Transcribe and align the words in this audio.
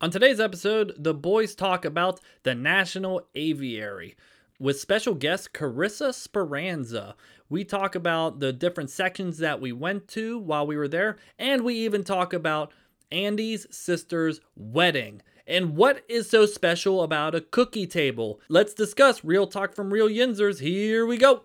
On 0.00 0.12
today's 0.12 0.38
episode, 0.38 0.92
the 0.96 1.12
boys 1.12 1.56
talk 1.56 1.84
about 1.84 2.20
the 2.44 2.54
National 2.54 3.26
Aviary 3.34 4.14
with 4.60 4.78
special 4.78 5.12
guest 5.12 5.52
Carissa 5.52 6.14
Speranza. 6.14 7.16
We 7.48 7.64
talk 7.64 7.96
about 7.96 8.38
the 8.38 8.52
different 8.52 8.90
sections 8.90 9.38
that 9.38 9.60
we 9.60 9.72
went 9.72 10.06
to 10.08 10.38
while 10.38 10.64
we 10.68 10.76
were 10.76 10.86
there, 10.86 11.16
and 11.36 11.64
we 11.64 11.74
even 11.74 12.04
talk 12.04 12.32
about 12.32 12.72
Andy's 13.10 13.66
sister's 13.72 14.40
wedding. 14.54 15.20
And 15.48 15.74
what 15.74 16.04
is 16.08 16.30
so 16.30 16.46
special 16.46 17.02
about 17.02 17.34
a 17.34 17.40
cookie 17.40 17.88
table? 17.88 18.40
Let's 18.48 18.74
discuss 18.74 19.24
Real 19.24 19.48
Talk 19.48 19.74
from 19.74 19.92
Real 19.92 20.08
Yinzers. 20.08 20.60
Here 20.60 21.06
we 21.06 21.16
go. 21.16 21.42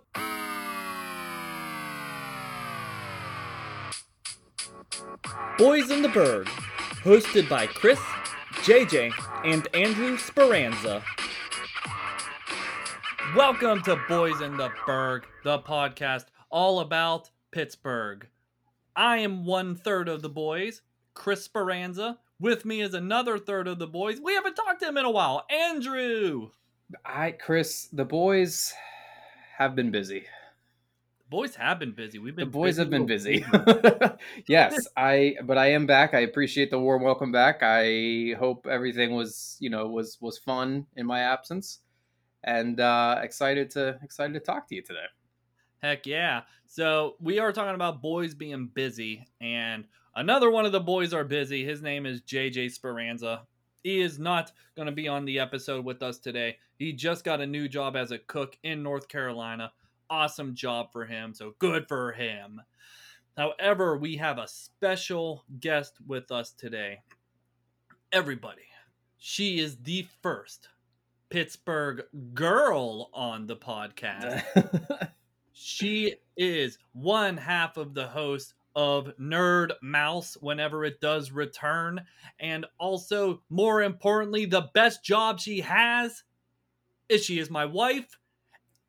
Boys 5.57 5.89
in 5.89 6.03
the 6.03 6.09
Burgh, 6.09 6.45
hosted 7.03 7.49
by 7.49 7.65
Chris, 7.65 7.99
JJ, 8.63 9.11
and 9.43 9.67
Andrew 9.75 10.17
Speranza. 10.17 11.03
Welcome 13.35 13.81
to 13.81 13.99
Boys 14.07 14.39
in 14.39 14.55
the 14.55 14.71
Burgh, 14.85 15.25
the 15.43 15.59
podcast 15.59 16.27
all 16.49 16.79
about 16.79 17.29
Pittsburgh. 17.51 18.25
I 18.95 19.17
am 19.17 19.43
one 19.43 19.75
third 19.75 20.07
of 20.07 20.21
the 20.21 20.29
boys, 20.29 20.81
Chris 21.13 21.43
Speranza. 21.43 22.19
With 22.39 22.63
me 22.63 22.79
is 22.79 22.93
another 22.93 23.37
third 23.37 23.67
of 23.67 23.79
the 23.79 23.87
boys. 23.87 24.21
We 24.21 24.33
haven't 24.33 24.55
talked 24.55 24.79
to 24.79 24.87
him 24.87 24.97
in 24.97 25.03
a 25.03 25.11
while, 25.11 25.45
Andrew. 25.49 26.51
I, 27.03 27.31
Chris, 27.31 27.89
the 27.91 28.05
boys 28.05 28.73
have 29.57 29.75
been 29.75 29.91
busy. 29.91 30.23
Boys 31.29 31.55
have 31.55 31.79
been 31.79 31.93
busy. 31.93 32.19
We've 32.19 32.35
been 32.35 32.45
The 32.45 32.51
boys 32.51 32.77
have 32.77 32.89
been 32.89 33.05
busy. 33.05 33.43
busy. 33.51 34.11
yes, 34.47 34.87
I 34.95 35.35
but 35.43 35.57
I 35.57 35.71
am 35.71 35.87
back. 35.87 36.13
I 36.13 36.19
appreciate 36.19 36.69
the 36.69 36.79
warm 36.79 37.01
welcome 37.01 37.31
back. 37.31 37.59
I 37.61 38.35
hope 38.37 38.67
everything 38.69 39.15
was, 39.15 39.57
you 39.59 39.69
know, 39.69 39.87
was 39.87 40.17
was 40.21 40.37
fun 40.37 40.85
in 40.95 41.05
my 41.05 41.21
absence. 41.21 41.79
And 42.43 42.79
uh 42.79 43.19
excited 43.23 43.71
to 43.71 43.97
excited 44.03 44.33
to 44.33 44.39
talk 44.39 44.67
to 44.67 44.75
you 44.75 44.83
today. 44.83 45.05
Heck 45.81 46.05
yeah. 46.05 46.41
So 46.65 47.15
we 47.19 47.39
are 47.39 47.51
talking 47.51 47.75
about 47.75 48.01
boys 48.01 48.33
being 48.33 48.67
busy, 48.67 49.27
and 49.41 49.85
another 50.15 50.51
one 50.51 50.65
of 50.65 50.71
the 50.71 50.79
boys 50.79 51.13
are 51.13 51.23
busy. 51.23 51.65
His 51.65 51.81
name 51.81 52.05
is 52.05 52.21
JJ 52.21 52.71
Speranza. 52.71 53.43
He 53.83 53.99
is 53.99 54.17
not 54.17 54.53
going 54.77 54.85
to 54.85 54.93
be 54.93 55.09
on 55.09 55.25
the 55.25 55.39
episode 55.39 55.83
with 55.83 56.01
us 56.01 56.17
today. 56.17 56.57
He 56.77 56.93
just 56.93 57.25
got 57.25 57.41
a 57.41 57.47
new 57.47 57.67
job 57.67 57.97
as 57.97 58.11
a 58.11 58.17
cook 58.17 58.57
in 58.63 58.81
North 58.81 59.09
Carolina. 59.09 59.73
Awesome 60.09 60.55
job 60.55 60.91
for 60.91 61.05
him. 61.05 61.33
So 61.33 61.53
good 61.59 61.87
for 61.87 62.11
him. 62.11 62.61
However, 63.37 63.97
we 63.97 64.17
have 64.17 64.37
a 64.37 64.47
special 64.47 65.43
guest 65.59 65.95
with 66.05 66.31
us 66.31 66.51
today. 66.51 66.99
Everybody, 68.11 68.67
she 69.17 69.59
is 69.59 69.77
the 69.77 70.07
first 70.21 70.69
Pittsburgh 71.29 72.03
girl 72.33 73.09
on 73.13 73.47
the 73.47 73.55
podcast. 73.55 75.09
She 75.55 76.15
is 76.35 76.79
one 76.93 77.37
half 77.37 77.77
of 77.77 77.93
the 77.93 78.07
host 78.07 78.55
of 78.75 79.15
Nerd 79.19 79.71
Mouse 79.83 80.35
whenever 80.41 80.83
it 80.83 80.99
does 80.99 81.31
return. 81.31 82.01
And 82.39 82.65
also, 82.79 83.43
more 83.49 83.83
importantly, 83.83 84.45
the 84.45 84.69
best 84.73 85.03
job 85.03 85.39
she 85.39 85.61
has 85.61 86.23
is 87.07 87.23
she 87.23 87.37
is 87.37 87.51
my 87.51 87.65
wife 87.65 88.17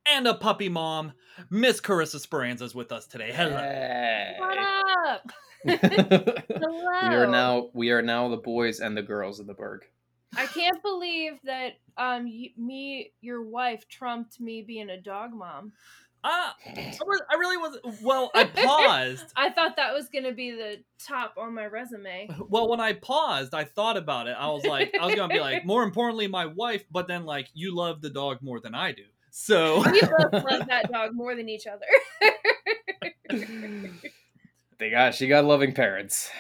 and 0.07 0.27
a 0.27 0.35
puppy 0.35 0.69
mom. 0.69 1.13
Miss 1.51 1.81
Carissa 1.81 2.21
Speranza 2.21 2.65
is 2.65 2.75
with 2.75 2.93
us 2.93 3.07
today. 3.07 3.33
Hello. 3.33 3.57
Hey. 3.57 4.37
What 4.39 4.59
up? 4.59 5.33
Hello. 5.67 7.09
we 7.09 7.15
are 7.15 7.27
now 7.27 7.71
we 7.73 7.91
are 7.91 8.03
now 8.03 8.29
the 8.29 8.37
boys 8.37 8.81
and 8.81 8.97
the 8.97 9.03
girls 9.03 9.41
of 9.41 9.47
the 9.47 9.55
Burgh. 9.55 9.85
I 10.37 10.47
can't 10.47 10.83
believe 10.83 11.35
that 11.45 11.75
um 11.97 12.27
you, 12.27 12.51
me, 12.57 13.13
your 13.21 13.43
wife, 13.43 13.89
trumped 13.89 14.41
me 14.41 14.63
being 14.63 14.91
a 14.91 15.01
dog 15.01 15.33
mom. 15.33 15.73
Ah, 16.27 16.57
I, 16.67 16.97
was, 17.05 17.23
I 17.31 17.35
really 17.35 17.57
was. 17.59 17.79
Well, 18.03 18.31
I 18.35 18.45
paused. 18.45 19.27
I 19.37 19.51
thought 19.51 19.77
that 19.77 19.93
was 19.93 20.09
gonna 20.09 20.33
be 20.33 20.53
the 20.53 20.83
top 20.99 21.35
on 21.39 21.55
my 21.55 21.67
resume. 21.67 22.29
Well, 22.49 22.69
when 22.69 22.81
I 22.81 22.95
paused, 22.95 23.55
I 23.55 23.65
thought 23.65 23.99
about 23.99 24.27
it. 24.27 24.37
I 24.39 24.49
was 24.49 24.65
like, 24.65 24.95
I 24.99 25.05
was 25.07 25.15
gonna 25.15 25.33
be 25.33 25.41
like, 25.41 25.67
more 25.67 25.83
importantly, 25.83 26.27
my 26.27 26.47
wife. 26.47 26.85
But 26.91 27.09
then, 27.09 27.25
like, 27.27 27.49
you 27.53 27.75
love 27.75 28.01
the 28.01 28.11
dog 28.11 28.39
more 28.41 28.59
than 28.59 28.75
I 28.75 28.93
do. 28.93 29.05
So 29.37 29.83
We 29.91 30.01
both 30.01 30.45
love 30.45 30.67
that 30.69 30.93
dog 30.93 31.13
more 31.13 31.35
than 31.35 31.49
each 31.49 31.67
other. 31.67 31.87
They 34.79 34.91
got 34.91 35.15
she 35.15 35.29
got 35.29 35.45
loving 35.45 35.73
parents. 35.73 36.31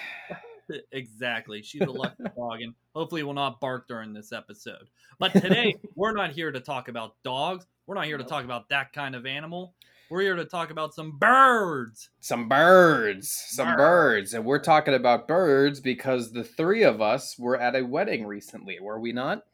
exactly. 0.92 1.62
She's 1.62 1.82
a 1.82 1.90
lucky 1.90 2.24
dog, 2.36 2.60
and 2.62 2.74
hopefully 2.94 3.22
will 3.22 3.32
not 3.32 3.60
bark 3.60 3.86
during 3.88 4.12
this 4.12 4.32
episode. 4.32 4.88
But 5.20 5.32
today, 5.32 5.76
we're 5.94 6.12
not 6.12 6.32
here 6.32 6.50
to 6.50 6.60
talk 6.60 6.88
about 6.88 7.14
dogs. 7.22 7.64
We're 7.86 7.94
not 7.94 8.06
here 8.06 8.18
to 8.18 8.24
talk 8.24 8.44
about 8.44 8.68
that 8.70 8.92
kind 8.92 9.14
of 9.14 9.24
animal. 9.24 9.74
We're 10.10 10.22
here 10.22 10.34
to 10.36 10.44
talk 10.44 10.70
about 10.70 10.94
some 10.94 11.16
birds. 11.18 12.10
Some 12.20 12.48
birds, 12.48 13.30
some 13.30 13.68
Bird. 13.68 13.76
birds, 13.76 14.34
and 14.34 14.44
we're 14.44 14.58
talking 14.58 14.94
about 14.94 15.28
birds 15.28 15.80
because 15.80 16.32
the 16.32 16.44
three 16.44 16.82
of 16.82 17.00
us 17.00 17.38
were 17.38 17.56
at 17.58 17.76
a 17.76 17.82
wedding 17.84 18.26
recently, 18.26 18.78
were 18.80 18.98
we 19.00 19.12
not? 19.12 19.44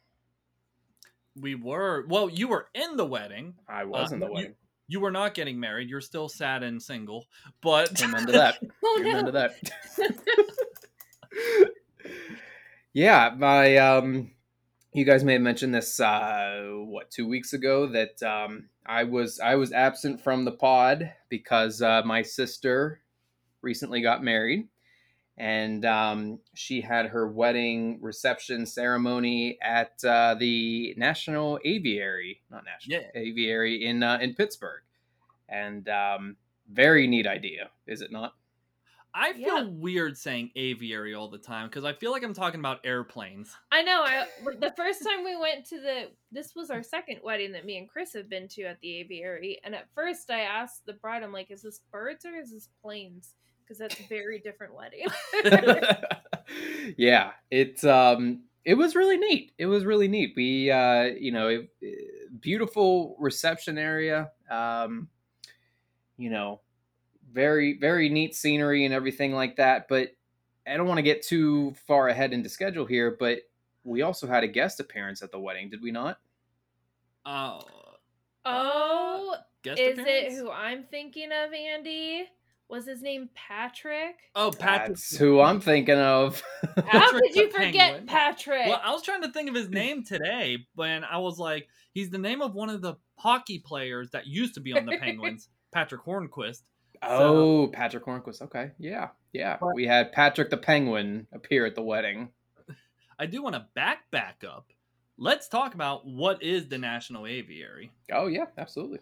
We 1.37 1.55
were 1.55 2.05
well. 2.09 2.29
You 2.29 2.49
were 2.49 2.69
in 2.75 2.97
the 2.97 3.07
wedding. 3.07 3.55
I 3.69 3.85
was 3.85 4.11
Uh, 4.11 4.15
in 4.15 4.21
the 4.21 4.33
wedding. 4.33 4.55
You 4.89 5.01
were 5.01 5.13
not 5.13 5.35
getting 5.35 5.61
married. 5.61 5.89
You're 5.89 6.01
still 6.01 6.29
sad 6.29 6.65
and 6.65 6.83
single. 6.83 7.27
But 7.61 8.03
Amen 8.03 8.27
to 8.27 8.33
that. 8.33 8.59
oh 8.85 8.99
Amen 9.01 9.27
to 9.27 9.33
that. 9.33 9.55
yeah, 12.93 13.35
my 13.37 13.77
um, 13.77 14.33
you 14.93 15.05
guys 15.05 15.23
may 15.23 15.35
have 15.35 15.43
mentioned 15.43 15.75
this 15.75 16.01
uh, 16.01 16.73
what 16.85 17.11
two 17.11 17.29
weeks 17.29 17.53
ago 17.53 17.87
that 17.87 18.21
um, 18.23 18.69
I 18.85 19.05
was 19.05 19.39
I 19.39 19.55
was 19.55 19.73
absent 19.73 20.21
from 20.21 20.45
the 20.45 20.53
pod 20.53 21.13
because 21.29 21.81
uh, 21.81 22.03
my 22.05 22.23
sister 22.23 23.01
recently 23.63 24.01
got 24.03 24.25
married, 24.25 24.67
and 25.41 25.87
um, 25.87 26.39
she 26.53 26.83
had 26.83 27.07
her 27.07 27.27
wedding 27.27 27.99
reception 28.03 28.67
ceremony 28.67 29.57
at 29.63 29.93
uh, 30.05 30.35
the 30.39 30.93
National 30.99 31.59
Aviary, 31.65 32.43
not 32.51 32.63
National 32.67 33.01
Yeah. 33.01 33.09
Aviary 33.21 33.87
in 33.87 34.03
uh, 34.03 34.19
in 34.21 34.35
Pittsburgh, 34.35 34.83
and 35.49 35.89
um, 35.89 36.37
very 36.71 37.07
neat 37.07 37.27
idea, 37.27 37.71
is 37.87 38.03
it 38.03 38.13
not? 38.13 38.35
I 39.15 39.33
feel 39.33 39.65
Yeah. 39.65 39.69
weird 39.71 40.17
saying 40.19 40.51
aviary 40.55 41.15
all 41.15 41.29
the 41.29 41.39
time 41.39 41.69
because 41.69 41.85
I 41.85 41.95
feel 41.95 42.13
like 42.13 42.23
I'm 42.23 42.35
talking 42.35 42.61
about 42.61 42.79
airplanes. 42.85 43.57
I 43.73 43.83
know. 43.83 44.03
I 44.05 44.27
the 44.61 44.73
first 44.77 45.03
time 45.03 45.25
we 45.25 45.37
went 45.37 45.65
to 45.71 45.81
the 45.81 46.11
this 46.31 46.53
was 46.55 46.71
our 46.71 46.83
second 46.83 47.21
wedding 47.25 47.53
that 47.53 47.65
me 47.65 47.79
and 47.79 47.89
Chris 47.89 48.13
have 48.13 48.29
been 48.29 48.47
to 48.49 48.65
at 48.65 48.79
the 48.83 48.99
aviary, 49.01 49.59
and 49.65 49.75
at 49.75 49.89
first 49.95 50.31
I 50.31 50.43
asked 50.43 50.85
the 50.85 50.93
bride, 50.93 51.23
I'm 51.23 51.33
like, 51.33 51.51
"Is 51.51 51.63
this 51.63 51.81
birds 51.91 52.27
or 52.27 52.37
is 52.37 52.53
this 52.53 52.69
planes?" 52.83 53.35
Because 53.71 53.79
that's 53.79 54.01
a 54.01 54.09
very 54.09 54.41
different 54.41 54.75
wedding. 54.75 55.07
yeah, 56.97 57.31
it's 57.53 57.85
um, 57.85 58.41
it 58.65 58.75
was 58.75 58.97
really 58.97 59.17
neat. 59.17 59.53
It 59.59 59.67
was 59.67 59.85
really 59.85 60.09
neat. 60.09 60.33
We, 60.35 60.73
uh, 60.73 61.05
you 61.05 61.31
know, 61.31 61.47
it, 61.81 62.41
beautiful 62.41 63.15
reception 63.21 63.79
area. 63.79 64.33
Um, 64.51 65.07
you 66.17 66.31
know, 66.31 66.63
very 67.33 67.79
very 67.79 68.09
neat 68.09 68.35
scenery 68.35 68.87
and 68.87 68.93
everything 68.93 69.35
like 69.35 69.55
that. 69.59 69.87
But 69.87 70.17
I 70.67 70.77
don't 70.77 70.89
want 70.89 70.99
to 70.99 71.03
get 71.03 71.23
too 71.23 71.73
far 71.87 72.09
ahead 72.09 72.33
into 72.33 72.49
schedule 72.49 72.87
here. 72.87 73.17
But 73.21 73.43
we 73.85 74.03
also 74.03 74.27
had 74.27 74.43
a 74.43 74.49
guest 74.49 74.81
appearance 74.81 75.23
at 75.23 75.31
the 75.31 75.39
wedding, 75.39 75.71
did 75.71 75.81
we 75.81 75.93
not? 75.93 76.19
Oh, 77.25 77.61
oh, 78.45 79.37
guest 79.63 79.79
is 79.79 79.97
appearance? 79.97 80.35
it 80.35 80.39
who 80.39 80.51
I'm 80.51 80.83
thinking 80.91 81.31
of, 81.31 81.53
Andy? 81.53 82.27
Was 82.71 82.87
his 82.87 83.03
name 83.03 83.29
Patrick? 83.35 84.17
Oh, 84.37 84.53
Patrick. 84.57 84.91
That's 84.97 85.17
who 85.17 85.41
I'm 85.41 85.61
thinking 85.61 85.99
of. 85.99 86.41
How 86.77 86.83
Patrick 86.83 87.23
could 87.25 87.37
you 87.37 87.51
forget 87.51 87.73
Penguin. 87.73 88.07
Patrick? 88.07 88.67
Well, 88.69 88.81
I 88.83 88.93
was 88.93 89.03
trying 89.03 89.23
to 89.23 89.33
think 89.33 89.49
of 89.49 89.57
his 89.57 89.69
name 89.71 90.05
today, 90.05 90.59
when 90.77 91.03
I 91.05 91.19
was 91.19 91.39
like, 91.39 91.67
he's 91.93 92.11
the 92.11 92.19
name 92.19 92.41
of 92.41 92.55
one 92.55 92.71
of 92.71 92.81
the 92.81 92.95
hockey 93.17 93.59
players 93.59 94.11
that 94.13 94.27
used 94.27 94.55
to 94.55 94.61
be 94.61 94.73
on 94.73 94.87
the 94.87 94.99
Penguins, 94.99 95.49
Patric 95.73 96.03
Hornqvist. 96.07 96.63
Oh, 97.03 97.71
Patric 97.73 98.05
Hornqvist. 98.05 98.43
Okay, 98.43 98.71
yeah, 98.79 99.09
yeah. 99.33 99.57
But- 99.61 99.75
we 99.75 99.87
had 99.87 100.13
Patrick 100.13 100.51
the 100.51 100.57
Penguin 100.57 101.27
appear 101.33 101.67
at 101.67 101.75
the 101.75 101.83
wedding. 101.83 102.29
I 103.19 103.27
do 103.27 103.43
want 103.43 103.55
to 103.55 103.67
back 103.75 104.11
back 104.11 104.45
up. 104.49 104.67
Let's 105.19 105.49
talk 105.49 105.75
about 105.75 106.07
what 106.07 106.43
is 106.43 106.69
the 106.69 106.79
National 106.79 107.27
Aviary. 107.27 107.91
Oh 108.13 108.29
yeah, 108.29 108.47
absolutely. 108.57 109.01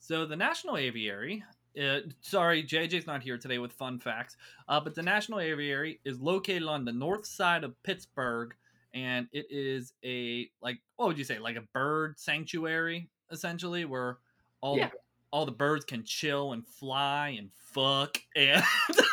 So 0.00 0.26
the 0.26 0.34
National 0.36 0.76
Aviary, 0.76 1.44
uh, 1.80 2.00
sorry, 2.20 2.62
JJ's 2.62 3.06
not 3.06 3.22
here 3.22 3.38
today 3.38 3.58
with 3.58 3.72
fun 3.72 3.98
facts, 3.98 4.36
uh, 4.68 4.80
but 4.80 4.94
the 4.94 5.02
National 5.02 5.40
Aviary 5.40 6.00
is 6.04 6.20
located 6.20 6.64
on 6.64 6.84
the 6.84 6.92
north 6.92 7.26
side 7.26 7.64
of 7.64 7.80
Pittsburgh, 7.82 8.54
and 8.94 9.28
it 9.32 9.46
is 9.50 9.92
a 10.04 10.50
like 10.60 10.78
what 10.96 11.08
would 11.08 11.18
you 11.18 11.24
say, 11.24 11.38
like 11.38 11.56
a 11.56 11.62
bird 11.72 12.18
sanctuary, 12.18 13.08
essentially, 13.30 13.84
where 13.84 14.18
all 14.60 14.76
Yeah. 14.78 14.88
the 14.88 14.98
all 15.32 15.46
the 15.46 15.52
birds 15.52 15.84
can 15.84 16.02
chill 16.04 16.52
and 16.54 16.66
fly 16.66 17.28
and 17.38 17.50
fuck 17.54 18.18
and 18.34 18.62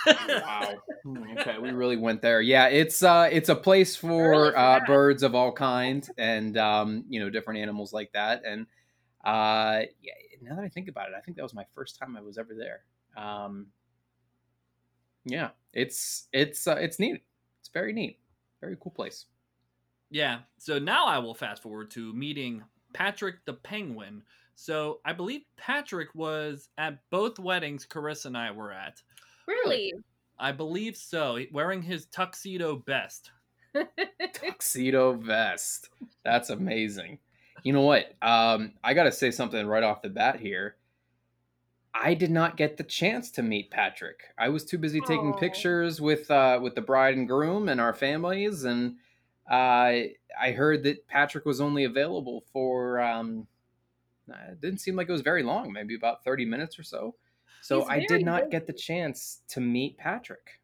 wow. 0.07 0.81
Hmm, 1.04 1.38
Okay, 1.38 1.57
we 1.59 1.71
really 1.71 1.95
went 1.95 2.21
there. 2.21 2.42
Yeah, 2.42 2.68
it's 2.68 3.04
uh 3.04 3.30
it's 3.31 3.50
a 3.50 3.56
place 3.56 3.95
for 3.95 4.51
for 4.51 4.57
uh 4.57 4.80
birds 4.86 5.24
of 5.24 5.36
all 5.36 5.51
kinds 5.51 6.09
and 6.18 6.57
um, 6.57 7.06
you 7.07 7.19
know, 7.19 7.30
different 7.30 7.59
animals 7.59 7.94
like 7.94 8.12
that. 8.13 8.42
And 8.45 8.65
uh 9.24 9.83
yeah, 10.01 10.13
now 10.42 10.56
that 10.56 10.63
I 10.63 10.69
think 10.69 10.88
about 10.88 11.10
it, 11.10 11.16
I 11.18 11.22
think 11.22 11.38
that 11.38 11.44
was 11.44 11.54
my 11.54 11.66
first 11.75 11.98
time 12.00 12.16
I 12.18 12.22
was 12.22 12.38
ever 12.38 12.54
there. 12.56 12.81
Um 13.16 13.68
yeah, 15.25 15.50
it's 15.74 16.28
it's 16.31 16.68
uh, 16.68 16.78
it's 16.80 17.00
neat. 17.00 17.22
It's 17.60 17.69
very 17.69 17.94
neat. 17.94 18.19
Very 18.62 18.78
cool 18.80 18.92
place. 18.92 19.25
Yeah. 20.10 20.39
So 20.57 20.80
now 20.80 21.06
I 21.06 21.19
will 21.19 21.34
fast 21.34 21.62
forward 21.62 21.92
to 21.92 22.13
meeting 22.13 22.63
Patrick 22.94 23.44
the 23.45 23.54
Penguin. 23.54 24.24
So 24.56 25.00
I 25.06 25.13
believe 25.13 25.42
Patrick 25.57 26.10
was 26.16 26.69
at 26.78 27.00
both 27.12 27.40
weddings 27.40 27.86
Carissa 27.86 28.28
and 28.28 28.38
I 28.38 28.51
were 28.51 28.72
at. 28.72 29.01
Really? 29.48 29.94
I 30.40 30.51
believe 30.51 30.95
so. 30.95 31.40
Wearing 31.51 31.81
his 31.81 32.06
tuxedo 32.07 32.78
best. 32.78 33.31
Tuxedo 34.33 35.13
vest. 35.13 35.90
That's 36.24 36.50
amazing. 36.50 37.19
You 37.63 37.74
know 37.74 37.81
what? 37.81 38.15
Um, 38.21 38.74
I 38.83 38.94
got 38.94 39.04
to 39.04 39.12
say 39.12 39.31
something 39.31 39.65
right 39.65 39.83
off 39.83 40.01
the 40.01 40.09
bat 40.09 40.39
here. 40.39 40.75
I 41.94 42.13
did 42.13 42.31
not 42.31 42.57
get 42.57 42.77
the 42.77 42.83
chance 42.83 43.31
to 43.31 43.44
meet 43.44 43.71
Patrick. 43.71 44.21
I 44.38 44.50
was 44.50 44.63
too 44.63 44.77
busy 44.77 45.01
taking 45.01 45.33
Aw. 45.33 45.38
pictures 45.38 46.00
with 46.00 46.30
uh, 46.30 46.59
with 46.62 46.75
the 46.75 46.81
bride 46.81 47.15
and 47.15 47.27
groom 47.27 47.69
and 47.69 47.81
our 47.81 47.94
families, 47.94 48.65
and 48.65 48.98
uh, 49.50 50.13
I 50.39 50.51
heard 50.56 50.83
that 50.83 51.07
Patrick 51.07 51.45
was 51.45 51.59
only 51.59 51.86
available 51.86 52.44
for. 52.54 53.00
Um, 53.00 53.48
it 54.27 54.62
didn't 54.62 54.80
seem 54.80 54.95
like 54.95 55.09
it 55.09 55.13
was 55.13 55.21
very 55.21 55.44
long, 55.44 55.71
maybe 55.71 55.95
about 55.95 56.24
thirty 56.24 56.45
minutes 56.45 56.77
or 56.77 56.83
so. 56.83 57.15
So 57.62 57.80
He's 57.80 57.89
I 57.89 58.06
did 58.06 58.24
not 58.24 58.51
get 58.51 58.68
the 58.68 58.74
chance 58.74 59.42
to 59.50 59.62
meet 59.62 59.98
Patrick. 59.98 60.59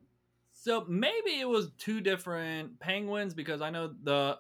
So 0.54 0.86
maybe 0.88 1.40
it 1.40 1.48
was 1.48 1.72
two 1.78 2.00
different 2.00 2.80
penguins 2.80 3.34
because 3.34 3.62
I 3.62 3.70
know 3.70 3.94
the 4.04 4.38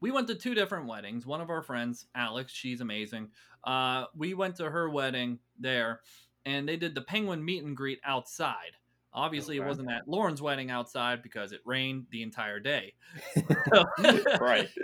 we 0.00 0.10
went 0.10 0.28
to 0.28 0.34
two 0.34 0.54
different 0.54 0.86
weddings. 0.86 1.26
One 1.26 1.40
of 1.40 1.50
our 1.50 1.62
friends, 1.62 2.06
Alex, 2.14 2.52
she's 2.52 2.80
amazing. 2.80 3.30
Uh, 3.64 4.04
we 4.16 4.34
went 4.34 4.56
to 4.56 4.70
her 4.70 4.88
wedding 4.90 5.38
there, 5.58 6.00
and 6.44 6.68
they 6.68 6.76
did 6.76 6.94
the 6.94 7.00
penguin 7.00 7.44
meet 7.44 7.64
and 7.64 7.76
greet 7.76 8.00
outside. 8.04 8.76
Obviously, 9.12 9.56
it 9.56 9.64
wasn't 9.64 9.90
at 9.90 10.06
Lauren's 10.06 10.42
wedding 10.42 10.70
outside 10.70 11.22
because 11.22 11.52
it 11.52 11.60
rained 11.64 12.06
the 12.10 12.22
entire 12.22 12.60
day. 12.60 12.92
right. 14.40 14.68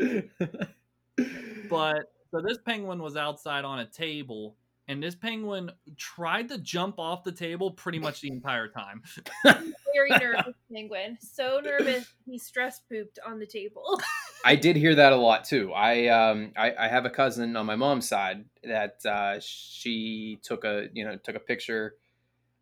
But 1.68 2.12
so 2.30 2.42
this 2.46 2.58
penguin 2.58 3.02
was 3.02 3.16
outside 3.16 3.64
on 3.64 3.78
a 3.78 3.86
table, 3.86 4.56
and 4.88 5.02
this 5.02 5.14
penguin 5.14 5.70
tried 5.96 6.48
to 6.48 6.58
jump 6.58 6.98
off 6.98 7.24
the 7.24 7.32
table 7.32 7.70
pretty 7.70 7.98
much 7.98 8.20
the 8.20 8.28
entire 8.28 8.68
time. 8.68 9.02
Very 9.42 10.10
nervous 10.20 10.54
penguin. 10.70 11.16
So 11.18 11.60
nervous 11.64 12.12
he 12.26 12.38
stress 12.38 12.80
pooped 12.90 13.18
on 13.26 13.38
the 13.38 13.46
table. 13.46 14.00
I 14.44 14.56
did 14.56 14.76
hear 14.76 14.94
that 14.96 15.12
a 15.12 15.16
lot 15.16 15.44
too. 15.44 15.72
I 15.72 16.08
um 16.08 16.52
I, 16.56 16.72
I 16.78 16.88
have 16.88 17.04
a 17.04 17.10
cousin 17.10 17.56
on 17.56 17.66
my 17.66 17.76
mom's 17.76 18.08
side 18.08 18.44
that 18.64 19.04
uh, 19.06 19.38
she 19.40 20.38
took 20.42 20.64
a 20.64 20.88
you 20.92 21.04
know 21.04 21.16
took 21.16 21.36
a 21.36 21.40
picture 21.40 21.96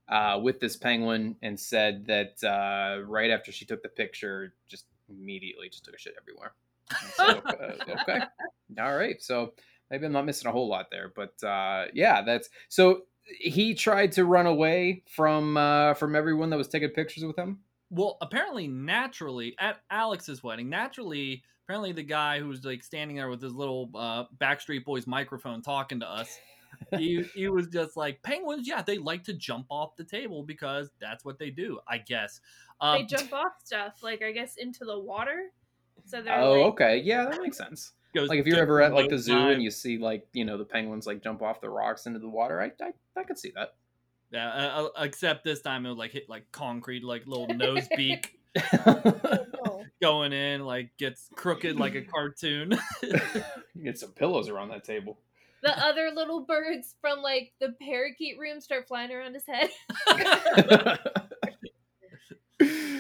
uh, 0.09 0.39
with 0.43 0.61
this 0.61 0.77
penguin 0.77 1.37
and 1.43 1.59
said 1.59 2.07
that 2.07 2.43
uh, 2.45 3.03
right 3.03 3.31
after 3.31 3.53
she 3.53 3.65
took 3.65 3.83
the 3.83 3.89
picture, 3.89 4.55
just 4.69 4.87
immediately 5.09 5.69
just 5.69 5.85
took 5.85 5.95
a 5.95 5.99
shit 5.99 6.15
everywhere. 6.21 6.53
Said, 7.15 7.43
okay, 7.47 7.93
okay, 8.03 8.21
all 8.81 8.97
right. 8.97 9.23
So 9.23 9.53
maybe 9.91 10.07
I'm 10.07 10.13
not 10.13 10.27
missing 10.27 10.49
a 10.49 10.53
whole 10.53 10.69
lot 10.69 10.87
there, 10.91 11.13
but 11.15 11.43
uh, 11.47 11.87
yeah, 11.95 12.23
that's 12.23 12.51
so 12.69 13.03
he 13.39 13.75
tried 13.75 14.13
to 14.13 14.25
run 14.25 14.47
away 14.47 15.05
from 15.09 15.57
uh, 15.57 15.95
from 15.95 16.17
everyone 16.17 16.51
that 16.51 16.57
was 16.57 16.69
taking 16.69 16.91
pictures 16.91 17.25
with 17.25 17.37
him. 17.37 17.61
Well, 17.91 18.19
apparently, 18.21 18.69
naturally, 18.69 19.57
at 19.59 19.81
Alex's 19.91 20.45
wedding, 20.45 20.69
naturally, 20.69 21.43
apparently, 21.71 21.93
the 21.93 22.03
guy 22.03 22.41
who 22.41 22.49
was 22.49 22.65
like 22.65 22.83
standing 22.83 23.17
there 23.17 23.29
with 23.29 23.41
his 23.41 23.53
little 23.55 23.91
uh, 23.95 24.25
Backstreet 24.41 24.85
Boys 24.85 25.07
microphone 25.07 25.63
talking 25.63 26.01
to 26.01 26.07
us, 26.11 26.37
he, 26.97 27.23
he 27.33 27.49
was 27.49 27.69
just 27.69 27.97
like, 27.97 28.21
Penguins, 28.25 28.67
yeah, 28.67 28.83
they 28.83 28.99
like 28.99 29.23
to 29.25 29.33
jump 29.35 29.67
off 29.71 29.95
the 29.97 30.03
table 30.03 30.43
because 30.43 30.91
that's 31.01 31.25
what 31.25 31.39
they 31.39 31.51
do, 31.51 31.79
I 31.87 31.99
guess. 31.99 32.41
Um, 32.81 32.99
they 32.99 33.05
jump 33.05 33.33
off 33.33 33.53
stuff, 33.65 34.03
like 34.03 34.21
I 34.21 34.33
guess 34.33 34.57
into 34.57 34.85
the 34.85 34.99
water. 34.99 35.53
So 36.07 36.21
they're 36.21 36.43
Oh, 36.43 36.55
like, 36.55 36.65
okay, 36.73 36.97
yeah, 36.99 37.27
that 37.27 37.41
makes 37.41 37.57
sense. 37.57 37.93
goes 38.17 38.29
like 38.29 38.41
if 38.41 38.47
you're 38.49 38.59
ever 38.59 38.81
at 38.83 38.93
like 38.93 39.09
the 39.09 39.19
zoo 39.19 39.33
dive. 39.33 39.53
and 39.53 39.63
you 39.63 39.71
see 39.71 39.97
like 39.97 40.27
you 40.33 40.45
know 40.45 40.59
the 40.59 40.65
penguins 40.65 41.07
like 41.07 41.23
jump 41.23 41.41
off 41.41 41.61
the 41.61 41.71
rocks 41.71 42.07
into 42.07 42.19
the 42.19 42.29
water 42.29 42.61
i 42.61 42.73
i, 42.83 42.93
I 43.17 43.23
could 43.23 43.39
see 43.39 43.53
that 43.55 43.75
Yeah, 44.33 44.49
uh, 44.49 44.89
uh, 44.97 45.03
except 45.05 45.45
this 45.45 45.61
time 45.61 45.87
it 45.87 45.91
would 45.91 45.99
like 45.99 46.11
hit 46.11 46.29
like 46.29 46.51
concrete, 46.51 47.05
like 47.05 47.29
little 47.29 47.47
nose 47.55 47.87
beak 47.97 48.41
going 50.01 50.33
in, 50.33 50.65
like 50.65 50.97
gets 50.99 51.29
crooked 51.35 51.79
like 51.79 51.95
a 51.95 52.03
cartoon. 52.13 52.79
you 53.03 53.85
get 53.85 53.99
some 53.99 54.13
pillows 54.13 54.49
around 54.49 54.69
that 54.69 54.85
table 54.85 55.19
the 55.63 55.85
other 55.85 56.11
little 56.11 56.45
birds 56.45 56.95
from 57.01 57.21
like 57.21 57.53
the 57.61 57.75
parakeet 57.81 58.39
room 58.39 58.61
start 58.61 58.89
flying 58.89 59.13
around 59.13 59.35
his 59.35 59.47
head. 59.47 59.69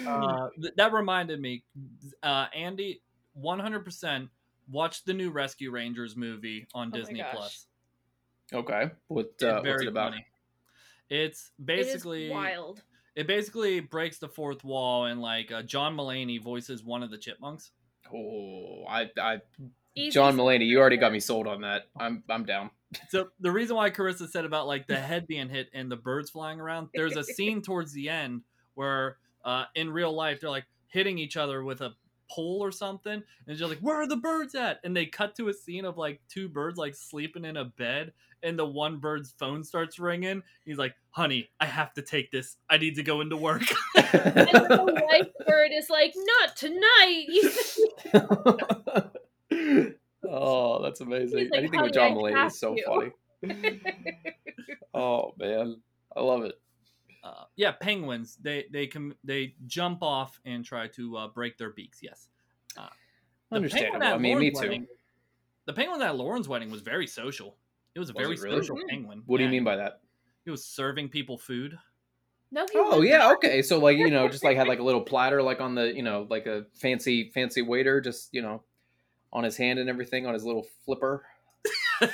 uh, 0.06 0.48
th- 0.60 0.74
that 0.76 0.92
reminded 0.92 1.40
me, 1.40 1.64
uh, 2.22 2.46
Andy, 2.54 3.02
one 3.34 3.58
hundred 3.58 3.84
percent 3.84 4.28
watch 4.70 5.04
the 5.04 5.14
new 5.14 5.30
Rescue 5.30 5.70
Rangers 5.70 6.16
movie 6.16 6.66
on 6.74 6.90
Oh 6.92 6.96
Disney. 6.96 7.24
Plus. 7.32 7.66
okay 8.52 8.90
what 9.08 9.26
uh, 9.42 9.54
what's 9.54 9.62
very 9.62 9.86
it 9.86 9.88
about 9.88 10.10
funny. 10.10 10.26
It's 11.08 11.50
basically 11.62 12.26
is 12.26 12.32
wild. 12.32 12.82
It 13.16 13.26
basically 13.26 13.80
breaks 13.80 14.18
the 14.18 14.28
fourth 14.28 14.64
wall 14.64 15.06
and 15.06 15.20
like 15.20 15.50
uh, 15.52 15.62
John 15.62 15.96
Mulaney 15.96 16.42
voices 16.42 16.84
one 16.84 17.02
of 17.02 17.10
the 17.10 17.18
chipmunks. 17.18 17.70
oh 18.14 18.84
i 18.88 19.08
i 19.20 19.38
Easy 19.96 20.12
john 20.12 20.34
stuff. 20.34 20.44
Mulaney, 20.46 20.66
you 20.66 20.78
already 20.78 20.96
got 20.96 21.12
me 21.12 21.18
sold 21.20 21.46
on 21.48 21.62
that 21.62 21.82
i'm 21.98 22.22
i'm 22.30 22.44
down 22.44 22.70
So 23.08 23.28
the 23.38 23.52
reason 23.52 23.76
why 23.76 23.90
Carissa 23.90 24.28
said 24.28 24.44
about 24.44 24.66
like 24.66 24.86
the 24.86 24.96
head 25.10 25.26
being 25.26 25.48
hit 25.48 25.68
and 25.72 25.90
the 25.90 25.96
birds 25.96 26.30
flying 26.30 26.60
around, 26.60 26.88
there's 26.94 27.16
a 27.16 27.22
scene 27.24 27.62
towards 27.62 27.92
the 27.92 28.08
end 28.08 28.42
where 28.74 29.18
uh, 29.44 29.64
in 29.74 29.90
real 29.90 30.12
life 30.12 30.40
they're 30.40 30.50
like 30.50 30.66
hitting 30.88 31.18
each 31.18 31.36
other 31.36 31.62
with 31.62 31.80
a 31.82 31.94
pole 32.28 32.58
or 32.62 32.72
something, 32.72 33.12
and 33.12 33.24
it's 33.46 33.58
just 33.60 33.68
like, 33.70 33.80
"Where 33.80 33.96
are 33.96 34.06
the 34.08 34.16
birds 34.16 34.54
at?" 34.54 34.80
And 34.84 34.96
they 34.96 35.06
cut 35.06 35.34
to 35.36 35.48
a 35.48 35.54
scene 35.54 35.84
of 35.84 35.98
like 35.98 36.20
two 36.28 36.48
birds 36.48 36.78
like 36.78 36.94
sleeping 36.96 37.44
in 37.44 37.56
a 37.56 37.64
bed, 37.64 38.12
and 38.42 38.58
the 38.58 38.64
one 38.66 38.98
bird's 38.98 39.32
phone 39.38 39.62
starts 39.64 39.98
ringing. 39.98 40.42
He's 40.64 40.78
like, 40.78 40.94
"Honey, 41.10 41.50
I 41.60 41.66
have 41.66 41.92
to 41.94 42.02
take 42.02 42.30
this. 42.30 42.56
I 42.68 42.78
need 42.78 42.96
to 42.96 43.02
go 43.02 43.20
into 43.20 43.36
work." 43.36 43.62
And 44.12 44.48
the 44.48 45.06
white 45.08 45.32
bird 45.46 45.70
is 45.72 45.88
like, 45.88 46.14
not 46.16 46.56
tonight. 46.56 47.26
oh 50.28 50.82
that's 50.82 51.00
amazing 51.00 51.38
He's 51.38 51.50
like, 51.50 51.58
anything 51.58 51.82
with 51.82 51.92
john 51.92 52.12
I 52.12 52.14
Mulaney 52.14 52.46
is 52.46 52.58
so 52.58 52.74
to." 52.74 52.82
funny 52.86 53.12
oh 54.94 55.34
man 55.38 55.80
i 56.16 56.20
love 56.20 56.42
it 56.42 56.54
uh, 57.22 57.44
yeah, 57.54 57.72
penguins. 57.72 58.38
They 58.40 58.64
they 58.72 58.86
can 58.86 59.14
they 59.22 59.54
jump 59.66 60.02
off 60.02 60.40
and 60.46 60.64
try 60.64 60.86
to 60.88 61.16
uh, 61.18 61.28
break 61.28 61.58
their 61.58 61.68
beaks. 61.68 61.98
Yes. 62.02 62.28
Uh, 62.78 62.86
the 63.50 63.56
understandable 63.56 64.06
i 64.06 64.16
mean 64.16 64.38
me 64.38 64.50
Lauren's 64.50 64.58
too 64.60 64.68
wedding- 64.68 64.86
the 65.66 65.72
penguin 65.74 66.00
at 66.00 66.16
Lauren's 66.16 66.48
wedding 66.48 66.70
was 66.70 66.80
very 66.80 67.06
social. 67.06 67.56
It 67.94 67.98
was 67.98 68.10
a 68.10 68.12
Was 68.12 68.22
very 68.24 68.34
it 68.36 68.42
really? 68.42 68.56
social 68.60 68.76
Mhm. 68.76 68.88
penguin. 68.88 69.22
what 69.26 69.38
do 69.38 69.44
you 69.44 69.50
mean 69.50 69.64
by 69.64 69.76
that 69.76 70.00
He 70.44 70.50
was 70.50 70.64
serving 70.64 71.08
people 71.08 71.36
food. 71.38 71.78
no, 72.50 72.64
he 72.66 72.72
Oh 72.78 73.00
yeah, 73.02 73.18
not. 73.18 73.36
okay. 73.36 73.62
So 73.62 73.78
like 73.78 73.98
you 73.98 74.10
know, 74.10 74.28
just 74.28 74.44
like 74.44 74.56
had 74.56 74.68
like 74.68 74.78
a 74.78 74.82
little 74.84 75.02
platter, 75.02 75.42
like 75.42 75.60
on 75.60 75.74
the 75.74 75.94
you 75.94 76.02
know, 76.02 76.26
like 76.30 76.46
a 76.46 76.66
fancy 76.74 77.30
fancy 77.30 77.62
waiter, 77.62 78.00
just 78.00 78.32
you 78.32 78.42
know, 78.42 78.62
on 79.32 79.44
his 79.44 79.56
hand 79.56 79.78
and 79.78 79.88
everything, 79.88 80.26
on 80.26 80.34
his 80.34 80.44
little 80.44 80.66
flipper. 80.84 81.24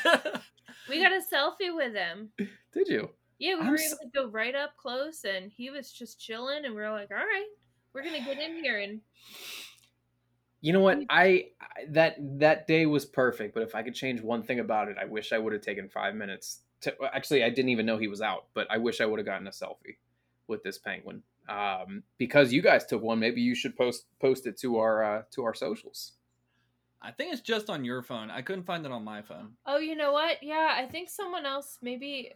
We 0.88 1.02
got 1.02 1.11
a 1.12 1.21
selfie 1.21 1.75
with 1.75 1.95
him. 1.95 2.30
Did 2.73 2.87
you? 2.88 3.11
Yeah, 3.38 3.54
we 3.56 3.61
I'm 3.62 3.68
were 3.71 3.75
s- 3.75 3.87
able 3.92 3.99
to 4.04 4.09
go 4.14 4.28
right 4.28 4.54
up 4.54 4.76
close, 4.76 5.25
and 5.25 5.50
he 5.50 5.68
was 5.68 5.90
just 5.92 6.21
chilling, 6.21 6.64
and 6.64 6.76
we 6.76 6.83
are 6.83 6.92
like, 6.92 7.11
"All 7.11 7.16
right, 7.16 7.47
we're 7.92 8.04
gonna 8.04 8.25
get 8.25 8.38
in 8.38 8.62
here." 8.62 8.78
And 8.78 9.00
You 10.61 10.73
know 10.73 10.81
what? 10.81 10.99
I 11.11 11.51
I- 11.61 11.87
that 11.91 12.17
that 12.39 12.67
day 12.67 12.87
was 12.87 13.05
perfect, 13.05 13.55
but 13.55 13.63
if 13.63 13.75
I 13.75 13.83
could 13.83 13.95
change 13.95 14.21
one 14.23 14.43
thing 14.43 14.61
about 14.61 14.89
it, 14.89 14.97
I 15.01 15.05
wish 15.05 15.33
I 15.33 15.39
would 15.39 15.53
have 15.53 15.63
taken 15.63 15.89
five 15.89 16.15
minutes. 16.15 16.63
To, 16.83 16.95
actually, 17.13 17.45
I 17.45 17.51
didn't 17.51 17.69
even 17.71 17.87
know 17.87 17.99
he 17.99 18.09
was 18.09 18.21
out, 18.21 18.47
but 18.55 18.67
I 18.71 18.79
wish 18.79 19.01
I 19.01 19.07
would 19.07 19.19
have 19.19 19.27
gotten 19.27 19.47
a 19.47 19.51
selfie 19.51 19.97
with 20.47 20.63
this 20.63 20.79
penguin. 20.79 21.23
Um, 21.49 22.03
because 22.19 22.53
you 22.53 22.61
guys 22.63 22.85
took 22.87 23.03
one, 23.03 23.19
maybe 23.19 23.41
you 23.41 23.55
should 23.55 23.77
post 23.77 24.07
post 24.21 24.47
it 24.47 24.57
to 24.59 24.79
our 24.79 25.05
uh, 25.05 25.23
to 25.33 25.45
our 25.45 25.55
socials. 25.55 26.13
I 27.03 27.13
think 27.13 27.33
it's 27.33 27.43
just 27.43 27.71
on 27.71 27.85
your 27.85 28.03
phone. 28.03 28.31
I 28.31 28.43
couldn't 28.43 28.65
find 28.65 28.85
it 28.85 28.91
on 28.91 29.05
my 29.05 29.23
phone. 29.23 29.53
oh, 29.67 29.79
you 29.79 29.95
know 29.95 30.13
what? 30.13 30.43
Yeah, 30.43 30.75
I 30.77 30.87
think 30.87 31.09
someone 31.09 31.47
else, 31.47 31.79
maybe, 31.81 32.33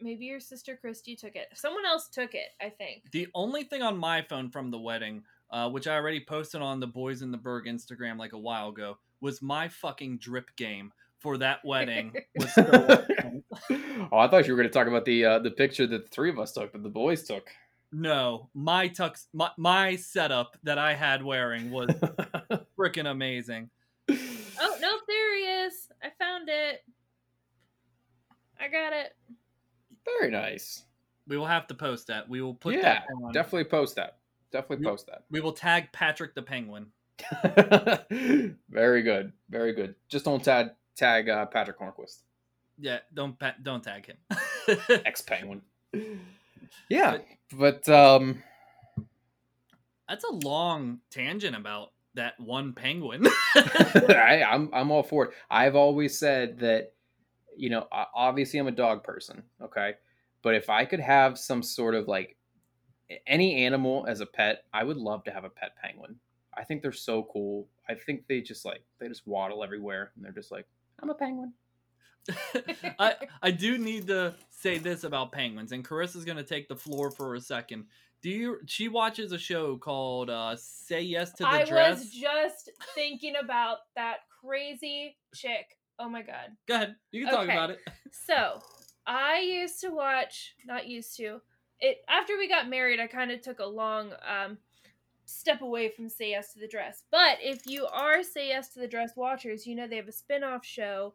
maybe 0.00 0.24
your 0.24 0.40
sister 0.40 0.76
Christy 0.76 1.14
took 1.14 1.36
it. 1.36 1.48
Someone 1.54 1.84
else 1.86 2.08
took 2.08 2.34
it. 2.34 2.48
I 2.60 2.70
think. 2.70 3.10
The 3.12 3.28
only 3.34 3.62
thing 3.64 3.82
on 3.82 3.96
my 3.96 4.22
phone 4.22 4.50
from 4.50 4.70
the 4.70 4.78
wedding, 4.78 5.22
uh, 5.50 5.68
which 5.70 5.86
I 5.86 5.94
already 5.94 6.20
posted 6.20 6.62
on 6.62 6.80
the 6.80 6.86
Boys 6.86 7.22
in 7.22 7.30
the 7.30 7.38
Burgh 7.38 7.66
Instagram 7.66 8.18
like 8.18 8.32
a 8.32 8.38
while 8.38 8.68
ago, 8.68 8.98
was 9.20 9.42
my 9.42 9.68
fucking 9.68 10.18
drip 10.18 10.54
game 10.56 10.92
for 11.18 11.38
that 11.38 11.64
wedding 11.64 12.12
was 12.36 12.52
oh, 12.58 14.18
I 14.18 14.28
thought 14.28 14.46
you 14.46 14.52
were 14.52 14.58
going 14.58 14.68
to 14.68 14.72
talk 14.72 14.86
about 14.86 15.04
the 15.04 15.24
uh, 15.24 15.38
the 15.38 15.50
picture 15.50 15.86
that 15.86 16.04
the 16.04 16.10
three 16.10 16.30
of 16.30 16.38
us 16.38 16.52
took, 16.52 16.72
that 16.72 16.82
the 16.82 16.88
boys 16.88 17.22
took. 17.24 17.48
no 17.92 18.50
my 18.52 18.88
tux 18.88 19.26
my, 19.32 19.48
my 19.56 19.94
setup 19.96 20.56
that 20.64 20.76
i 20.76 20.92
had 20.92 21.22
wearing 21.22 21.70
was 21.70 21.88
freaking 22.78 23.08
amazing 23.08 23.70
Oh 24.60 24.76
no, 24.80 24.98
there 25.06 25.36
he 25.36 25.66
is. 25.66 25.88
I 26.02 26.10
found 26.18 26.48
it. 26.48 26.82
I 28.60 28.68
got 28.68 28.92
it. 28.92 29.14
Very 30.04 30.30
nice. 30.30 30.84
we 31.26 31.36
will 31.36 31.46
have 31.46 31.66
to 31.66 31.74
post 31.74 32.06
that 32.06 32.28
we 32.28 32.40
will 32.40 32.54
put 32.54 32.74
yeah, 32.74 32.82
that 32.82 33.04
on 33.24 33.32
definitely 33.32 33.64
post 33.64 33.96
that. 33.96 34.18
Definitely 34.52 34.84
Yep. 34.84 34.92
post 34.92 35.06
that. 35.06 35.24
we 35.30 35.40
will 35.40 35.52
tag 35.52 35.90
patrick 35.92 36.34
the 36.34 36.42
penguin 36.42 36.86
very 38.70 39.02
good. 39.02 39.32
Very 39.48 39.72
good. 39.72 39.94
Just 40.08 40.24
don't 40.26 40.42
tag 40.44 40.68
tag 40.96 41.28
uh, 41.28 41.46
Patric 41.46 41.78
Hornqvist, 41.78 42.20
yeah 42.78 42.98
don't 43.14 43.38
pa- 43.38 43.54
don't 43.62 43.82
tag 43.82 44.06
him 44.06 44.16
ex 45.04 45.20
Penguin. 45.22 45.62
Yeah, 46.90 47.18
but 47.52 47.88
um, 47.88 48.42
that's 50.08 50.24
a 50.24 50.32
long 50.32 51.00
tangent 51.10 51.56
about 51.56 51.92
that 52.14 52.38
one 52.40 52.72
penguin 52.72 53.26
I, 53.56 54.42
I'm 54.48 54.70
I'm 54.72 54.90
all 54.90 55.02
for 55.02 55.26
it. 55.26 55.30
I've 55.50 55.74
always 55.76 56.18
said 56.18 56.58
that, 56.60 56.92
you 57.56 57.70
know, 57.70 57.86
obviously 57.92 58.58
I'm 58.58 58.66
a 58.68 58.72
dog 58.72 59.04
person, 59.04 59.42
okay, 59.62 59.94
but 60.42 60.54
if 60.54 60.68
I 60.70 60.84
could 60.84 61.00
have 61.00 61.38
some 61.38 61.62
sort 61.62 61.94
of 61.94 62.08
like 62.08 62.35
any 63.26 63.64
animal 63.64 64.06
as 64.08 64.20
a 64.20 64.26
pet, 64.26 64.64
I 64.72 64.84
would 64.84 64.96
love 64.96 65.24
to 65.24 65.30
have 65.30 65.44
a 65.44 65.50
pet 65.50 65.76
penguin. 65.76 66.16
I 66.54 66.64
think 66.64 66.82
they're 66.82 66.92
so 66.92 67.24
cool. 67.32 67.68
I 67.88 67.94
think 67.94 68.26
they 68.28 68.40
just 68.40 68.64
like 68.64 68.82
they 68.98 69.08
just 69.08 69.26
waddle 69.26 69.62
everywhere, 69.62 70.12
and 70.16 70.24
they're 70.24 70.32
just 70.32 70.50
like, 70.50 70.66
I'm 71.00 71.10
a 71.10 71.14
penguin. 71.14 71.52
I 72.98 73.14
I 73.42 73.50
do 73.50 73.78
need 73.78 74.06
to 74.08 74.34
say 74.50 74.78
this 74.78 75.04
about 75.04 75.32
penguins, 75.32 75.72
and 75.72 75.86
Carissa's 75.86 76.24
gonna 76.24 76.42
take 76.42 76.68
the 76.68 76.76
floor 76.76 77.10
for 77.10 77.34
a 77.34 77.40
second. 77.40 77.84
Do 78.22 78.30
you? 78.30 78.58
She 78.66 78.88
watches 78.88 79.32
a 79.32 79.38
show 79.38 79.76
called 79.76 80.30
uh, 80.30 80.56
"Say 80.56 81.02
Yes 81.02 81.32
to 81.32 81.44
the 81.44 81.48
I 81.48 81.64
Dress." 81.64 81.86
I 81.86 81.90
was 81.90 82.10
just 82.10 82.70
thinking 82.94 83.34
about 83.40 83.78
that 83.94 84.20
crazy 84.40 85.16
chick. 85.34 85.76
Oh 85.98 86.08
my 86.08 86.22
god. 86.22 86.56
Go 86.66 86.74
ahead, 86.74 86.96
you 87.12 87.24
can 87.24 87.34
talk 87.34 87.44
Okay. 87.44 87.52
about 87.52 87.70
it. 87.70 87.80
So, 88.10 88.60
I 89.06 89.40
used 89.40 89.80
to 89.82 89.90
watch, 89.90 90.54
not 90.66 90.88
used 90.88 91.16
to. 91.18 91.40
It 91.80 92.04
after 92.08 92.36
we 92.38 92.48
got 92.48 92.68
married, 92.68 93.00
I 93.00 93.06
kind 93.06 93.30
of 93.30 93.42
took 93.42 93.58
a 93.58 93.66
long 93.66 94.12
um 94.28 94.58
step 95.26 95.60
away 95.60 95.88
from 95.88 96.08
Say 96.08 96.30
Yes 96.30 96.52
to 96.52 96.60
the 96.60 96.68
Dress. 96.68 97.04
But 97.10 97.38
if 97.40 97.66
you 97.66 97.86
are 97.86 98.22
Say 98.22 98.48
Yes 98.48 98.68
to 98.74 98.80
the 98.80 98.88
Dress 98.88 99.16
watchers, 99.16 99.66
you 99.66 99.74
know 99.74 99.86
they 99.86 99.96
have 99.96 100.08
a 100.08 100.12
spin-off 100.12 100.64
show 100.64 101.14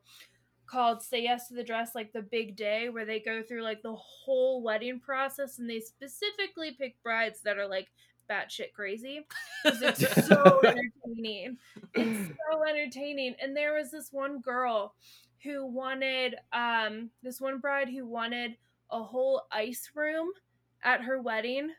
called 0.68 1.01
Say 1.01 1.24
Yes 1.24 1.48
to 1.48 1.53
the 1.53 1.63
Dress 1.63 1.96
like 1.96 2.13
the 2.13 2.22
Big 2.22 2.56
Day 2.56 2.89
where 2.89 3.06
they 3.06 3.20
go 3.20 3.41
through 3.41 3.63
like 3.63 3.82
the 3.82 3.96
whole 3.96 4.62
wedding 4.62 5.00
process 5.00 5.60
and 5.60 5.70
they 5.70 5.80
specifically 5.80 6.72
pick 6.72 7.01
brides 7.03 7.41
that 7.41 7.58
are 7.58 7.68
like 7.68 7.89
batshit 8.30 8.74
crazy. 8.74 9.25
it's 9.65 10.27
so 10.27 10.62
entertaining. 10.63 11.58
It's 11.94 12.30
so 12.51 12.63
entertaining. 12.63 13.36
And 13.41 13.56
there 13.56 13.74
was 13.74 13.91
this 13.91 14.12
one 14.12 14.39
girl 14.39 14.96
who 15.44 15.65
wanted 15.65 16.36
um 16.53 17.10
this 17.24 17.41
one 17.41 17.60
bride 17.60 17.89
who 17.89 18.06
wanted 18.06 18.56
a 18.91 19.01
whole 19.01 19.44
ice 19.51 19.89
room 19.96 20.32
at 20.84 21.02
her 21.02 21.22
wedding. 21.22 21.72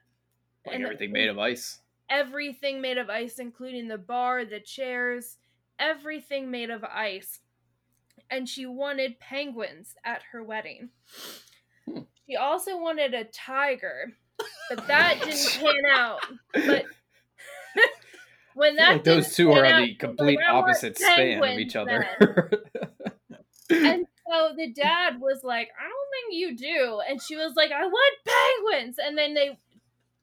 Like 0.67 0.77
And- 0.77 0.85
everything 0.85 1.13
made 1.13 1.29
of 1.29 1.39
ice. 1.39 1.81
Everything 2.09 2.81
made 2.81 2.99
of 2.99 3.09
ice, 3.09 3.39
including 3.39 3.89
the 3.89 3.97
bar, 3.99 4.45
the 4.45 4.61
chairs, 4.61 5.39
everything 5.79 6.51
made 6.51 6.69
of 6.71 6.85
ice. 6.85 7.41
And 8.31 8.49
she 8.49 8.67
wanted 8.67 9.19
penguins 9.19 9.95
at 10.05 10.23
her 10.33 10.43
wedding. 10.43 10.91
Hmm. 11.87 12.01
She 12.29 12.37
also 12.37 12.77
wanted 12.79 13.15
a 13.15 13.25
tiger, 13.25 14.13
but 14.69 14.87
that 14.87 15.21
didn't 15.23 15.59
pan 15.61 15.83
out. 15.91 16.21
But 16.53 16.85
when 18.55 18.77
that 18.77 18.93
like 18.93 19.05
those 19.05 19.35
two 19.35 19.51
are 19.53 19.65
on 19.65 19.73
out, 19.73 19.81
the 19.87 19.95
complete 19.95 20.39
opposite 20.47 20.99
span 20.99 21.43
of 21.43 21.59
each 21.59 21.77
other. 21.77 22.07
And 23.71 24.07
so 24.33 24.55
the 24.57 24.73
dad 24.73 25.21
was 25.21 25.45
like, 25.45 25.69
I 25.79 25.85
don't 25.85 26.31
think 26.31 26.41
you 26.41 26.57
do. 26.57 27.01
And 27.09 27.21
she 27.21 27.37
was 27.37 27.55
like, 27.55 27.71
I 27.71 27.85
want 27.85 28.73
penguins. 28.73 28.99
And 28.99 29.17
then 29.17 29.35
they 29.35 29.59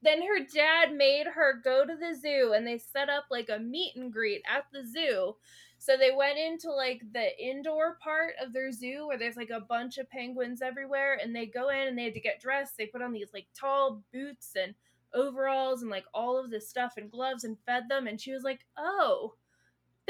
then 0.01 0.21
her 0.21 0.45
dad 0.53 0.93
made 0.95 1.27
her 1.27 1.59
go 1.61 1.85
to 1.85 1.93
the 1.93 2.15
zoo 2.15 2.53
and 2.55 2.65
they 2.65 2.77
set 2.77 3.09
up 3.09 3.25
like 3.29 3.49
a 3.49 3.59
meet 3.59 3.97
and 3.97 4.13
greet 4.13 4.41
at 4.49 4.63
the 4.71 4.87
zoo. 4.87 5.35
So 5.77 5.97
they 5.97 6.11
went 6.11 6.37
into 6.37 6.71
like 6.71 7.01
the 7.13 7.37
indoor 7.37 7.97
part 8.01 8.33
of 8.41 8.53
their 8.53 8.71
zoo 8.71 9.07
where 9.07 9.17
there's 9.17 9.35
like 9.35 9.49
a 9.49 9.59
bunch 9.59 9.97
of 9.97 10.09
penguins 10.09 10.61
everywhere 10.61 11.19
and 11.21 11.35
they 11.35 11.45
go 11.45 11.69
in 11.69 11.87
and 11.87 11.97
they 11.97 12.05
had 12.05 12.13
to 12.13 12.21
get 12.21 12.41
dressed. 12.41 12.77
They 12.77 12.85
put 12.85 13.01
on 13.01 13.11
these 13.11 13.31
like 13.33 13.47
tall 13.59 14.03
boots 14.13 14.51
and 14.55 14.73
overalls 15.13 15.81
and 15.81 15.91
like 15.91 16.05
all 16.13 16.37
of 16.37 16.49
this 16.49 16.69
stuff 16.69 16.93
and 16.95 17.11
gloves 17.11 17.43
and 17.43 17.57
fed 17.65 17.83
them 17.89 18.07
and 18.07 18.21
she 18.21 18.31
was 18.31 18.43
like, 18.43 18.61
"Oh, 18.77 19.33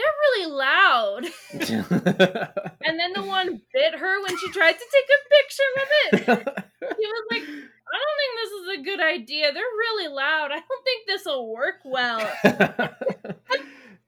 really 0.02 0.52
loud." 0.52 1.26
And 2.82 3.00
then 3.00 3.14
the 3.14 3.22
one 3.22 3.62
bit 3.74 3.94
her 3.94 4.24
when 4.24 4.36
she 4.38 4.50
tried 4.52 4.72
to 4.72 4.80
take 4.80 5.10
a 5.14 5.30
picture 5.36 5.72
with 5.76 5.90
it. 6.30 6.66
He 6.98 7.06
was 7.06 7.26
like, 7.30 7.44
I 7.44 7.98
don't 8.00 8.18
think 8.18 8.34
this 8.36 8.52
is 8.52 8.80
a 8.80 8.84
good 8.84 9.00
idea. 9.02 9.54
They're 9.54 9.64
really 9.64 10.08
loud. 10.14 10.52
I 10.52 10.56
don't 10.60 10.84
think 10.84 11.06
this 11.06 11.26
will 11.26 11.52
work 11.54 11.76
well. 11.86 12.20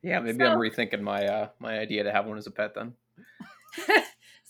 yeah, 0.01 0.19
maybe 0.19 0.37
So- 0.39 0.45
I'm 0.47 0.57
rethinking 0.57 1.01
my 1.01 1.25
uh, 1.27 1.49
my 1.59 1.77
idea 1.77 2.03
to 2.03 2.11
have 2.11 2.25
one 2.25 2.37
as 2.37 2.47
a 2.47 2.51
pet 2.51 2.73
then. 2.73 2.93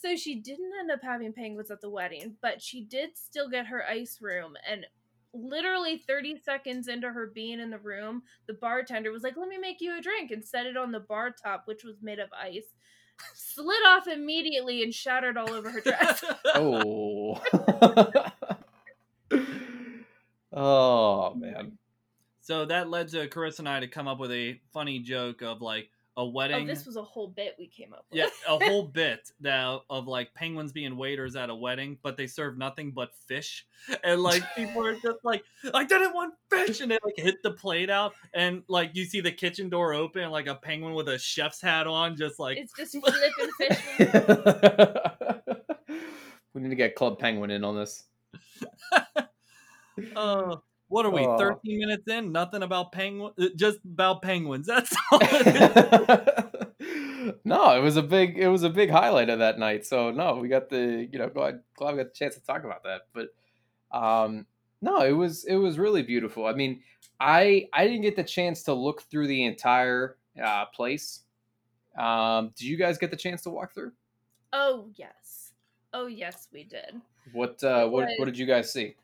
so 0.02 0.16
she 0.16 0.36
didn't 0.36 0.72
end 0.80 0.92
up 0.92 1.02
having 1.04 1.34
penguins 1.34 1.72
at 1.72 1.82
the 1.82 1.90
wedding, 1.90 2.38
but 2.42 2.62
she 2.62 2.84
did 2.86 3.18
still 3.18 3.50
get 3.50 3.68
her 3.68 3.84
ice 3.86 4.20
room. 4.22 4.54
And 4.70 4.86
literally 5.34 5.98
30 5.98 6.38
seconds 6.44 6.88
into 6.88 7.10
her 7.10 7.28
being 7.28 7.60
in 7.60 7.70
the 7.70 7.78
room, 7.78 8.24
the 8.48 8.54
bartender 8.54 9.12
was 9.12 9.24
like, 9.24 9.38
Let 9.38 9.48
me 9.48 9.58
make 9.58 9.82
you 9.82 9.98
a 9.98 10.02
drink 10.02 10.32
and 10.32 10.46
set 10.46 10.66
it 10.66 10.78
on 10.78 10.92
the 10.92 11.00
bar 11.00 11.32
top, 11.32 11.64
which 11.66 11.84
was 11.84 12.02
made 12.02 12.20
of 12.20 12.30
ice. 12.40 12.76
Slid 13.34 13.86
off 13.86 14.08
immediately 14.08 14.84
and 14.84 14.94
shattered 14.94 15.38
all 15.38 15.52
over 15.52 15.70
her 15.70 15.82
dress. 15.82 16.24
Oh. 16.56 17.42
oh 20.54 21.34
man. 21.36 21.78
so 22.42 22.66
that 22.66 22.90
led 22.90 23.08
to 23.10 23.28
Carissa 23.28 23.60
and 23.60 23.70
I 23.70 23.80
to 23.80 23.88
come 23.88 24.08
up 24.08 24.20
with 24.20 24.32
a 24.32 24.60
funny 24.74 25.00
joke 25.00 25.42
of 25.42 25.62
like 25.62 25.90
a 26.22 26.26
wedding. 26.26 26.64
Oh, 26.64 26.66
this 26.68 26.86
was 26.86 26.96
a 26.98 27.04
whole 27.04 27.28
bit 27.28 27.56
we 27.58 27.66
came 27.68 27.94
up 27.94 28.06
with. 28.12 28.20
yeah, 28.20 28.28
a 28.48 28.64
whole 28.70 28.84
bit 28.94 29.32
now 29.42 29.82
of 29.90 30.08
like 30.08 30.34
penguins 30.36 30.72
being 30.72 30.96
waiters 30.96 31.36
at 31.36 31.50
a 31.50 31.56
wedding, 31.56 31.98
but 32.04 32.16
they 32.16 32.28
serve 32.28 32.58
nothing 32.58 32.92
but 32.92 33.12
fish, 33.28 33.66
and 34.04 34.22
like 34.22 34.44
people 34.56 34.86
are 34.86 34.94
just 34.94 35.18
like, 35.24 35.44
I 35.74 35.84
didn't 35.84 36.14
want 36.14 36.36
fish, 36.50 36.80
and 36.82 36.92
they 36.92 37.00
like 37.04 37.18
hit 37.18 37.42
the 37.44 37.52
plate 37.52 37.90
out, 37.90 38.14
and 38.36 38.62
like 38.68 38.92
you 38.94 39.04
see 39.06 39.20
the 39.20 39.32
kitchen 39.32 39.68
door 39.70 39.94
open, 39.94 40.22
and 40.24 40.32
like 40.32 40.48
a 40.48 40.56
penguin 40.56 40.94
with 40.94 41.10
a 41.10 41.18
chef's 41.18 41.60
hat 41.60 41.88
on, 41.88 42.16
just 42.16 42.38
like 42.40 42.58
It's 42.58 42.74
just 42.78 42.92
flipping 43.00 43.52
fish. 43.58 43.80
we 46.54 46.62
need 46.62 46.70
to 46.70 46.76
get 46.76 46.96
Club 46.96 47.18
Penguin 47.18 47.50
in 47.50 47.64
on 47.64 47.76
this. 47.76 48.04
Uh, 50.16 50.56
what 50.92 51.06
are 51.06 51.10
we? 51.10 51.26
Oh. 51.26 51.38
Thirteen 51.38 51.80
minutes 51.80 52.08
in, 52.08 52.32
nothing 52.32 52.64
about 52.64 52.92
penguin, 52.92 53.32
uh, 53.40 53.48
just 53.56 53.80
about 53.86 54.22
penguins. 54.22 54.68
That's 54.68 54.96
all. 55.12 55.20
it 55.22 55.48
is. 56.80 57.34
no, 57.46 57.76
it 57.78 57.82
was 57.82 57.96
a 57.96 58.04
big 58.04 58.38
it 58.38 58.50
was 58.50 58.64
a 58.64 58.70
big 58.70 58.90
highlight 58.90 59.30
of 59.30 59.40
that 59.40 59.58
night. 59.58 59.86
So 59.86 60.12
no, 60.12 60.36
we 60.36 60.50
got 60.50 60.70
the 60.70 61.08
you 61.12 61.18
know 61.18 61.30
glad 61.30 61.62
glad 61.76 61.92
we 61.92 62.04
got 62.04 62.14
the 62.14 62.18
chance 62.18 62.36
to 62.36 62.44
talk 62.44 62.66
about 62.66 62.84
that. 62.84 63.08
But 63.14 63.30
um 63.98 64.46
no, 64.82 65.02
it 65.02 65.14
was 65.14 65.46
it 65.46 65.56
was 65.56 65.80
really 65.80 66.04
beautiful. 66.04 66.46
I 66.46 66.54
mean, 66.54 66.82
I 67.20 67.68
I 67.72 67.86
didn't 67.86 68.02
get 68.02 68.16
the 68.16 68.24
chance 68.24 68.64
to 68.64 68.74
look 68.74 69.04
through 69.04 69.28
the 69.28 69.46
entire 69.46 70.18
uh, 70.44 70.66
place. 70.66 71.22
Um, 71.98 72.52
did 72.58 72.66
you 72.66 72.78
guys 72.78 72.98
get 72.98 73.12
the 73.12 73.18
chance 73.18 73.44
to 73.44 73.50
walk 73.50 73.74
through? 73.74 73.92
Oh 74.52 74.90
yes. 74.96 75.54
Oh 75.94 76.08
yes, 76.08 76.48
we 76.52 76.64
did. 76.64 77.00
What 77.32 77.64
uh, 77.64 77.88
what 77.88 78.10
what 78.18 78.26
did 78.26 78.38
you 78.38 78.46
guys 78.46 78.74
see? 78.74 78.96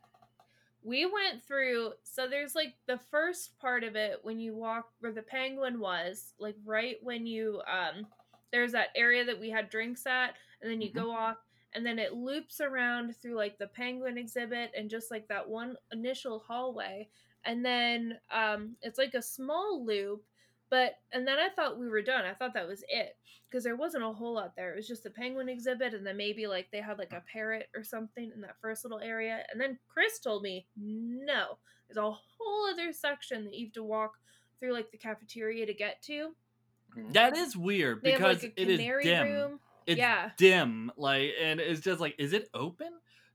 We 0.87 1.05
went 1.05 1.43
through 1.45 1.93
so 2.03 2.27
there's 2.29 2.55
like 2.55 2.75
the 2.87 2.99
first 3.11 3.59
part 3.59 3.83
of 3.83 3.95
it 3.97 4.19
when 4.23 4.39
you 4.39 4.55
walk 4.55 4.87
where 4.99 5.11
the 5.11 5.21
penguin 5.21 5.79
was, 5.79 6.33
like 6.39 6.55
right 6.65 6.95
when 7.01 7.25
you 7.27 7.61
um 7.71 8.07
there's 8.51 8.71
that 8.71 8.89
area 8.95 9.25
that 9.25 9.39
we 9.39 9.49
had 9.49 9.69
drinks 9.69 10.05
at, 10.05 10.35
and 10.61 10.71
then 10.71 10.81
you 10.81 10.91
Mhm. 10.91 10.95
go 10.95 11.11
off 11.11 11.37
and 11.73 11.85
then 11.85 11.99
it 11.99 12.13
loops 12.13 12.61
around 12.61 13.15
through 13.17 13.35
like 13.35 13.57
the 13.57 13.67
penguin 13.67 14.17
exhibit 14.17 14.71
and 14.77 14.89
just 14.89 15.11
like 15.11 15.27
that 15.27 15.47
one 15.49 15.75
initial 15.91 16.39
hallway. 16.39 17.09
And 17.43 17.65
then 17.65 18.19
um 18.31 18.77
it's 18.81 18.97
like 18.97 19.13
a 19.15 19.21
small 19.21 19.85
loop, 19.85 20.23
but 20.69 20.93
and 21.11 21.27
then 21.27 21.37
I 21.39 21.49
thought 21.55 21.79
we 21.79 21.87
were 21.89 22.01
done. 22.01 22.25
I 22.25 22.33
thought 22.33 22.53
that 22.53 22.67
was 22.67 22.83
it. 22.89 23.15
because 23.49 23.63
there 23.63 23.75
wasn't 23.77 24.03
a 24.03 24.11
whole 24.11 24.33
lot 24.33 24.55
there. 24.57 24.73
It 24.73 24.77
was 24.77 24.87
just 24.87 25.03
the 25.03 25.09
penguin 25.09 25.47
exhibit, 25.49 25.93
and 25.93 26.05
then 26.05 26.17
maybe 26.17 26.47
like 26.47 26.67
they 26.71 26.81
had 26.81 26.97
like 26.97 27.13
a 27.13 27.23
parrot 27.31 27.69
or 27.75 27.83
something 27.83 28.31
in 28.35 28.41
that 28.41 28.57
first 28.61 28.83
little 28.83 28.99
area. 28.99 29.43
And 29.51 29.59
then 29.61 29.79
Chris 29.87 30.19
told 30.19 30.43
me, 30.43 30.65
no, 30.75 31.57
there's 31.87 31.97
a 31.97 32.01
whole 32.11 32.67
other 32.71 32.91
section 32.91 33.45
that 33.45 33.55
you 33.55 33.67
have 33.67 33.73
to 33.73 33.83
walk 33.83 34.13
through 34.59 34.73
like 34.73 34.91
the 34.91 34.97
cafeteria 34.97 35.65
to 35.65 35.73
get 35.73 36.01
to. 36.03 36.31
Mm. 36.97 37.13
That 37.13 37.37
is 37.37 37.55
weird 37.55 38.01
They 38.03 38.11
have 38.11 38.19
because 38.19 38.43
like 38.43 38.53
a 38.57 38.61
it 38.61 38.69
is 38.69 38.79
dim. 39.03 39.27
room. 39.27 39.59
it's 39.85 39.97
Yeah. 39.97 40.31
dim, 40.37 40.91
like, 40.97 41.31
and 41.41 41.59
it's 41.61 41.79
just 41.81 42.01
like, 42.01 42.15
is 42.19 42.33
it 42.33 42.49
open? 42.53 42.89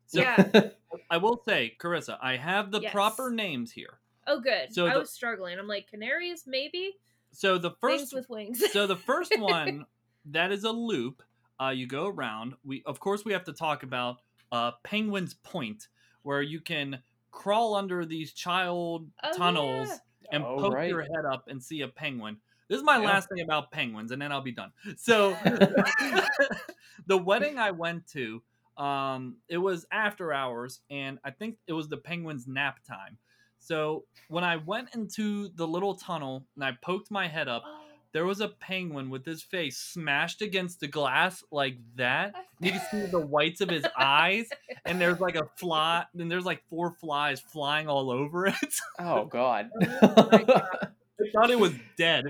So 0.07 0.21
Yeah. 0.21 0.69
I 1.11 1.17
will 1.17 1.43
say, 1.49 1.75
Carissa, 1.81 2.19
I 2.21 2.37
have 2.37 2.71
the 2.71 2.81
proper 2.91 3.31
names 3.31 3.73
here. 3.73 3.99
Oh, 4.27 4.41
good. 4.41 4.73
So 4.75 4.87
I 4.87 4.93
the- 4.95 5.01
was 5.01 5.11
struggling. 5.11 5.59
I'm 5.59 5.67
like 5.69 5.89
canaries, 5.91 6.45
maybe 6.47 6.97
So 7.33 7.59
the 7.59 7.71
things 7.71 8.13
first 8.13 8.15
with 8.15 8.29
wings. 8.31 8.63
so 8.73 8.87
the 8.87 8.97
first 8.97 9.37
one 9.39 9.87
that 10.27 10.53
is 10.53 10.65
a 10.65 10.71
loop 10.71 11.23
uh, 11.61 11.71
you 11.71 11.87
go 11.87 12.07
around 12.07 12.55
we 12.65 12.83
of 12.87 13.01
course 13.01 13.25
we 13.25 13.33
have 13.33 13.45
to 13.45 13.53
talk 13.53 13.83
about 13.83 14.17
uh, 14.53 14.73
penguin's 14.85 15.35
point 15.35 15.89
where 16.23 16.43
you 16.43 16.61
can 16.61 17.03
crawl 17.31 17.75
under 17.75 18.05
these 18.05 18.33
child 18.33 19.09
Oh, 19.25 19.37
tunnels 19.37 19.89
yeah. 19.89 20.29
and 20.33 20.45
Oh, 20.47 20.59
poke 20.61 20.73
right. 20.75 20.89
your 20.89 21.01
head 21.03 21.25
up 21.33 21.45
and 21.49 21.63
see 21.63 21.81
a 21.81 21.89
penguin 21.89 22.37
this 22.69 22.79
is 22.79 22.85
my 22.85 22.99
Yeah. 22.99 23.07
last 23.07 23.29
thing 23.29 23.43
about 23.43 23.71
penguins 23.73 24.11
and 24.13 24.21
then 24.21 24.31
i'll 24.33 24.43
be 24.43 24.53
done 24.53 24.73
so 24.97 25.35
the 27.07 27.17
wedding 27.19 27.59
i 27.59 27.71
went 27.71 28.07
to 28.09 28.43
um, 28.77 29.37
it 29.49 29.59
was 29.59 29.87
after 29.93 30.33
hours 30.33 30.81
and 30.91 31.19
i 31.25 31.31
think 31.31 31.57
it 31.67 31.73
was 31.73 31.89
the 31.89 31.97
penguin's 31.99 32.47
nap 32.47 32.81
time 32.85 33.19
so 33.63 34.05
when 34.29 34.45
i 34.45 34.57
went 34.57 34.89
into 34.95 35.49
the 35.57 35.67
little 35.67 35.95
tunnel 35.95 36.45
and 36.57 36.65
i 36.65 36.73
poked 36.83 37.11
my 37.11 37.29
head 37.29 37.49
up 37.49 37.63
Oh, 37.67 37.79
there 38.13 38.27
was 38.27 38.41
a 38.41 38.49
penguin 38.49 39.09
with 39.09 39.25
his 39.25 39.43
face 39.43 39.79
smashed 39.79 40.43
against 40.43 40.81
the 40.81 40.87
glass 40.87 41.43
like 41.51 41.79
that. 41.97 42.35
You 42.61 42.73
can 42.73 42.83
see 42.91 43.07
the 43.07 43.21
whites 43.27 43.63
of 43.63 43.71
his 43.71 43.87
eyes, 43.99 44.51
and 44.85 45.01
there's 45.01 45.19
like 45.19 45.35
a 45.35 45.49
fly, 45.57 46.05
and 46.19 46.31
there's 46.31 46.45
like 46.45 46.63
four 46.69 46.91
flies 46.91 47.41
flying 47.41 47.89
all 47.89 48.11
over 48.11 48.47
it. 48.47 48.55
oh 48.99 49.25
God. 49.25 49.71
Oh 50.03 50.25
God. 50.25 50.47
I 51.23 51.31
thought 51.33 51.51
it 51.51 51.59
was 51.59 51.73
dead. 51.97 52.25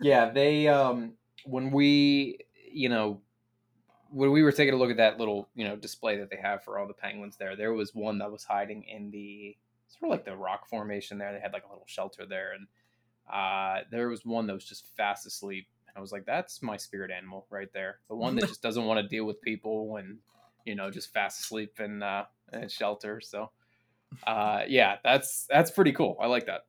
yeah, 0.00 0.30
they 0.30 0.68
um 0.68 1.12
when 1.46 1.70
we 1.70 2.38
you 2.70 2.88
know 2.88 3.20
when 4.14 4.30
we 4.30 4.42
were 4.42 4.52
taking 4.52 4.74
a 4.74 4.76
look 4.76 4.90
at 4.90 4.96
that 4.98 5.18
little 5.18 5.48
you 5.54 5.66
know 5.66 5.76
display 5.76 6.16
that 6.18 6.30
they 6.30 6.36
have 6.36 6.62
for 6.62 6.78
all 6.78 6.86
the 6.86 6.94
penguins 6.94 7.36
there, 7.36 7.56
there 7.56 7.72
was 7.72 7.94
one 7.94 8.18
that 8.18 8.30
was 8.30 8.44
hiding 8.44 8.84
in 8.84 9.10
the 9.10 9.56
sort 9.88 10.04
of 10.04 10.10
like 10.10 10.24
the 10.24 10.36
rock 10.36 10.68
formation 10.68 11.18
there. 11.18 11.32
They 11.32 11.40
had 11.40 11.52
like 11.52 11.64
a 11.64 11.68
little 11.68 11.86
shelter 11.86 12.24
there, 12.24 12.52
and 12.52 12.66
uh, 13.32 13.84
there 13.90 14.08
was 14.08 14.24
one 14.24 14.46
that 14.46 14.54
was 14.54 14.64
just 14.64 14.86
fast 14.96 15.26
asleep. 15.26 15.66
And 15.88 15.96
I 15.96 16.00
was 16.00 16.12
like, 16.12 16.24
that's 16.24 16.62
my 16.62 16.76
spirit 16.76 17.10
animal 17.10 17.46
right 17.50 17.72
there. 17.74 17.98
The 18.08 18.14
one 18.14 18.36
that 18.36 18.46
just 18.48 18.62
doesn't 18.62 18.84
want 18.84 19.00
to 19.00 19.08
deal 19.08 19.24
with 19.24 19.40
people 19.42 19.96
and 19.96 20.18
you 20.64 20.76
know 20.76 20.90
just 20.90 21.12
fast 21.12 21.40
asleep 21.40 21.80
in 21.80 22.02
uh, 22.02 22.24
its 22.52 22.72
shelter. 22.72 23.20
So 23.20 23.50
uh, 24.26 24.62
yeah, 24.68 24.96
that's 25.02 25.46
that's 25.50 25.72
pretty 25.72 25.92
cool. 25.92 26.16
I 26.20 26.26
like 26.26 26.46
that. 26.46 26.66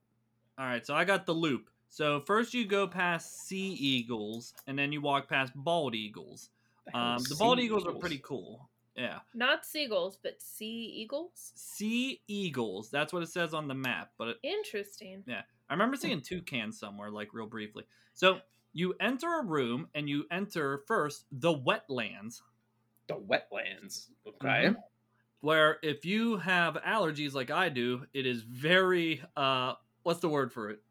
All 0.58 0.66
right, 0.66 0.86
so 0.86 0.96
I 0.96 1.06
got 1.06 1.25
the 1.25 1.34
loop. 1.34 1.70
So 1.90 2.22
first 2.22 2.54
you 2.54 2.66
go 2.66 2.88
past 2.88 3.48
sea 3.48 3.74
eagles, 3.74 4.54
and 4.68 4.78
then 4.78 4.92
you 4.92 5.02
walk 5.02 5.30
past 5.30 5.52
bald 5.56 5.96
eagles. 5.96 6.50
Hell 6.94 7.01
Um, 7.01 7.24
the 7.30 7.36
bald 7.36 7.60
sea 7.60 7.65
eagles 7.65 7.86
are 7.86 7.94
pretty 7.94 8.20
cool. 8.24 8.70
Yeah, 8.96 9.20
Not 9.34 9.65
seagulls, 9.65 10.18
but 10.24 10.42
sea 10.42 10.86
eagles. 10.96 11.51
sea 11.56 12.22
eagles. 12.27 12.89
That's 12.89 13.12
what 13.12 13.24
it 13.24 13.27
says 13.30 13.54
on 13.54 13.68
the 13.68 13.74
map. 13.74 14.12
But 14.18 14.30
it, 14.30 14.38
Interesting. 14.42 15.22
Yeah, 15.27 15.42
I 15.70 15.74
remember 15.74 15.98
seeing 15.98 16.22
toucans 16.22 16.80
somewhere, 16.80 17.10
like 17.12 17.34
real 17.34 17.46
briefly. 17.48 17.84
So 18.13 18.39
you 18.72 18.94
enter 19.01 19.39
a 19.39 19.44
room, 19.44 19.89
and 19.96 20.08
you 20.08 20.25
enter 20.32 20.84
first 20.88 21.25
the 21.32 21.54
wetlands, 21.54 22.42
The 23.08 23.15
wetlands. 23.15 24.08
Okay. 24.27 24.68
Mhm. 24.70 24.75
where 25.42 25.77
if 25.84 26.06
you 26.06 26.38
have 26.38 26.75
allergies 26.75 27.34
like 27.34 27.51
I 27.51 27.68
do, 27.70 28.06
it 28.13 28.25
is 28.25 28.42
very 28.44 29.22
uh, 29.36 29.74
what's 30.04 30.20
the 30.22 30.30
word 30.30 30.54
for 30.54 30.70
it? 30.70 30.82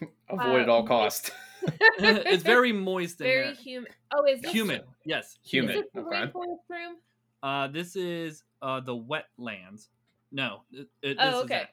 Avoid 0.28 0.62
at 0.62 0.68
Uh, 0.68 0.72
all 0.72 0.86
cost. 0.86 1.32
it's 1.98 2.42
very 2.42 2.72
moist 2.72 3.20
in 3.20 3.26
here. 3.26 3.42
very 3.42 3.54
humid. 3.54 3.92
Oh, 4.14 4.24
is 4.24 4.40
this 4.40 4.52
Humid, 4.52 4.82
yes. 5.04 5.38
Is 5.44 5.50
Humid. 5.50 5.76
this 5.76 5.86
the 5.94 6.00
Okay. 6.00 6.16
rainforest 6.16 6.68
room? 6.68 6.96
Uh, 7.42 7.68
this 7.68 7.96
is 7.96 8.42
uh 8.62 8.80
the 8.80 8.94
wetlands. 8.94 9.88
No, 10.32 10.62
it, 10.72 10.88
it, 11.02 11.16
Oh, 11.20 11.24
this 11.30 11.36
is 11.36 11.42
okay. 11.44 11.64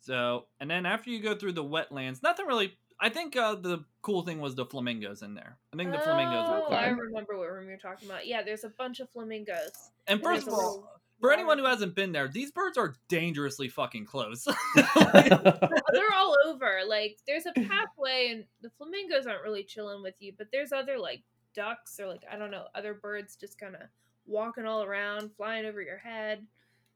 So, 0.00 0.46
and 0.60 0.70
then 0.70 0.84
after 0.86 1.10
you 1.10 1.20
go 1.20 1.34
through 1.34 1.52
the 1.52 1.64
wetlands, 1.64 2.22
nothing 2.22 2.46
really. 2.46 2.76
I 3.00 3.08
think 3.08 3.36
uh, 3.36 3.56
the 3.56 3.84
cool 4.02 4.22
thing 4.22 4.40
was 4.40 4.54
the 4.54 4.64
flamingos 4.64 5.22
in 5.22 5.34
there. 5.34 5.58
I 5.72 5.76
think 5.76 5.90
the 5.90 5.98
flamingos 5.98 6.48
were 6.48 6.58
Oh, 6.58 6.64
cool. 6.68 6.76
I 6.76 6.86
remember 6.86 7.36
what 7.36 7.50
room 7.50 7.68
you're 7.68 7.76
talking 7.76 8.08
about. 8.08 8.28
Yeah, 8.28 8.42
there's 8.42 8.62
a 8.62 8.68
bunch 8.68 9.00
of 9.00 9.10
flamingos. 9.10 9.90
And 10.06 10.20
And 10.20 10.22
first 10.22 10.46
of 10.46 10.54
all, 10.54 10.60
little 10.60 10.90
for 11.22 11.32
anyone 11.32 11.56
who 11.56 11.64
hasn't 11.64 11.94
been 11.94 12.12
there, 12.12 12.28
these 12.28 12.50
birds 12.50 12.76
are 12.76 12.94
dangerously 13.08 13.68
fucking 13.68 14.04
close. 14.04 14.44
they're 14.76 16.12
all 16.14 16.36
over. 16.46 16.80
Like 16.86 17.16
there's 17.26 17.46
a 17.46 17.52
pathway, 17.52 18.28
and 18.32 18.44
the 18.60 18.70
flamingos 18.76 19.26
aren't 19.26 19.42
really 19.42 19.64
chilling 19.64 20.02
with 20.02 20.14
you, 20.18 20.32
but 20.36 20.48
there's 20.52 20.72
other 20.72 20.98
like 20.98 21.22
ducks 21.54 21.98
or 22.00 22.06
like 22.08 22.24
I 22.30 22.36
don't 22.36 22.50
know 22.50 22.64
other 22.74 22.92
birds 22.94 23.36
just 23.36 23.58
kind 23.58 23.74
of 23.76 23.82
walking 24.26 24.66
all 24.66 24.82
around, 24.82 25.30
flying 25.36 25.64
over 25.64 25.80
your 25.80 25.98
head. 25.98 26.44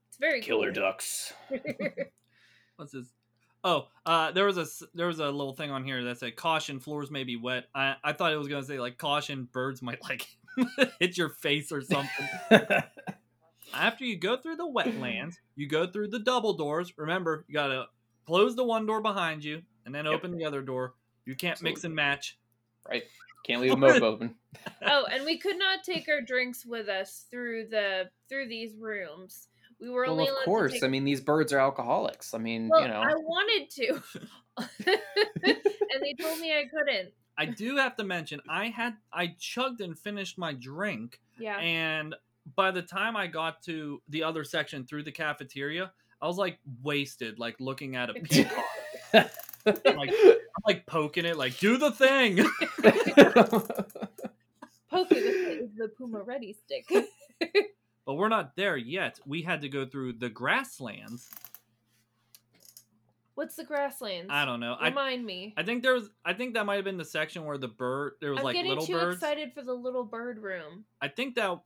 It's 0.09 0.19
very 0.19 0.41
Killer 0.41 0.73
cool. 0.73 0.83
ducks. 0.83 1.33
What's 2.77 2.93
this? 2.93 3.07
Oh, 3.65 3.89
uh, 4.05 4.31
there 4.33 4.45
was 4.45 4.59
a 4.59 4.63
s- 4.63 4.83
there 4.95 5.07
was 5.09 5.19
a 5.19 5.25
little 5.31 5.55
thing 5.55 5.71
on 5.71 5.85
here 5.85 6.05
that 6.05 6.19
said 6.19 6.37
caution 6.37 6.79
floors 6.79 7.11
may 7.11 7.25
be 7.25 7.37
wet. 7.37 7.65
I 7.75 7.95
I 8.05 8.13
thought 8.13 8.33
it 8.33 8.37
was 8.37 8.49
gonna 8.49 8.63
say 8.65 8.79
like 8.79 8.99
caution 8.99 9.49
birds 9.53 9.83
might 9.83 10.03
like 10.03 10.27
hit 11.01 11.17
your 11.17 11.31
face 11.31 11.73
or 11.73 11.81
something. 11.83 12.29
After 13.75 14.05
you 14.05 14.17
go 14.17 14.37
through 14.37 14.57
the 14.57 14.67
wetlands, 14.69 15.35
you 15.57 15.69
go 15.69 15.87
through 15.87 16.09
the 16.09 16.19
double 16.19 16.55
doors. 16.55 16.93
Remember, 16.97 17.45
you 17.49 17.55
gotta 17.55 17.87
close 18.27 18.57
the 18.57 18.65
one 18.65 18.87
door 18.87 19.01
behind 19.01 19.45
you 19.45 19.63
and 19.85 19.95
then 19.95 20.05
Yep. 20.07 20.15
open 20.15 20.37
the 20.39 20.45
other 20.45 20.63
door. 20.63 20.95
You 21.25 21.35
can't 21.35 21.61
mix 21.63 21.85
and 21.85 21.95
match. 21.95 22.39
right. 22.89 23.03
Can't 23.47 23.61
leave 23.61 23.71
them 23.79 23.81
both 23.81 24.03
open. 24.03 24.35
oh, 24.87 25.07
and 25.11 25.25
we 25.25 25.39
could 25.39 25.59
not 25.59 25.85
take 25.85 26.09
our 26.09 26.21
drinks 26.21 26.67
with 26.67 26.89
us 26.89 27.27
through 27.31 27.67
the 27.69 28.11
through 28.29 28.49
these 28.49 28.75
rooms. 28.77 29.49
We 29.81 29.91
were 29.91 30.03
Well, 30.03 30.13
only 30.13 30.25
of 30.25 30.31
allowed 30.31 30.45
course. 30.47 30.73
To 30.73 30.79
take... 30.81 30.85
I 30.85 30.89
mean, 30.89 31.05
these 31.05 31.21
birds 31.21 31.53
are 31.53 31.59
alcoholics. 31.59 32.33
I 32.35 32.39
mean, 32.39 32.69
well, 32.69 32.81
you 32.83 32.89
know. 32.89 33.01
I 33.03 33.15
wanted 33.15 33.71
to, 33.71 34.03
and 34.87 36.03
they 36.03 36.15
told 36.15 36.41
me 36.41 36.53
I 36.59 36.65
couldn't. 36.65 37.13
I 37.39 37.45
do 37.47 37.77
have 37.77 37.97
to 37.97 38.05
mention 38.05 38.41
I 38.49 38.69
had 38.71 38.95
I 39.13 39.35
chugged 39.39 39.81
and 39.83 39.99
finished 39.99 40.39
my 40.39 40.55
drink 40.55 41.21
Yeah. 41.39 41.59
and 41.59 42.15
by 42.55 42.71
the 42.71 42.83
time 42.83 43.17
I 43.17 43.27
got 43.27 43.63
to 43.65 44.01
the 44.09 44.23
other 44.23 44.45
section 44.45 44.85
through 44.85 45.03
the 45.03 45.13
cafeteria, 45.13 45.93
I 46.21 46.27
was 46.27 46.39
like 46.39 46.59
wasted, 46.83 47.39
like 47.39 47.57
looking 47.61 47.97
at 47.97 48.11
a 48.11 48.15
peacock. 48.23 48.65
like 49.65 50.11
I'm 50.11 50.63
like 50.65 50.87
poking 50.87 51.25
it, 51.25 51.37
like 51.37 51.59
do 51.59 51.77
the 51.77 51.91
thing. 51.91 52.37
Poke 54.89 55.09
it 55.11 55.61
with 55.63 55.77
the 55.77 55.89
Puma 55.89 56.23
Ready 56.23 56.53
stick. 56.53 56.89
but 58.07 58.15
we're 58.15 58.29
not 58.29 58.55
there 58.57 58.77
yet. 58.77 59.19
We 59.27 59.43
had 59.43 59.63
to 59.63 59.69
go 59.69 59.85
through 59.85 60.15
the 60.15 60.29
grasslands. 60.29 61.29
What's 63.35 63.57
the 63.57 63.65
grasslands? 63.65 64.29
I 64.31 64.47
don't 64.47 64.61
know. 64.61 64.77
I 64.81 64.89
Remind 64.89 65.27
me. 65.27 65.53
I 65.59 65.63
think 65.63 65.83
there 65.83 65.93
was 65.93 66.09
I 66.25 66.33
think 66.33 66.55
that 66.55 66.65
might 66.65 66.77
have 66.77 66.85
been 66.85 66.97
the 66.97 67.05
section 67.05 67.45
where 67.45 67.59
the 67.59 67.69
bird 67.69 68.13
there 68.21 68.31
was 68.31 68.39
I'm 68.39 68.45
like 68.45 68.55
getting 68.55 68.71
little 68.71 68.87
too 68.87 68.95
birds. 68.95 69.17
excited 69.17 69.53
for 69.53 69.63
the 69.63 69.75
little 69.75 70.05
bird 70.05 70.39
room. 70.39 70.87
I 71.03 71.09
think 71.09 71.35
that 71.35 71.59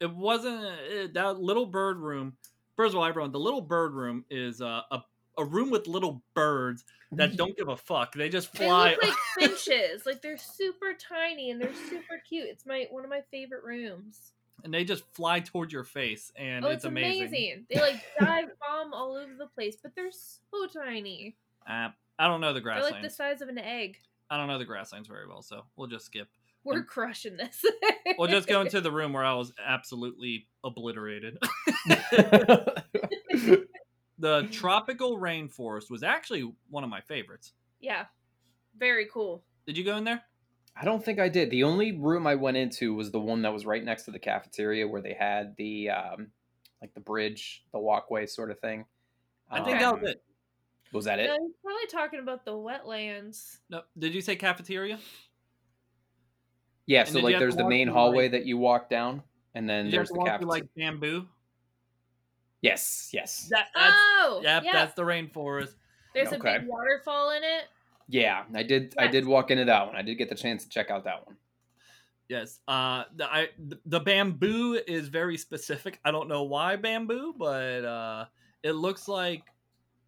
it 0.00 0.14
wasn't 0.14 0.64
uh, 0.64 1.08
that 1.14 1.40
little 1.40 1.66
bird 1.66 1.98
room. 1.98 2.34
First 2.76 2.94
of 2.94 3.00
all, 3.00 3.04
everyone, 3.04 3.32
the 3.32 3.40
little 3.40 3.60
bird 3.60 3.92
room 3.92 4.24
is 4.30 4.60
uh, 4.60 4.82
a 4.90 5.00
a 5.38 5.44
room 5.44 5.70
with 5.70 5.86
little 5.86 6.22
birds 6.34 6.84
that 7.12 7.36
don't 7.36 7.56
give 7.56 7.68
a 7.68 7.76
fuck. 7.76 8.14
They 8.14 8.28
just 8.28 8.54
fly. 8.54 8.90
They 8.90 8.94
fly. 8.96 9.08
look 9.08 9.16
like 9.38 9.48
finches. 9.48 10.06
Like 10.06 10.22
they're 10.22 10.38
super 10.38 10.94
tiny 10.98 11.50
and 11.50 11.60
they're 11.60 11.74
super 11.88 12.20
cute. 12.28 12.46
It's 12.48 12.66
my 12.66 12.86
one 12.90 13.04
of 13.04 13.10
my 13.10 13.22
favorite 13.30 13.64
rooms. 13.64 14.32
and 14.64 14.72
they 14.72 14.84
just 14.84 15.04
fly 15.14 15.40
toward 15.40 15.72
your 15.72 15.84
face, 15.84 16.32
and 16.36 16.64
oh, 16.64 16.68
it's, 16.68 16.84
amazing. 16.84 17.66
They 17.70 17.80
like 17.80 18.02
dive 18.18 18.50
bomb 18.60 18.92
all 18.92 19.16
over 19.16 19.34
the 19.36 19.46
place, 19.46 19.76
but 19.82 19.94
they're 19.94 20.12
so 20.12 20.66
tiny. 20.66 21.36
Uh, 21.68 21.88
I 22.18 22.26
don't 22.26 22.40
know 22.40 22.52
the 22.52 22.60
They're 22.60 22.82
like 22.82 23.02
the 23.02 23.10
size 23.10 23.40
of 23.40 23.48
an 23.48 23.58
egg. 23.58 23.96
I 24.28 24.36
don't 24.36 24.46
know 24.46 24.58
the 24.58 24.64
grasslands 24.64 25.08
very 25.08 25.26
well, 25.26 25.42
so 25.42 25.62
we'll 25.76 25.88
just 25.88 26.06
skip. 26.06 26.28
We're 26.64 26.84
crushing 26.84 27.36
this. 27.36 27.64
We'll 28.18 28.28
just 28.28 28.46
go 28.48 28.60
into 28.60 28.80
the 28.82 28.92
room 28.92 29.12
where 29.12 29.24
I 29.24 29.34
was 29.34 29.52
absolutely 29.64 30.46
obliterated. 30.62 31.38
the 34.18 34.48
tropical 34.50 35.18
rainforest 35.18 35.90
was 35.90 36.02
actually 36.02 36.52
one 36.68 36.84
of 36.84 36.90
my 36.90 37.00
favorites. 37.00 37.52
yeah, 37.80 38.04
very 38.78 39.06
cool. 39.12 39.42
Did 39.66 39.76
you 39.78 39.84
go 39.84 39.96
in 39.96 40.04
there? 40.04 40.22
I 40.76 40.84
don't 40.84 41.04
think 41.04 41.18
I 41.18 41.28
did. 41.28 41.50
The 41.50 41.64
only 41.64 41.92
room 41.92 42.26
I 42.26 42.34
went 42.36 42.56
into 42.56 42.94
was 42.94 43.10
the 43.10 43.20
one 43.20 43.42
that 43.42 43.52
was 43.52 43.66
right 43.66 43.84
next 43.84 44.04
to 44.04 44.10
the 44.10 44.18
cafeteria 44.18 44.86
where 44.86 45.02
they 45.02 45.14
had 45.14 45.54
the 45.56 45.90
um 45.90 46.28
like 46.80 46.94
the 46.94 47.00
bridge, 47.00 47.64
the 47.72 47.78
walkway 47.78 48.26
sort 48.26 48.50
of 48.50 48.58
thing. 48.60 48.84
I 49.50 49.60
think 49.62 49.80
that 49.80 49.92
was 49.94 50.02
Um, 50.02 50.08
it. 50.08 50.22
Was 50.92 51.04
that 51.04 51.18
it? 51.18 51.26
No, 51.26 51.36
probably 51.62 51.86
talking 51.90 52.20
about 52.20 52.44
the 52.44 52.52
wetlands. 52.52 53.58
No, 53.68 53.82
did 53.98 54.14
you 54.14 54.20
say 54.20 54.36
cafeteria? 54.36 54.98
Yeah, 56.90 57.02
And 57.02 57.08
so 57.10 57.20
like 57.20 57.38
there's 57.38 57.54
the 57.54 57.68
main 57.68 57.86
hallway 57.86 58.24
like- 58.24 58.32
that 58.32 58.46
you 58.46 58.58
walk 58.58 58.90
down 58.90 59.22
and 59.54 59.68
then 59.70 59.84
Did 59.84 59.92
you 59.92 59.98
have 60.00 60.08
there's 60.08 60.08
to 60.08 60.12
the 60.14 60.18
walk 60.18 60.26
through 60.40 60.48
cafeteria. 60.48 60.50
like 60.50 60.74
bamboo? 60.76 61.26
Yes, 62.62 63.10
yes. 63.12 63.46
That, 63.50 63.68
that's, 63.76 63.94
oh, 63.96 64.40
yep, 64.42 64.64
yeah. 64.64 64.72
that's 64.72 64.94
the 64.94 65.02
rainforest. 65.02 65.74
There's 66.14 66.32
a 66.32 66.38
big 66.40 66.66
waterfall 66.66 67.30
in 67.30 67.44
it. 67.44 67.64
Yeah, 68.08 68.42
I 68.52 68.64
did 68.64 68.92
I 68.98 69.06
did 69.06 69.24
walk 69.24 69.52
into 69.52 69.66
that 69.66 69.86
one. 69.86 69.94
I 69.94 70.02
did 70.02 70.16
get 70.16 70.28
the 70.30 70.34
chance 70.34 70.64
to 70.64 70.68
check 70.68 70.90
out 70.90 71.04
that 71.04 71.24
one. 71.24 71.36
Yes. 72.28 72.58
Uh, 72.66 73.04
the 73.14 73.32
I 73.32 73.50
the- 73.56 73.78
the 73.86 74.00
bamboo 74.00 74.80
is 74.84 75.06
very 75.06 75.36
specific. 75.36 76.00
I 76.04 76.10
don't 76.10 76.26
know 76.28 76.42
why 76.42 76.74
bamboo, 76.74 77.34
but 77.38 77.84
uh, 77.84 78.24
it 78.64 78.72
looks 78.72 79.06
like, 79.06 79.44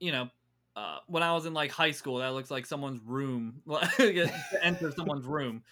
you 0.00 0.10
know, 0.10 0.28
uh, 0.74 0.98
when 1.06 1.22
I 1.22 1.32
was 1.32 1.46
in 1.46 1.54
like 1.54 1.70
high 1.70 1.92
school, 1.92 2.18
that 2.18 2.32
looks 2.32 2.50
like 2.50 2.66
someone's 2.66 3.00
room 3.06 3.62
to 3.68 4.30
enter 4.62 4.90
someone's 4.90 5.26
room. 5.26 5.62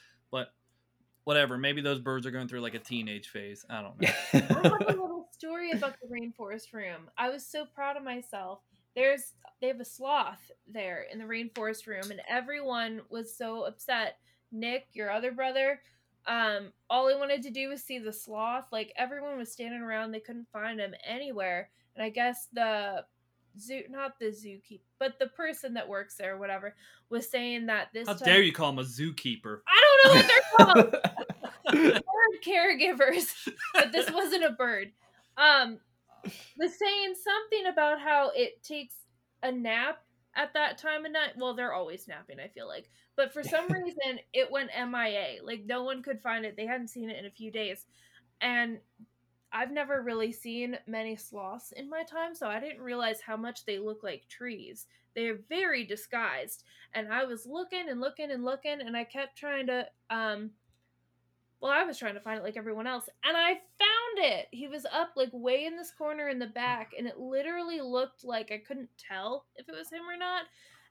But 1.30 1.36
whatever. 1.36 1.58
Maybe 1.58 1.80
those 1.80 2.00
birds 2.00 2.26
are 2.26 2.32
going 2.32 2.48
through 2.48 2.60
like 2.60 2.74
a 2.74 2.80
teenage 2.80 3.28
phase. 3.28 3.64
I 3.70 3.82
don't 3.82 4.00
know. 4.00 4.08
I 4.32 4.38
have 4.64 4.96
a 4.96 5.00
little 5.00 5.28
story 5.30 5.70
about 5.70 5.94
the 6.02 6.08
rainforest 6.08 6.72
room. 6.72 7.08
I 7.16 7.28
was 7.28 7.46
so 7.46 7.66
proud 7.72 7.96
of 7.96 8.02
myself. 8.02 8.58
There's 8.96 9.34
they 9.60 9.68
have 9.68 9.78
a 9.78 9.84
sloth 9.84 10.50
there 10.66 11.06
in 11.12 11.20
the 11.20 11.24
rainforest 11.24 11.86
room, 11.86 12.10
and 12.10 12.20
everyone 12.28 13.02
was 13.10 13.36
so 13.36 13.62
upset. 13.62 14.16
Nick, 14.50 14.88
your 14.92 15.12
other 15.12 15.30
brother, 15.30 15.80
um, 16.26 16.72
all 16.90 17.08
he 17.08 17.14
wanted 17.14 17.42
to 17.42 17.50
do 17.52 17.68
was 17.68 17.80
see 17.80 18.00
the 18.00 18.12
sloth. 18.12 18.64
Like 18.72 18.92
everyone 18.96 19.38
was 19.38 19.52
standing 19.52 19.82
around, 19.82 20.10
they 20.10 20.18
couldn't 20.18 20.48
find 20.52 20.80
him 20.80 20.96
anywhere. 21.06 21.70
And 21.94 22.04
I 22.04 22.08
guess 22.08 22.48
the 22.52 23.04
zoo, 23.58 23.82
not 23.90 24.18
the 24.18 24.26
zookeeper, 24.26 24.80
but 24.98 25.18
the 25.18 25.28
person 25.28 25.74
that 25.74 25.88
works 25.88 26.16
there, 26.16 26.34
or 26.34 26.38
whatever, 26.38 26.74
was 27.08 27.28
saying 27.28 27.66
that 27.66 27.88
this. 27.92 28.06
How 28.06 28.14
time- 28.14 28.26
dare 28.26 28.42
you 28.42 28.52
call 28.52 28.70
him 28.70 28.78
a 28.78 28.84
zookeeper? 28.84 29.60
I 29.66 29.80
don't 29.82 30.04
know 30.04 30.20
what 30.20 30.28
they're 30.28 30.66
called 30.92 30.92
bird 31.72 32.42
caregivers, 32.44 33.48
but 33.74 33.92
this 33.92 34.10
wasn't 34.10 34.44
a 34.44 34.50
bird. 34.50 34.92
Um, 35.36 35.78
was 36.58 36.78
saying 36.78 37.14
something 37.22 37.66
about 37.66 38.00
how 38.00 38.30
it 38.34 38.62
takes 38.62 38.94
a 39.42 39.50
nap 39.50 40.02
at 40.36 40.52
that 40.54 40.78
time 40.78 41.04
of 41.04 41.12
night. 41.12 41.30
Well, 41.36 41.54
they're 41.54 41.72
always 41.72 42.06
napping, 42.06 42.38
I 42.40 42.48
feel 42.48 42.68
like, 42.68 42.88
but 43.16 43.32
for 43.32 43.42
some 43.42 43.66
reason 43.70 44.20
it 44.32 44.50
went 44.50 44.70
MIA. 44.76 45.42
Like 45.42 45.64
no 45.64 45.82
one 45.82 46.02
could 46.02 46.20
find 46.20 46.44
it. 46.44 46.56
They 46.56 46.66
hadn't 46.66 46.88
seen 46.88 47.10
it 47.10 47.18
in 47.18 47.26
a 47.26 47.30
few 47.30 47.50
days, 47.50 47.86
and 48.40 48.78
I've 49.52 49.72
never 49.72 50.02
really 50.02 50.32
seen 50.32 50.78
many 50.86 51.16
sloths 51.16 51.72
in 51.72 51.88
my 51.90 52.04
time, 52.04 52.34
so 52.34 52.46
I 52.46 52.60
didn't 52.60 52.82
realize 52.82 53.20
how 53.20 53.36
much 53.36 53.64
they 53.64 53.78
look 53.78 54.02
like 54.02 54.28
trees. 54.28 54.86
They're 55.14 55.38
very 55.48 55.84
disguised, 55.84 56.64
and 56.94 57.12
I 57.12 57.24
was 57.24 57.46
looking 57.46 57.88
and 57.88 58.00
looking 58.00 58.30
and 58.30 58.44
looking, 58.44 58.80
and 58.80 58.96
I 58.96 59.04
kept 59.04 59.36
trying 59.36 59.66
to 59.66 59.86
um 60.08 60.52
well, 61.60 61.72
I 61.72 61.84
was 61.84 61.98
trying 61.98 62.14
to 62.14 62.20
find 62.20 62.38
it 62.38 62.42
like 62.42 62.56
everyone 62.56 62.86
else, 62.86 63.08
and 63.22 63.36
I 63.36 63.48
found 63.48 64.18
it. 64.18 64.46
He 64.50 64.66
was 64.66 64.86
up 64.86 65.10
like 65.14 65.28
way 65.32 65.66
in 65.66 65.76
this 65.76 65.92
corner 65.92 66.28
in 66.28 66.38
the 66.38 66.46
back, 66.46 66.92
and 66.96 67.06
it 67.06 67.18
literally 67.18 67.80
looked 67.80 68.24
like 68.24 68.50
I 68.50 68.58
couldn't 68.58 68.88
tell 68.96 69.44
if 69.56 69.68
it 69.68 69.74
was 69.74 69.90
him 69.90 70.08
or 70.08 70.16
not. 70.16 70.44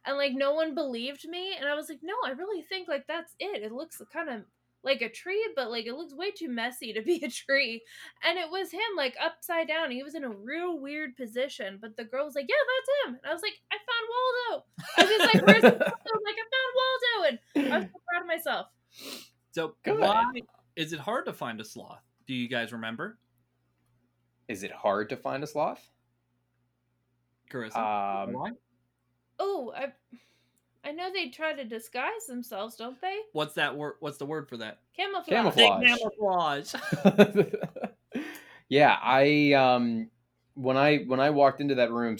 And 0.06 0.16
like 0.18 0.34
no 0.34 0.54
one 0.54 0.76
believed 0.76 1.28
me, 1.28 1.56
and 1.58 1.68
I 1.68 1.76
was 1.76 1.90
like, 1.90 2.00
"No, 2.04 2.14
I 2.26 2.32
really 2.32 2.62
think 2.62 2.88
like 2.88 3.08
that's 3.08 3.34
it. 3.40 3.64
It 3.64 3.72
looks 3.72 4.02
kind 4.14 4.30
of 4.30 4.44
like 4.84 5.02
a 5.02 5.10
tree, 5.10 5.46
but 5.56 5.70
like 5.70 5.86
it 5.86 5.94
looks 5.94 6.14
way 6.14 6.32
too 6.32 6.50
messy 6.50 6.94
to 6.94 7.02
be 7.10 7.24
a 7.24 7.30
tree." 7.30 7.82
And 8.24 8.38
it 8.38 8.50
was 8.50 8.72
him 8.72 8.82
like 8.96 9.16
upside 9.24 9.68
down. 9.68 9.92
He 9.92 10.04
was 10.04 10.16
in 10.16 10.24
a 10.24 10.30
real 10.30 10.80
weird 10.80 11.16
position, 11.18 11.80
but 11.82 11.98
the 11.98 12.06
girl 12.06 12.26
was 12.26 12.36
like, 12.36 12.48
"Yeah, 12.50 12.56
that's 12.56 13.14
him." 13.14 13.20
And 13.22 13.30
I 13.30 13.34
was 13.34 13.42
like, 13.42 13.60
"I 13.72 13.78
found 13.78 14.08
Waldo." 14.10 14.66
I 14.98 15.04
was 15.18 15.34
like, 15.34 15.48
"Where's 15.48 15.64
Waldo?" 15.80 15.86
I 15.86 16.12
was 16.14 16.24
like, 16.26 16.38
"I 16.40 16.48
found 16.56 16.72
Waldo," 16.76 17.30
and 17.30 17.74
I 17.74 17.78
was 17.80 17.88
so 17.88 18.00
proud 18.10 18.22
of 18.22 18.28
myself. 18.28 18.68
So 19.52 19.76
Good. 19.84 20.00
why 20.00 20.24
is 20.76 20.94
it 20.94 21.00
hard 21.00 21.26
to 21.26 21.34
find 21.34 21.60
a 21.60 21.66
sloth? 21.66 22.04
Do 22.28 22.34
you 22.34 22.48
guys 22.48 22.72
remember, 22.72 23.18
Is 24.48 24.64
it 24.64 24.72
hard 24.72 25.10
to 25.10 25.18
find 25.18 25.44
a 25.44 25.48
sloth? 25.48 25.82
Carissa? 27.52 27.76
Um, 27.78 28.34
Why? 28.34 28.52
Oh, 29.40 29.74
I 29.76 29.88
I 30.84 30.92
know 30.92 31.10
they 31.12 31.30
try 31.30 31.54
to 31.54 31.64
disguise 31.66 32.26
themselves, 32.28 32.76
don't 32.76 33.00
they? 33.02 33.18
What's 33.34 33.54
that 33.56 33.76
word? 33.76 33.96
What's 34.00 34.18
the 34.18 34.26
word 34.26 34.48
for 34.48 34.58
that? 34.58 34.80
Camouflage. 34.96 35.28
Camouflage. 35.28 36.74
Camouflage. 37.04 37.54
yeah, 38.70 38.98
I 39.02 39.54
um 39.54 40.10
when 40.54 40.78
I 40.78 41.00
when 41.00 41.20
I 41.20 41.30
walked 41.32 41.62
into 41.62 41.76
that 41.76 41.92
room, 41.92 42.18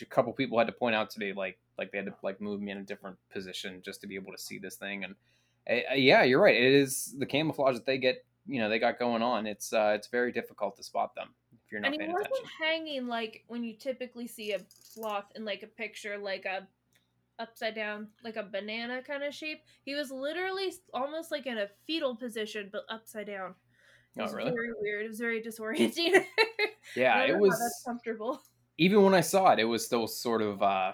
a 0.00 0.04
couple 0.06 0.32
people 0.32 0.58
had 0.58 0.66
to 0.68 0.72
point 0.72 0.94
out 0.94 1.10
to 1.10 1.20
me 1.20 1.32
like 1.32 1.58
like 1.78 1.90
they 1.90 1.98
had 1.98 2.06
to 2.06 2.14
like 2.22 2.40
move 2.40 2.60
me 2.60 2.70
in 2.72 2.78
a 2.78 2.82
different 2.84 3.16
position 3.32 3.82
just 3.84 4.00
to 4.02 4.06
be 4.06 4.14
able 4.14 4.32
to 4.32 4.38
see 4.38 4.58
this 4.58 4.76
thing. 4.76 5.04
And 5.04 5.14
uh, 5.68 5.94
yeah, 5.94 6.22
you're 6.22 6.40
right. 6.40 6.56
It 6.56 6.72
is 6.74 7.14
the 7.18 7.26
camouflage 7.26 7.74
that 7.74 7.86
they 7.86 7.98
get. 7.98 8.24
You 8.46 8.60
know, 8.60 8.68
they 8.68 8.78
got 8.78 8.98
going 8.98 9.22
on. 9.22 9.46
It's 9.46 9.72
uh 9.72 9.94
it's 9.96 10.08
very 10.08 10.30
difficult 10.30 10.76
to 10.76 10.82
spot 10.82 11.14
them 11.14 11.28
if 11.52 11.72
you're 11.72 11.80
not 11.80 11.92
And 11.92 12.02
he 12.02 12.08
wasn't 12.08 12.26
attention. 12.26 12.50
hanging 12.60 13.06
like 13.08 13.42
when 13.48 13.64
you 13.64 13.74
typically 13.74 14.26
see 14.26 14.52
a 14.52 14.60
sloth 14.68 15.24
in 15.34 15.44
like 15.44 15.62
a 15.62 15.66
picture, 15.66 16.18
like 16.18 16.44
a 16.44 16.68
upside 17.38 17.74
down, 17.74 18.08
like 18.22 18.36
a 18.36 18.42
banana 18.42 19.02
kind 19.02 19.22
of 19.22 19.34
shape. 19.34 19.60
He 19.84 19.94
was 19.94 20.10
literally 20.10 20.72
almost 20.92 21.30
like 21.30 21.46
in 21.46 21.58
a 21.58 21.68
fetal 21.86 22.14
position, 22.16 22.68
but 22.72 22.82
upside 22.88 23.26
down. 23.26 23.54
It 24.16 24.20
Oh, 24.20 24.24
was 24.24 24.34
really? 24.34 24.52
very 24.52 24.70
weird. 24.80 25.04
It 25.04 25.08
was 25.08 25.18
very 25.18 25.42
disorienting. 25.42 26.24
Yeah, 26.94 27.22
it 27.22 27.28
don't 27.28 27.38
know 27.40 27.44
how 27.46 27.48
was. 27.48 27.58
that's 27.58 27.82
comfortable. 27.84 28.42
Even 28.78 29.02
when 29.02 29.14
I 29.14 29.22
saw 29.22 29.50
it, 29.52 29.58
it 29.58 29.64
was 29.64 29.84
still 29.86 30.06
sort 30.06 30.42
of 30.42 30.62
uh 30.62 30.92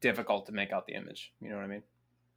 difficult 0.00 0.46
to 0.46 0.52
make 0.52 0.72
out 0.72 0.86
the 0.86 0.94
image. 0.94 1.32
You 1.40 1.50
know 1.50 1.56
what 1.56 1.64
I 1.64 1.68
mean? 1.68 1.82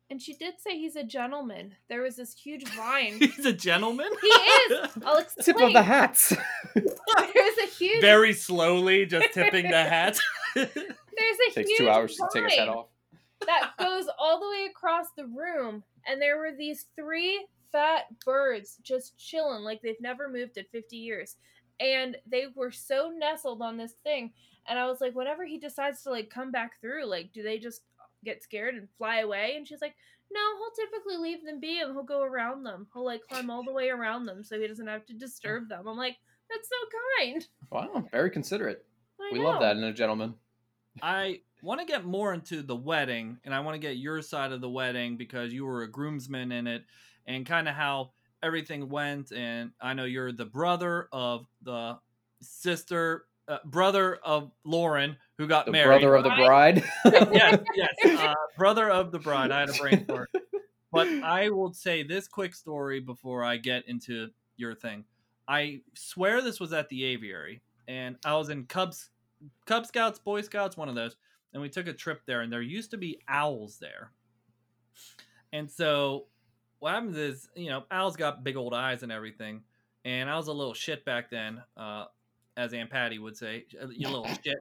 And 0.10 0.22
she 0.22 0.34
did 0.34 0.56
say 0.60 0.78
he's 0.78 0.96
a 0.96 1.04
gentleman. 1.04 1.76
There 1.90 2.02
was 2.02 2.16
this 2.18 2.34
huge 2.34 2.66
vine. 2.76 3.18
He's 3.20 3.46
a 3.46 3.54
gentleman. 3.54 4.10
he 4.22 4.28
is. 4.28 4.90
I'll 5.06 5.16
Tip 5.24 5.28
explain. 5.38 5.68
of 5.68 5.74
the 5.74 5.82
hats. 5.84 6.34
There's 6.76 7.58
a 7.64 7.68
huge. 7.68 8.02
Very 8.02 8.34
slowly, 8.34 9.06
just 9.06 9.34
tipping 9.34 9.70
the 9.72 9.84
hat. 9.84 10.20
There's 10.56 10.68
a 10.68 10.72
huge 10.76 11.56
Takes 11.56 11.70
huge 11.70 11.78
two 11.80 11.90
hours 11.90 12.16
to 12.16 12.28
take 12.34 12.44
his 12.44 12.54
head 12.54 12.68
off. 12.70 12.88
That 13.46 13.72
goes 13.80 14.06
all 14.18 14.40
the 14.40 14.50
way 14.50 14.68
across 14.70 15.08
the 15.16 15.26
room 15.28 15.84
and 16.08 16.22
there 16.22 16.38
were 16.38 16.52
these 16.58 16.88
three 16.96 17.46
fat 17.72 18.06
birds 18.26 18.78
just 18.82 19.18
chilling 19.18 19.64
like 19.64 19.82
they've 19.82 20.02
never 20.02 20.30
moved 20.30 20.58
in 20.58 20.66
50 20.72 20.96
years. 20.96 21.36
And 21.80 22.18
they 22.26 22.46
were 22.56 22.72
so 22.72 23.12
nestled 23.16 23.62
on 23.62 23.78
this 23.78 23.94
thing 24.04 24.32
and 24.68 24.78
i 24.78 24.86
was 24.86 25.00
like 25.00 25.16
whenever 25.16 25.46
he 25.46 25.58
decides 25.58 26.04
to 26.04 26.10
like 26.10 26.30
come 26.30 26.52
back 26.52 26.82
through 26.82 27.06
like 27.06 27.32
do 27.32 27.42
they 27.42 27.58
just 27.58 27.82
get 28.26 28.44
scared 28.44 28.76
and 28.76 28.88
fly 28.98 29.20
away? 29.20 29.54
And 29.56 29.68
she's 29.68 29.82
like 29.82 29.96
no 30.32 30.40
he'll 30.58 30.86
typically 30.86 31.18
leave 31.18 31.46
them 31.46 31.60
be 31.60 31.80
and 31.80 31.94
he'll 31.94 32.04
go 32.04 32.24
around 32.24 32.64
them. 32.64 32.88
He'll 32.94 33.06
like 33.06 33.22
climb 33.30 33.50
all 33.50 33.64
the 33.64 33.72
way 33.72 33.90
around 33.90 34.26
them 34.26 34.44
so 34.44 34.60
he 34.60 34.68
doesn't 34.68 34.88
have 34.88 35.06
to 35.06 35.14
disturb 35.14 35.70
them. 35.70 35.88
I'm 35.88 35.98
like 35.98 36.18
that's 36.50 36.70
so 36.70 36.76
kind. 37.20 37.48
Wow, 37.72 38.08
very 38.12 38.32
considerate. 38.32 38.86
I 39.20 39.30
We 39.34 39.40
love 39.40 39.62
that 39.62 39.76
in 39.76 39.84
a 39.84 39.94
gentleman. 39.94 40.36
I 41.02 41.42
want 41.62 41.80
to 41.80 41.86
get 41.86 42.06
more 42.06 42.34
into 42.34 42.62
the 42.62 42.76
wedding, 42.76 43.38
and 43.44 43.54
I 43.54 43.60
want 43.62 43.76
to 43.76 43.80
get 43.80 43.98
your 43.98 44.22
side 44.22 44.52
of 44.52 44.62
the 44.62 44.70
wedding 44.70 45.18
because 45.18 45.54
you 45.54 45.66
were 45.66 45.84
a 45.84 45.88
groomsman 45.90 46.52
in 46.52 46.68
it, 46.68 46.84
and 47.26 47.46
kind 47.46 47.68
of 47.68 47.76
how 47.76 48.12
everything 48.44 48.90
went. 48.90 49.32
And 49.32 49.72
I 49.82 49.94
know 49.94 50.06
you're 50.06 50.32
the 50.32 50.46
brother 50.46 51.08
of 51.12 51.48
the 51.64 51.98
sister, 52.42 53.26
uh, 53.48 53.58
brother 53.66 54.18
of 54.24 54.52
Lauren, 54.64 55.18
who 55.38 55.48
got 55.48 55.66
The 55.66 55.72
married. 55.72 56.02
brother 56.02 56.16
of 56.16 56.24
the 56.24 56.30
bride. 56.46 56.84
yes, 57.06 57.60
yes, 57.76 57.90
uh, 58.20 58.34
brother 58.58 58.90
of 58.90 59.12
the 59.12 59.20
bride. 59.20 59.52
I 59.52 59.62
had 59.62 59.70
a 59.70 59.74
brain 59.74 60.06
fart. 60.06 60.30
But 60.92 61.08
I 61.08 61.50
will 61.50 61.74
say 61.74 62.04
this 62.04 62.28
quick 62.28 62.56
story 62.56 63.00
before 63.00 63.44
I 63.44 63.58
get 63.58 63.88
into 63.88 64.30
your 64.56 64.74
thing. 64.74 65.04
I 65.48 65.82
swear 65.94 66.42
this 66.42 66.60
was 66.60 66.74
at 66.74 66.90
the 66.90 67.04
aviary, 67.04 67.62
and 67.88 68.16
I 68.26 68.36
was 68.36 68.50
in 68.50 68.66
Cubs, 68.66 69.10
Cub 69.66 69.86
Scouts, 69.86 70.18
Boy 70.20 70.42
Scouts, 70.42 70.76
one 70.78 70.90
of 70.90 70.96
those, 70.96 71.16
and 71.54 71.62
we 71.62 71.70
took 71.70 71.88
a 71.88 71.94
trip 71.94 72.22
there, 72.26 72.42
and 72.42 72.52
there 72.52 72.62
used 72.62 72.92
to 72.92 72.98
be 72.98 73.22
owls 73.28 73.78
there. 73.80 74.12
And 75.54 75.70
so 75.70 76.26
what 76.80 76.94
happens 76.94 77.18
is, 77.18 77.50
you 77.56 77.70
know, 77.70 77.84
owls 77.90 78.16
got 78.16 78.44
big 78.44 78.56
old 78.56 78.74
eyes 78.74 79.04
and 79.04 79.12
everything, 79.12 79.62
and 80.06 80.30
I 80.30 80.38
was 80.38 80.48
a 80.48 80.54
little 80.54 80.74
shit 80.74 81.06
back 81.06 81.30
then, 81.30 81.62
uh, 81.76 82.06
as 82.56 82.74
Aunt 82.74 82.90
Patty 82.90 83.20
would 83.20 83.38
say, 83.38 83.66
you 83.90 84.08
little 84.08 84.28
shit. 84.44 84.58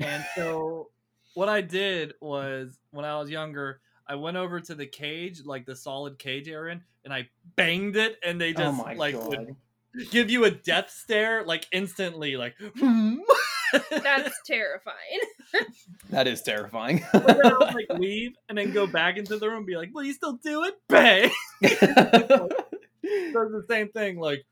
And 0.00 0.24
so 0.34 0.90
what 1.34 1.48
I 1.48 1.60
did 1.60 2.14
was 2.20 2.78
when 2.90 3.04
I 3.04 3.18
was 3.18 3.30
younger, 3.30 3.80
I 4.06 4.14
went 4.16 4.36
over 4.36 4.60
to 4.60 4.74
the 4.74 4.86
cage, 4.86 5.44
like 5.44 5.66
the 5.66 5.76
solid 5.76 6.18
cage 6.18 6.48
area, 6.48 6.80
and 7.04 7.12
I 7.12 7.28
banged 7.56 7.96
it, 7.96 8.18
and 8.24 8.40
they 8.40 8.50
oh 8.50 8.58
just 8.58 8.78
my 8.78 8.94
like 8.94 9.16
give 10.10 10.30
you 10.30 10.44
a 10.44 10.50
death 10.50 10.90
stare, 10.90 11.44
like 11.44 11.66
instantly, 11.72 12.36
like. 12.36 12.54
that's 13.90 14.40
terrifying 14.46 15.20
That 16.10 16.26
is 16.26 16.42
terrifying. 16.42 17.04
But 17.12 17.26
then 17.26 17.46
I 17.46 17.52
would 17.52 17.74
like 17.74 17.98
leave 17.98 18.36
and 18.48 18.58
then 18.58 18.72
go 18.72 18.86
back 18.86 19.16
into 19.16 19.38
the 19.38 19.48
room 19.48 19.58
and 19.58 19.66
be 19.66 19.76
like, 19.76 19.90
"Will 19.92 20.04
you 20.04 20.12
still 20.12 20.34
do 20.34 20.64
it?" 20.64 20.74
Bang. 20.88 21.30
Does 21.62 22.50
the 23.02 23.64
same 23.68 23.88
thing, 23.88 24.18
like. 24.18 24.44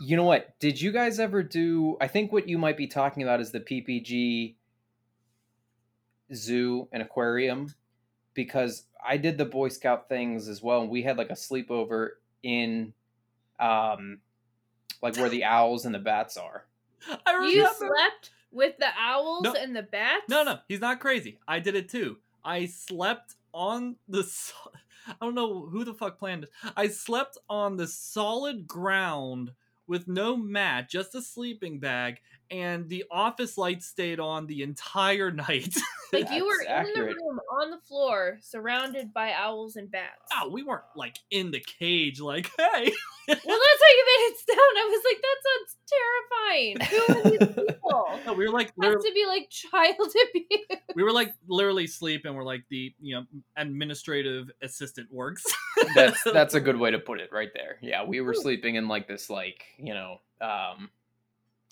you 0.00 0.16
know 0.16 0.24
what? 0.24 0.58
Did 0.58 0.80
you 0.80 0.92
guys 0.92 1.18
ever 1.18 1.42
do? 1.42 1.96
I 2.00 2.08
think 2.08 2.32
what 2.32 2.48
you 2.48 2.58
might 2.58 2.76
be 2.76 2.86
talking 2.86 3.22
about 3.22 3.40
is 3.40 3.50
the 3.50 3.60
PPG 3.60 4.54
zoo 6.34 6.88
and 6.92 7.02
aquarium, 7.02 7.74
because 8.34 8.84
I 9.04 9.16
did 9.16 9.38
the 9.38 9.44
Boy 9.44 9.68
Scout 9.68 10.08
things 10.08 10.48
as 10.48 10.62
well, 10.62 10.82
and 10.82 10.90
we 10.90 11.02
had 11.02 11.18
like 11.18 11.30
a 11.30 11.34
sleepover 11.34 12.10
in, 12.42 12.92
um, 13.58 14.18
like 15.02 15.16
where 15.16 15.28
the 15.28 15.44
owls 15.44 15.84
and 15.84 15.94
the 15.94 15.98
bats 15.98 16.36
are. 16.36 16.66
I 17.26 17.32
remember. 17.32 17.54
You 17.54 17.68
slept 17.74 18.30
with 18.50 18.76
the 18.78 18.88
owls 18.98 19.44
No. 19.44 19.54
and 19.54 19.74
the 19.74 19.82
bats? 19.82 20.24
No, 20.28 20.42
no, 20.42 20.58
he's 20.68 20.80
not 20.80 21.00
crazy. 21.00 21.38
I 21.48 21.58
did 21.58 21.74
it 21.74 21.88
too. 21.88 22.18
I 22.44 22.66
slept 22.66 23.34
on 23.52 23.96
the—I 24.08 25.14
don't 25.20 25.34
know 25.34 25.66
who 25.66 25.84
the 25.84 25.94
fuck 25.94 26.18
planned 26.18 26.44
it. 26.44 26.50
I 26.76 26.88
slept 26.88 27.38
on 27.48 27.76
the 27.76 27.86
solid 27.86 28.66
ground 28.66 29.52
with 29.86 30.06
no 30.08 30.36
mat, 30.36 30.88
just 30.88 31.14
a 31.14 31.22
sleeping 31.22 31.78
bag, 31.80 32.20
and 32.52 32.88
the 32.88 33.04
office 33.10 33.56
lights 33.56 33.86
stayed 33.86 34.20
on 34.20 34.46
the 34.46 34.62
entire 34.62 35.30
night. 35.48 35.74
Like 36.12 36.30
you 36.30 36.44
were 36.46 36.62
That's 36.68 36.88
in 36.90 36.94
the 36.94 37.06
room 37.06 37.40
on 37.58 37.70
the 37.70 37.78
floor, 37.88 38.38
surrounded 38.42 39.14
by 39.14 39.32
owls 39.32 39.76
and 39.76 39.90
bats. 39.90 40.30
oh, 40.34 40.50
we 40.50 40.62
weren't 40.62 40.82
like 40.94 41.16
in 41.30 41.50
the 41.50 41.60
cage, 41.60 42.20
like, 42.20 42.50
hey. 42.58 42.92
Well, 43.28 43.36
that's 43.36 43.46
how 43.46 43.92
you 43.96 44.04
made 44.06 44.28
it 44.28 44.38
sound. 44.46 44.58
I 44.76 44.88
was 44.90 45.02
like, 45.08 45.22
that 45.22 45.38
sounds 45.48 45.76
terrifying. 45.88 46.76
Who 46.90 47.00
are 47.14 47.30
these 47.30 47.66
people? 47.66 48.20
No, 48.26 48.32
we 48.34 48.44
were 48.46 48.52
like 48.52 48.66
Has 48.66 48.74
literally, 48.76 49.08
to 49.08 49.14
be 49.14 49.26
like 49.26 49.48
child 49.48 49.96
abuse. 50.00 50.80
we 50.94 51.02
were 51.02 51.12
like 51.12 51.32
literally 51.48 51.86
sleeping. 51.86 52.34
We're 52.34 52.44
like 52.44 52.64
the 52.68 52.92
you 53.00 53.16
know 53.16 53.24
administrative 53.56 54.50
assistant 54.60 55.10
works. 55.10 55.44
that's 55.94 56.22
that's 56.24 56.54
a 56.54 56.60
good 56.60 56.76
way 56.76 56.90
to 56.90 56.98
put 56.98 57.20
it 57.20 57.30
right 57.32 57.50
there. 57.54 57.78
Yeah, 57.80 58.04
we 58.04 58.20
were 58.20 58.34
sleeping 58.34 58.74
in 58.74 58.86
like 58.86 59.08
this 59.08 59.30
like, 59.30 59.64
you 59.78 59.94
know, 59.94 60.20
um 60.42 60.90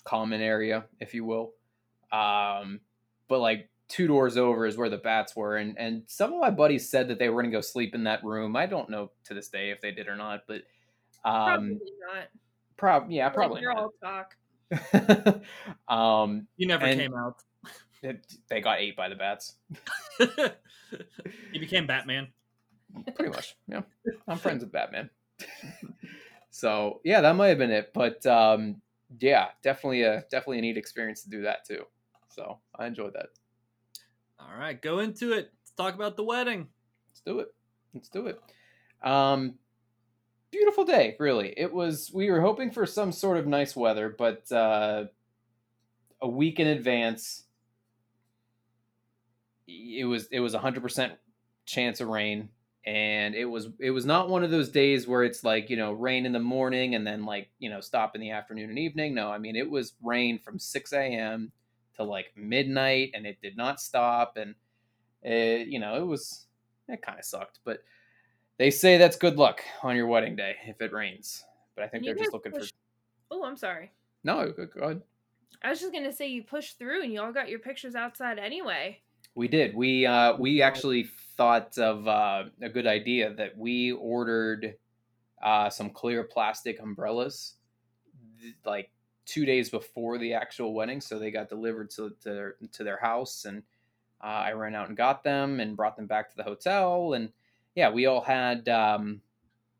common 0.03 0.41
area, 0.41 0.85
if 0.99 1.13
you 1.13 1.25
will. 1.25 1.53
Um 2.11 2.79
but 3.27 3.39
like 3.39 3.69
two 3.87 4.07
doors 4.07 4.37
over 4.37 4.65
is 4.65 4.77
where 4.77 4.89
the 4.89 4.97
bats 4.97 5.35
were 5.35 5.57
and 5.57 5.77
and 5.77 6.03
some 6.07 6.31
of 6.33 6.39
my 6.39 6.49
buddies 6.49 6.89
said 6.89 7.07
that 7.09 7.19
they 7.19 7.29
were 7.29 7.41
going 7.41 7.51
to 7.51 7.57
go 7.57 7.61
sleep 7.61 7.93
in 7.95 8.03
that 8.05 8.23
room. 8.23 8.55
I 8.55 8.65
don't 8.65 8.89
know 8.89 9.11
to 9.25 9.33
this 9.33 9.49
day 9.49 9.69
if 9.71 9.81
they 9.81 9.91
did 9.91 10.07
or 10.07 10.15
not, 10.15 10.41
but 10.47 10.61
um 11.23 11.79
Probably 11.79 11.79
not. 12.13 12.27
prob 12.77 13.11
yeah, 13.11 13.25
Like, 13.25 13.33
probably 13.33 13.61
you're 13.61 13.73
not. 13.73 13.83
all 13.83 13.93
talk. 14.01 14.35
um 15.87 16.47
you 16.57 16.67
never 16.67 16.85
And- 16.85 16.99
came 16.99 17.15
out. 17.15 17.43
it, 18.01 18.25
they 18.49 18.61
got 18.61 18.79
ate 18.79 18.95
by 18.95 19.09
the 19.09 19.15
bats. 19.15 19.55
he 21.51 21.59
became 21.59 21.85
Batman. 21.85 22.27
pretty 23.15 23.31
much 23.31 23.55
yeah 23.69 23.81
i'm 24.27 24.37
friends 24.37 24.61
with 24.63 24.71
batman 24.73 25.09
so 26.49 26.99
yeah 27.05 27.21
that 27.21 27.35
might 27.37 27.47
have 27.47 27.57
been 27.57 27.71
it 27.71 27.91
but 27.93 28.25
um 28.25 28.81
yeah 29.19 29.47
definitely 29.61 30.03
a 30.03 30.23
definitely 30.31 30.59
a 30.59 30.61
neat 30.61 30.77
experience 30.77 31.23
to 31.23 31.29
do 31.29 31.41
that 31.43 31.65
too. 31.65 31.83
So 32.29 32.59
i 32.77 32.85
enjoyed 32.85 33.13
that. 33.13 33.27
All 34.39 34.57
right, 34.57 34.81
go 34.81 34.99
into 34.99 35.33
it. 35.33 35.51
Let's 35.61 35.71
talk 35.77 35.95
about 35.95 36.17
the 36.17 36.23
wedding. 36.23 36.67
let's 37.09 37.21
do 37.25 37.39
it. 37.39 37.53
Let's 37.93 38.09
do 38.09 38.27
it. 38.27 38.41
Um 39.03 39.55
beautiful 40.51 40.85
day 40.85 41.15
really. 41.19 41.53
It 41.57 41.73
was 41.73 42.11
we 42.13 42.29
were 42.29 42.41
hoping 42.41 42.71
for 42.71 42.85
some 42.85 43.11
sort 43.11 43.37
of 43.37 43.47
nice 43.47 43.75
weather 43.75 44.15
but 44.17 44.51
uh 44.51 45.05
a 46.21 46.27
week 46.27 46.59
in 46.59 46.67
advance 46.67 47.45
it 49.67 50.05
was 50.05 50.27
it 50.31 50.39
was 50.39 50.53
a 50.53 50.59
100% 50.59 51.11
chance 51.65 52.01
of 52.01 52.07
rain 52.07 52.49
and 52.85 53.35
it 53.35 53.45
was 53.45 53.67
it 53.79 53.91
was 53.91 54.05
not 54.05 54.29
one 54.29 54.43
of 54.43 54.49
those 54.49 54.69
days 54.69 55.07
where 55.07 55.23
it's 55.23 55.43
like 55.43 55.69
you 55.69 55.77
know 55.77 55.91
rain 55.91 56.25
in 56.25 56.31
the 56.31 56.39
morning 56.39 56.95
and 56.95 57.05
then 57.05 57.25
like 57.25 57.49
you 57.59 57.69
know 57.69 57.79
stop 57.79 58.15
in 58.15 58.21
the 58.21 58.31
afternoon 58.31 58.69
and 58.69 58.79
evening 58.79 59.13
no 59.13 59.29
i 59.31 59.37
mean 59.37 59.55
it 59.55 59.69
was 59.69 59.93
rain 60.01 60.39
from 60.39 60.57
6 60.57 60.93
a.m 60.93 61.51
to 61.95 62.03
like 62.03 62.31
midnight 62.35 63.11
and 63.13 63.27
it 63.27 63.37
did 63.41 63.55
not 63.55 63.79
stop 63.79 64.37
and 64.37 64.55
it, 65.21 65.67
you 65.67 65.79
know 65.79 65.95
it 65.95 66.05
was 66.05 66.47
it 66.87 67.01
kind 67.03 67.19
of 67.19 67.25
sucked 67.25 67.59
but 67.63 67.83
they 68.57 68.71
say 68.71 68.97
that's 68.97 69.15
good 69.15 69.37
luck 69.37 69.61
on 69.83 69.95
your 69.95 70.07
wedding 70.07 70.35
day 70.35 70.55
if 70.65 70.81
it 70.81 70.91
rains 70.91 71.43
but 71.75 71.83
i 71.83 71.87
think 71.87 72.03
they're 72.03 72.15
just 72.15 72.33
looking 72.33 72.51
for 72.51 72.65
Oh, 73.33 73.45
I'm 73.45 73.55
sorry. 73.55 73.91
no 74.23 74.51
go, 74.51 74.65
go 74.65 74.81
ahead 74.81 75.01
I 75.63 75.69
was 75.69 75.79
just 75.79 75.93
gonna 75.93 76.11
say 76.11 76.27
you 76.27 76.43
pushed 76.43 76.79
through 76.79 77.03
and 77.03 77.13
you 77.13 77.21
all 77.21 77.31
got 77.31 77.49
your 77.49 77.59
pictures 77.59 77.93
outside 77.95 78.39
anyway. 78.39 78.99
We 79.35 79.47
did. 79.47 79.75
We 79.75 80.05
uh, 80.05 80.35
we 80.37 80.61
actually 80.61 81.03
thought 81.41 81.75
of 81.79 82.07
uh, 82.07 82.43
a 82.61 82.69
good 82.69 82.85
idea 82.85 83.33
that 83.33 83.57
we 83.57 83.93
ordered 83.93 84.75
uh, 85.41 85.71
some 85.71 85.89
clear 85.89 86.23
plastic 86.23 86.79
umbrellas 86.79 87.55
like 88.63 88.91
two 89.25 89.43
days 89.43 89.67
before 89.67 90.19
the 90.19 90.35
actual 90.35 90.75
wedding, 90.75 91.01
so 91.01 91.17
they 91.17 91.31
got 91.31 91.49
delivered 91.49 91.89
to 91.89 92.11
to 92.21 92.29
their, 92.29 92.55
to 92.73 92.83
their 92.83 92.97
house, 92.97 93.45
and 93.45 93.63
uh, 94.23 94.27
I 94.27 94.51
ran 94.51 94.75
out 94.75 94.87
and 94.87 94.95
got 94.95 95.23
them 95.23 95.59
and 95.59 95.75
brought 95.75 95.95
them 95.95 96.05
back 96.05 96.29
to 96.29 96.37
the 96.37 96.43
hotel, 96.43 97.13
and 97.13 97.31
yeah, 97.73 97.89
we 97.89 98.05
all 98.05 98.21
had 98.21 98.69
um, 98.69 99.19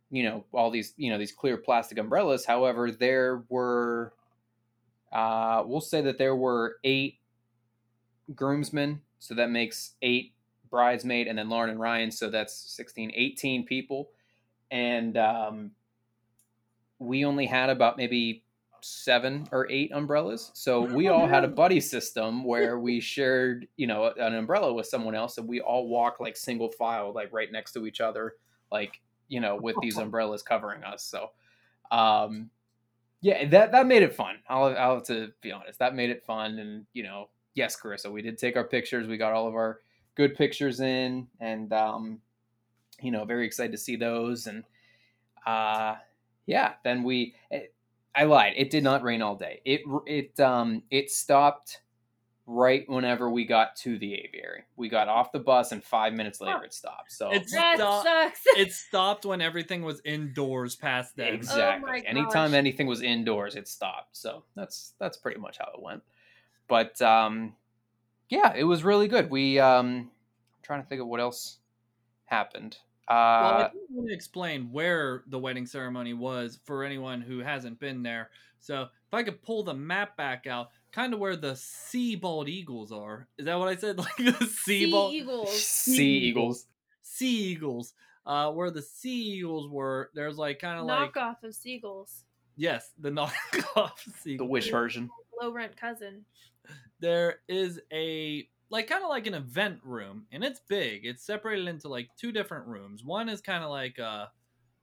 you 0.10 0.24
know 0.24 0.44
all 0.54 0.72
these 0.72 0.96
you 0.98 1.12
know 1.12 1.20
these 1.20 1.32
clear 1.32 1.58
plastic 1.58 2.00
umbrellas. 2.00 2.44
However, 2.44 2.90
there 2.90 3.44
were 3.50 4.14
uh, 5.12 5.62
we'll 5.64 5.80
say 5.80 6.02
that 6.02 6.18
there 6.18 6.36
were 6.36 6.78
eight 6.84 7.20
groomsmen, 8.34 9.02
so 9.20 9.36
that 9.36 9.52
makes 9.52 9.92
eight 10.02 10.34
bridesmaid, 10.72 11.28
and 11.28 11.38
then 11.38 11.50
Lauren 11.50 11.70
and 11.70 11.80
Ryan, 11.80 12.10
so 12.10 12.30
that's 12.30 12.56
16, 12.76 13.12
18 13.14 13.66
people. 13.66 14.10
And 14.72 15.18
um, 15.18 15.72
we 16.98 17.26
only 17.26 17.46
had 17.46 17.70
about 17.70 17.98
maybe 17.98 18.44
seven 18.82 19.48
or 19.52 19.70
eight 19.70 19.92
umbrellas. 19.94 20.52
So 20.54 20.82
we 20.82 21.10
all 21.10 21.28
had 21.28 21.44
a 21.44 21.48
buddy 21.48 21.80
system 21.80 22.44
where 22.44 22.80
we 22.80 23.00
shared, 23.00 23.68
you 23.78 23.88
know, 23.88 24.12
an 24.18 24.34
umbrella 24.34 24.74
with 24.74 24.88
someone 24.88 25.14
else, 25.14 25.38
and 25.38 25.48
we 25.48 25.62
all 25.62 25.88
walk 25.88 26.20
like 26.20 26.36
single 26.36 26.70
file, 26.70 27.14
like 27.14 27.32
right 27.32 27.52
next 27.52 27.74
to 27.74 27.86
each 27.86 28.02
other, 28.02 28.36
like, 28.72 29.00
you 29.28 29.40
know, 29.40 29.56
with 29.56 29.76
these 29.82 29.98
umbrellas 30.00 30.42
covering 30.42 30.84
us. 30.84 31.04
So, 31.04 31.32
um, 31.92 32.50
yeah, 33.22 33.48
that 33.50 33.72
that 33.72 33.86
made 33.86 34.02
it 34.02 34.16
fun. 34.16 34.38
I'll, 34.50 34.76
I'll 34.76 34.96
have 34.96 35.04
to 35.06 35.32
be 35.42 35.52
honest. 35.52 35.78
That 35.80 35.94
made 35.94 36.10
it 36.10 36.24
fun, 36.24 36.58
and 36.58 36.86
you 36.94 37.04
know, 37.04 37.30
yes, 37.54 37.80
Carissa, 37.80 38.12
we 38.12 38.24
did 38.24 38.38
take 38.38 38.56
our 38.56 38.64
pictures. 38.64 39.08
We 39.08 39.18
got 39.18 39.34
all 39.34 39.48
of 39.48 39.54
our 39.54 39.82
good 40.22 40.36
pictures 40.38 40.80
in, 40.80 41.28
and 41.40 41.74
um, 41.74 42.20
you 43.02 43.12
know, 43.12 43.26
very 43.26 43.46
excited 43.46 43.72
to 43.72 43.78
see 43.78 43.96
those. 43.96 44.46
And 44.48 44.64
uh, 45.46 45.96
yeah, 46.46 46.74
then 46.84 47.04
we. 47.04 47.36
It, 47.50 47.74
I 48.14 48.26
lied. 48.26 48.54
It 48.58 48.70
did 48.70 48.84
not 48.84 49.04
rain 49.04 49.22
all 49.22 49.36
day. 49.36 49.62
It 49.66 49.82
it 50.06 50.38
um 50.40 50.84
it 50.92 51.10
stopped 51.10 51.82
right 52.46 52.84
whenever 52.90 53.30
we 53.30 53.46
got 53.46 53.78
to 53.78 53.98
the 53.98 54.14
aviary. 54.16 54.64
We 54.76 54.90
got 54.90 55.08
off 55.08 55.32
the 55.32 55.40
bus, 55.40 55.72
and 55.72 55.82
five 55.82 56.12
minutes 56.14 56.42
later, 56.42 56.62
it 56.66 56.74
stopped. 56.74 57.14
So 57.14 57.30
It's- 57.30 57.52
That 57.52 57.78
Stop. 57.78 58.04
sucks. 58.04 58.42
It 58.58 58.74
stopped 58.74 59.26
when 59.26 59.40
everything 59.42 59.82
was 59.84 60.02
indoors 60.04 60.76
past 60.76 61.16
then. 61.16 61.34
Exactly. 61.34 61.90
Oh 61.90 61.94
my 61.94 62.00
Anytime 62.00 62.54
anything 62.54 62.86
was 62.86 63.02
indoors, 63.02 63.56
it 63.56 63.68
stopped. 63.70 64.18
So 64.18 64.44
that's 64.56 64.94
that's 65.00 65.18
pretty 65.18 65.40
much 65.40 65.58
how 65.58 65.72
it 65.74 65.82
went. 65.82 66.04
But 66.68 67.02
um, 67.02 67.54
yeah, 68.32 68.54
it 68.56 68.64
was 68.64 68.84
really 68.84 69.08
good. 69.08 69.30
We 69.30 69.60
um, 69.60 69.86
I'm 69.88 70.12
trying 70.64 70.82
to 70.82 70.88
think 70.90 71.02
of 71.02 71.08
what 71.08 71.20
else 71.20 71.60
happened. 72.26 72.78
Well, 73.10 73.18
I 73.20 73.62
Uh, 73.64 73.70
do 73.70 73.80
want 73.90 74.08
to 74.10 74.14
explain 74.16 74.72
where 74.72 75.24
the 75.28 75.38
wedding 75.38 75.66
ceremony 75.66 76.14
was 76.14 76.60
for 76.66 76.84
anyone 76.84 77.22
who 77.22 77.40
hasn't 77.40 77.80
been 77.80 78.02
there. 78.04 78.30
So, 78.60 78.84
if 78.84 79.14
I 79.14 79.24
could 79.24 79.42
pull 79.42 79.64
the 79.64 79.74
map 79.74 80.16
back 80.16 80.48
out, 80.48 80.70
kind 80.92 81.14
of 81.14 81.20
where 81.20 81.36
the 81.36 81.56
sea 81.56 82.16
bald 82.16 82.48
eagles 82.48 82.92
are. 82.92 83.28
Is 83.38 83.46
that 83.46 83.60
what 83.60 83.68
I 83.68 83.76
said? 83.76 83.98
Like 84.00 84.16
the 84.18 84.34
sea, 84.46 84.86
Sea 84.86 84.92
bald 84.92 85.14
eagles. 85.14 85.64
sea 85.64 86.18
eagles. 86.20 86.66
sea 87.02 87.52
eagles. 87.52 87.94
Uh, 88.26 88.52
where 88.52 88.70
the 88.72 88.82
sea 88.84 89.20
eagles 89.40 89.68
were, 89.68 90.12
there's 90.14 90.38
like 90.38 90.60
kind 90.60 90.80
of 90.80 90.86
like 90.86 91.12
Knockoff 91.14 91.44
of 91.44 91.56
seagulls. 91.56 92.24
yes, 92.56 92.92
the 93.00 93.10
knockoff 93.18 93.98
seagulls. 94.22 94.38
The 94.38 94.46
wish 94.46 94.70
version. 94.72 95.10
Low 95.42 95.52
rent 95.52 95.76
cousin. 95.76 96.24
There 97.00 97.40
is 97.48 97.82
a 97.92 98.48
like 98.70 98.88
kind 98.88 99.04
of 99.04 99.10
like 99.10 99.28
an 99.28 99.34
event 99.34 99.80
room 99.84 100.26
and 100.32 100.44
it's 100.44 100.60
big 100.60 101.06
it's 101.06 101.24
separated 101.24 101.68
into 101.68 101.88
like 101.88 102.10
two 102.18 102.32
different 102.32 102.68
rooms 102.68 103.04
one 103.04 103.30
is 103.30 103.42
kind 103.42 103.64
of 103.64 103.70
like 103.70 103.98
a, 103.98 104.32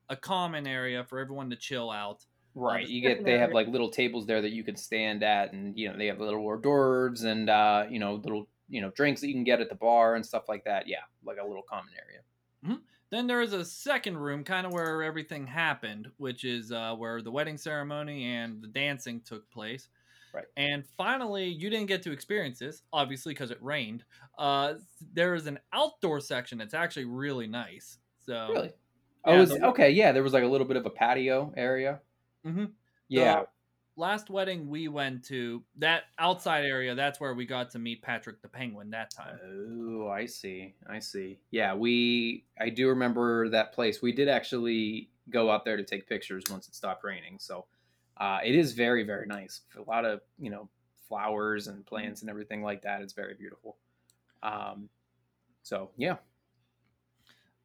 a 0.08 0.16
common 0.16 0.66
area 0.66 1.04
for 1.04 1.18
everyone 1.18 1.50
to 1.50 1.56
chill 1.56 1.90
out 1.90 2.24
Right. 2.54 2.86
the 2.86 2.92
You 2.92 3.02
get 3.02 3.24
they 3.24 3.38
have 3.38 3.52
like 3.52 3.68
little 3.68 3.90
tables 3.90 4.26
there 4.26 4.42
that 4.42 4.50
you 4.50 4.64
can 4.64 4.74
stand 4.76 5.22
at, 5.22 5.52
and 5.52 5.78
you 5.78 5.88
know 5.88 5.96
they 5.96 6.06
have 6.06 6.18
little 6.18 6.40
hors 6.40 6.58
d'oeuvres 6.60 7.22
and 7.22 7.48
uh, 7.48 7.86
you 7.88 8.00
know 8.00 8.14
little 8.16 8.48
you 8.68 8.80
know 8.80 8.90
drinks 8.90 9.20
that 9.20 9.28
you 9.28 9.34
can 9.34 9.44
get 9.44 9.60
at 9.60 9.68
the 9.68 9.76
bar 9.76 10.16
and 10.16 10.26
stuff 10.26 10.48
like 10.48 10.64
that. 10.64 10.88
Yeah, 10.88 11.02
like 11.22 11.36
a 11.40 11.46
little 11.46 11.62
common 11.62 11.92
area. 11.94 12.22
then 13.10 13.26
there 13.26 13.40
is 13.42 13.52
a 13.52 13.64
second 13.64 14.18
room 14.18 14.44
kind 14.44 14.66
of 14.66 14.72
where 14.72 15.02
everything 15.02 15.46
happened 15.46 16.10
which 16.16 16.44
is 16.44 16.72
uh, 16.72 16.94
where 16.94 17.22
the 17.22 17.30
wedding 17.30 17.56
ceremony 17.56 18.24
and 18.26 18.60
the 18.62 18.68
dancing 18.68 19.20
took 19.20 19.48
place 19.50 19.88
Right. 20.34 20.44
and 20.56 20.84
finally 20.96 21.46
you 21.48 21.70
didn't 21.70 21.86
get 21.86 22.02
to 22.02 22.12
experience 22.12 22.58
this 22.58 22.82
obviously 22.92 23.32
because 23.34 23.50
it 23.50 23.62
rained 23.62 24.04
uh, 24.38 24.74
there 25.12 25.34
is 25.34 25.46
an 25.46 25.58
outdoor 25.72 26.20
section 26.20 26.58
that's 26.58 26.74
actually 26.74 27.06
really 27.06 27.46
nice 27.46 27.98
so 28.20 28.48
Really? 28.50 28.66
yeah, 28.66 28.72
Oh, 29.24 29.42
it's, 29.42 29.52
the- 29.52 29.66
okay. 29.68 29.90
Yeah, 29.90 30.12
there 30.12 30.22
was 30.22 30.32
like 30.32 30.44
a 30.44 30.46
little 30.46 30.66
bit 30.66 30.76
of 30.76 30.86
a 30.86 30.90
patio 30.90 31.52
area. 31.56 32.00
Mhm. 32.46 32.70
Yeah. 33.08 33.40
The 33.40 33.46
last 34.00 34.30
wedding 34.30 34.68
we 34.68 34.86
went 34.88 35.24
to, 35.24 35.62
that 35.78 36.04
outside 36.18 36.64
area, 36.64 36.94
that's 36.94 37.18
where 37.20 37.34
we 37.34 37.44
got 37.44 37.70
to 37.70 37.78
meet 37.78 38.00
Patrick 38.00 38.40
the 38.42 38.48
Penguin 38.48 38.90
that 38.90 39.10
time. 39.10 39.38
Oh, 39.44 40.08
I 40.08 40.24
see. 40.26 40.74
I 40.88 41.00
see. 41.00 41.40
Yeah, 41.50 41.74
we. 41.74 42.44
I 42.60 42.70
do 42.70 42.88
remember 42.88 43.48
that 43.50 43.72
place. 43.72 44.00
We 44.00 44.12
did 44.12 44.28
actually 44.28 45.10
go 45.30 45.50
out 45.50 45.64
there 45.64 45.76
to 45.76 45.84
take 45.84 46.06
pictures 46.06 46.44
once 46.48 46.68
it 46.68 46.74
stopped 46.74 47.02
raining. 47.04 47.38
So, 47.40 47.66
uh, 48.18 48.40
it 48.44 48.54
is 48.54 48.72
very, 48.72 49.04
very 49.04 49.26
nice. 49.26 49.62
A 49.76 49.82
lot 49.88 50.04
of 50.04 50.20
you 50.38 50.50
know 50.50 50.68
flowers 51.08 51.68
and 51.68 51.84
plants 51.86 52.20
and 52.20 52.30
everything 52.30 52.62
like 52.62 52.82
that. 52.82 53.00
It's 53.00 53.14
very 53.14 53.34
beautiful. 53.34 53.76
Um, 54.42 54.88
so 55.62 55.90
yeah, 55.96 56.16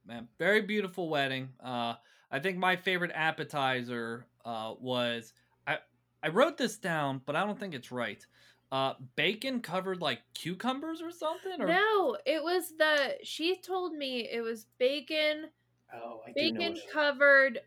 man, 0.06 0.28
very 0.40 0.62
beautiful 0.62 1.10
wedding. 1.10 1.50
Uh, 1.64 1.96
I 2.32 2.40
think 2.40 2.58
my 2.58 2.76
favorite 2.76 3.12
appetizer 3.14 4.26
uh, 4.46 4.74
was 4.80 5.34
I 5.68 5.80
I 6.22 6.30
wrote 6.30 6.58
this 6.58 6.78
down, 6.78 7.22
but 7.26 7.36
I 7.36 7.46
don't 7.46 7.60
think 7.60 7.74
it's 7.74 7.92
right. 7.92 8.26
Uh, 8.72 8.96
bacon 9.16 9.60
covered 9.60 10.02
like 10.02 10.22
cucumbers 10.34 11.00
or 11.00 11.12
something. 11.12 11.62
Or 11.62 11.68
No, 11.68 12.18
it 12.26 12.44
was 12.44 12.74
the. 12.78 13.18
She 13.22 13.62
told 13.62 13.94
me 13.94 14.28
it 14.32 14.42
was 14.42 14.66
bacon, 14.80 15.50
Oh, 15.94 16.22
I 16.26 16.32
do 16.32 16.52
know 16.52 16.60
bacon 16.60 16.78
covered 16.92 17.60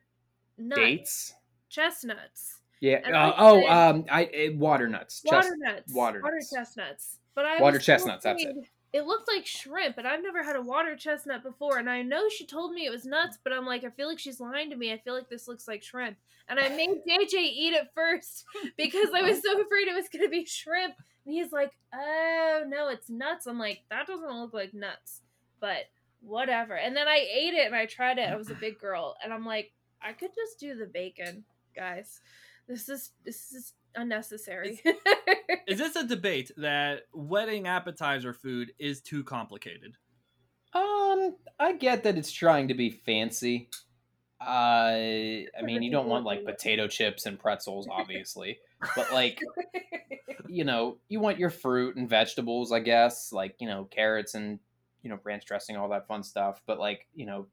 nuts, 0.58 0.80
dates. 0.80 1.34
chestnuts, 1.68 2.60
Yeah. 2.80 3.00
Uh, 3.04 3.32
oh, 3.36 3.60
said- 3.60 3.70
um, 3.70 4.04
I 4.10 4.24
eh, 4.24 4.50
water 4.54 4.88
nuts. 4.88 5.22
Water 5.24 5.56
nuts, 5.56 5.92
water 5.92 6.20
water 6.22 6.36
nuts. 6.36 6.52
chestnuts. 6.52 7.18
But 7.34 7.44
I 7.44 7.60
Water 7.60 7.78
chestnuts, 7.78 8.24
that's 8.24 8.42
it. 8.42 8.56
It 8.92 9.04
looked 9.04 9.28
like 9.28 9.44
shrimp, 9.44 9.98
and 9.98 10.08
I've 10.08 10.22
never 10.22 10.42
had 10.42 10.56
a 10.56 10.62
water 10.62 10.96
chestnut 10.96 11.42
before. 11.42 11.76
And 11.76 11.90
I 11.90 12.00
know 12.00 12.30
she 12.30 12.46
told 12.46 12.72
me 12.72 12.86
it 12.86 12.90
was 12.90 13.04
nuts, 13.04 13.36
but 13.44 13.52
I'm 13.52 13.66
like, 13.66 13.84
I 13.84 13.90
feel 13.90 14.08
like 14.08 14.18
she's 14.18 14.40
lying 14.40 14.70
to 14.70 14.76
me. 14.76 14.90
I 14.90 14.96
feel 14.96 15.12
like 15.12 15.28
this 15.28 15.46
looks 15.46 15.68
like 15.68 15.82
shrimp. 15.82 16.16
And 16.48 16.58
I 16.58 16.70
made 16.70 17.02
JJ 17.06 17.34
eat 17.34 17.74
it 17.74 17.90
first 17.94 18.46
because 18.78 19.08
I 19.14 19.20
was 19.20 19.42
so 19.42 19.60
afraid 19.60 19.88
it 19.88 19.94
was 19.94 20.08
gonna 20.10 20.30
be 20.30 20.46
shrimp. 20.46 20.94
And 21.26 21.34
he's 21.34 21.52
like, 21.52 21.72
"Oh 21.92 22.64
no, 22.66 22.88
it's 22.88 23.10
nuts." 23.10 23.46
I'm 23.46 23.58
like, 23.58 23.80
"That 23.90 24.06
doesn't 24.06 24.40
look 24.40 24.54
like 24.54 24.72
nuts," 24.72 25.20
but 25.60 25.90
whatever. 26.22 26.74
And 26.74 26.96
then 26.96 27.08
I 27.08 27.16
ate 27.16 27.52
it 27.54 27.66
and 27.66 27.74
I 27.74 27.86
tried 27.86 28.18
it. 28.18 28.30
I 28.30 28.36
was 28.36 28.50
a 28.50 28.54
big 28.54 28.78
girl, 28.78 29.16
and 29.22 29.32
I'm 29.32 29.44
like, 29.44 29.72
I 30.00 30.12
could 30.12 30.30
just 30.34 30.58
do 30.58 30.74
the 30.74 30.86
bacon, 30.86 31.44
guys. 31.74 32.20
This 32.68 32.88
is 32.88 33.10
this 33.24 33.52
is 33.52 33.74
unnecessary. 33.94 34.80
is 35.68 35.78
this 35.78 35.96
a 35.96 36.06
debate 36.06 36.50
that 36.56 37.02
wedding 37.12 37.66
appetizer 37.66 38.32
food 38.32 38.72
is 38.78 39.00
too 39.00 39.22
complicated? 39.24 39.96
Um, 40.72 41.36
I 41.58 41.72
get 41.78 42.02
that 42.04 42.18
it's 42.18 42.32
trying 42.32 42.68
to 42.68 42.74
be 42.74 42.90
fancy. 42.90 43.70
Uh, 44.40 44.44
I 44.44 45.62
mean, 45.62 45.82
you 45.82 45.90
don't 45.90 46.08
want 46.08 46.26
like 46.26 46.44
potato 46.44 46.88
chips 46.88 47.24
and 47.24 47.38
pretzels, 47.38 47.88
obviously, 47.90 48.58
but 48.94 49.12
like, 49.12 49.40
you 50.48 50.64
know, 50.64 50.98
you 51.08 51.20
want 51.20 51.38
your 51.38 51.50
fruit 51.50 51.96
and 51.96 52.08
vegetables, 52.08 52.72
I 52.72 52.80
guess, 52.80 53.32
like 53.32 53.56
you 53.60 53.68
know, 53.68 53.84
carrots 53.84 54.34
and 54.34 54.58
you 55.02 55.10
know, 55.10 55.20
ranch 55.22 55.44
dressing, 55.46 55.76
all 55.76 55.88
that 55.90 56.08
fun 56.08 56.24
stuff. 56.24 56.60
But 56.66 56.80
like, 56.80 57.06
you 57.14 57.26
know, 57.26 57.46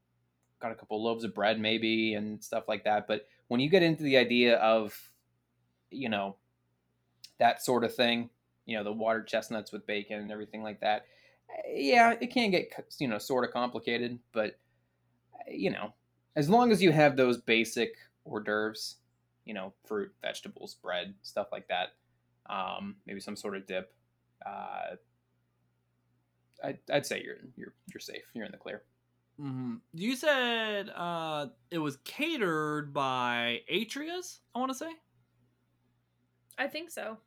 got 0.59 0.71
a 0.71 0.75
couple 0.75 1.03
loaves 1.03 1.23
of 1.23 1.35
bread 1.35 1.59
maybe 1.59 2.15
and 2.15 2.43
stuff 2.43 2.63
like 2.67 2.85
that. 2.85 3.05
But 3.07 3.27
when 3.47 3.59
you 3.59 3.69
get 3.69 3.83
into 3.83 4.03
the 4.03 4.17
idea 4.17 4.57
of, 4.57 5.11
you 5.89 6.09
know, 6.09 6.35
that 7.39 7.63
sort 7.63 7.83
of 7.83 7.93
thing, 7.95 8.29
you 8.65 8.77
know, 8.77 8.83
the 8.83 8.91
water 8.91 9.21
chestnuts 9.23 9.71
with 9.71 9.85
bacon 9.85 10.19
and 10.19 10.31
everything 10.31 10.63
like 10.63 10.79
that, 10.81 11.05
eh, 11.49 11.73
yeah, 11.75 12.15
it 12.19 12.31
can 12.31 12.51
get 12.51 12.71
you 12.99 13.07
know 13.07 13.17
sort 13.17 13.43
of 13.43 13.51
complicated, 13.51 14.19
but 14.31 14.57
eh, 15.47 15.53
you 15.53 15.71
know, 15.71 15.93
as 16.35 16.49
long 16.49 16.71
as 16.71 16.81
you 16.81 16.91
have 16.91 17.17
those 17.17 17.37
basic 17.39 17.95
hors 18.25 18.41
d'oeuvres, 18.41 18.95
you 19.45 19.53
know, 19.53 19.73
fruit, 19.85 20.11
vegetables, 20.21 20.75
bread, 20.75 21.13
stuff 21.21 21.47
like 21.51 21.67
that, 21.67 21.89
um, 22.49 22.95
maybe 23.05 23.19
some 23.19 23.35
sort 23.35 23.57
of 23.57 23.67
dip. 23.67 23.93
Uh, 24.45 24.95
I'd, 26.63 26.79
I'd 26.91 27.05
say 27.05 27.21
you're 27.23 27.37
you're 27.55 27.73
you're 27.93 27.99
safe. 27.99 28.23
You're 28.33 28.45
in 28.45 28.51
the 28.51 28.57
clear. 28.57 28.83
Hmm 29.39 29.75
You 29.93 30.15
said 30.15 30.89
uh, 30.89 31.47
it 31.71 31.79
was 31.79 31.97
catered 32.03 32.93
by 32.93 33.61
Atria's. 33.67 34.39
I 34.53 34.59
want 34.59 34.71
to 34.71 34.77
say. 34.77 34.91
I 36.57 36.67
think 36.67 36.91
so. 36.91 37.17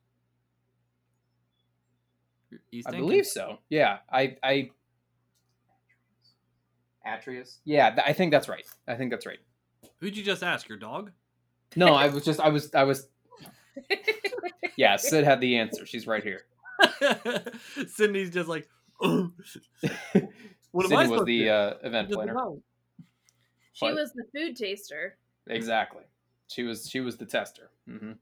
He's 2.71 2.87
I 2.87 2.91
thinking. 2.91 3.09
believe 3.09 3.27
so. 3.27 3.59
Yeah, 3.69 3.99
I 4.11 4.37
I. 4.43 4.71
Atrius. 7.07 7.59
Yeah, 7.65 7.91
th- 7.91 8.03
I 8.07 8.13
think 8.13 8.31
that's 8.33 8.49
right. 8.49 8.65
I 8.89 8.95
think 8.95 9.11
that's 9.11 9.27
right. 9.27 9.39
Who'd 10.01 10.17
you 10.17 10.23
just 10.23 10.43
ask? 10.43 10.69
Your 10.69 10.79
dog? 10.79 11.11
No, 11.75 11.95
I 11.95 12.09
was 12.09 12.25
just 12.25 12.41
I 12.41 12.49
was 12.49 12.73
I 12.75 12.85
was 12.85 13.09
yeah. 14.77 14.97
Sid 14.97 15.25
had 15.25 15.41
the 15.41 15.57
answer. 15.59 15.87
She's 15.87 16.07
right 16.07 16.23
here. 16.23 16.43
Cindy's 17.89 18.31
just 18.31 18.49
like. 18.49 18.69
"Ugh." 20.77 20.83
What 20.85 20.85
am 20.87 20.91
Sydney 20.91 21.05
I 21.05 21.19
was 21.19 21.25
the 21.27 21.51
uh, 21.51 21.75
event 21.83 22.11
planner. 22.11 22.35
know. 22.35 22.63
she 23.73 23.85
What? 23.85 23.95
was 23.95 24.13
the 24.13 24.25
food 24.35 24.57
taster. 24.57 25.17
Exactly. 25.49 26.03
She 26.49 26.63
was 26.63 26.89
she 26.89 27.01
was 27.01 27.17
the 27.17 27.27
tester. 27.27 27.71
Mm-hmm. 27.89 28.13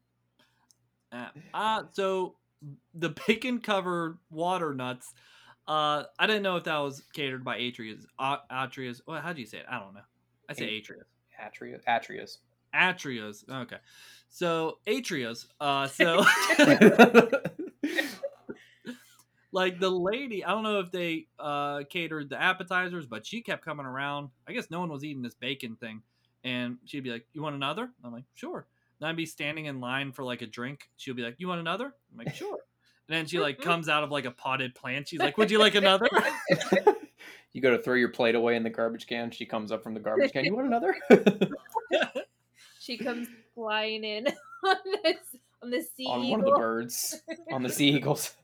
Uh, 1.12 1.28
uh, 1.52 1.82
so 1.92 2.36
the 2.94 3.10
bacon 3.26 3.60
covered 3.60 4.18
water 4.30 4.74
nuts. 4.74 5.12
Uh, 5.66 6.04
I 6.18 6.26
didn't 6.26 6.42
know 6.42 6.56
if 6.56 6.64
that 6.64 6.78
was 6.78 7.02
catered 7.14 7.44
by 7.44 7.58
Atria's. 7.58 8.06
Uh, 8.18 8.36
Atria's. 8.50 9.00
Well, 9.06 9.20
how 9.20 9.32
do 9.32 9.40
you 9.40 9.46
say 9.46 9.58
it? 9.58 9.66
I 9.68 9.78
don't 9.78 9.94
know. 9.94 10.00
I 10.48 10.52
say 10.54 10.64
A- 10.66 10.80
Atria's. 10.80 11.06
Atria 11.40 11.80
Atrius. 11.88 12.38
Atria's. 12.74 13.44
Okay. 13.50 13.76
So 14.28 14.78
Atria's. 14.86 15.46
Uh, 15.60 15.86
so 15.86 16.24
like 19.54 19.78
the 19.78 19.90
lady, 19.90 20.44
I 20.44 20.50
don't 20.50 20.64
know 20.64 20.80
if 20.80 20.90
they 20.90 21.26
uh 21.38 21.84
catered 21.88 22.28
the 22.28 22.40
appetizers, 22.40 23.06
but 23.06 23.24
she 23.24 23.40
kept 23.40 23.64
coming 23.64 23.86
around. 23.86 24.28
I 24.46 24.52
guess 24.52 24.70
no 24.70 24.80
one 24.80 24.90
was 24.90 25.04
eating 25.04 25.22
this 25.22 25.34
bacon 25.34 25.76
thing, 25.76 26.02
and 26.42 26.76
she'd 26.84 27.04
be 27.04 27.10
like, 27.10 27.24
"You 27.32 27.42
want 27.42 27.54
another?" 27.54 27.88
I'm 28.04 28.12
like, 28.12 28.24
"Sure." 28.34 28.66
Then 29.00 29.08
I'd 29.08 29.16
be 29.16 29.26
standing 29.26 29.66
in 29.66 29.80
line 29.80 30.12
for 30.12 30.24
like 30.24 30.42
a 30.42 30.46
drink. 30.46 30.90
She'll 30.96 31.14
be 31.14 31.22
like, 31.22 31.36
"You 31.38 31.48
want 31.48 31.60
another?" 31.60 31.86
I'm 31.86 32.18
like, 32.18 32.34
"Sure." 32.34 32.58
And 33.08 33.16
then 33.16 33.26
she 33.26 33.38
like 33.38 33.60
comes 33.60 33.88
out 33.88 34.02
of 34.02 34.10
like 34.10 34.24
a 34.24 34.30
potted 34.30 34.74
plant. 34.74 35.08
She's 35.08 35.20
like, 35.20 35.38
"Would 35.38 35.50
you 35.50 35.58
like 35.58 35.74
another?" 35.74 36.08
you 37.52 37.62
go 37.62 37.70
to 37.70 37.82
throw 37.82 37.94
your 37.94 38.08
plate 38.08 38.34
away 38.34 38.56
in 38.56 38.62
the 38.62 38.70
garbage 38.70 39.06
can. 39.06 39.30
She 39.30 39.46
comes 39.46 39.72
up 39.72 39.82
from 39.82 39.94
the 39.94 40.00
garbage 40.00 40.32
can. 40.32 40.44
You 40.44 40.54
want 40.54 40.66
another? 40.66 40.96
She 42.84 42.98
comes 42.98 43.28
flying 43.54 44.04
in 44.04 44.26
on 44.66 44.76
this 45.02 45.16
on 45.62 45.70
the 45.70 45.80
sea 45.80 46.04
on 46.06 46.28
one 46.28 46.40
of 46.40 46.44
the 46.44 46.52
birds. 46.52 47.18
On 47.50 47.62
the 47.62 47.70
sea 47.70 47.88
eagles. 47.88 48.36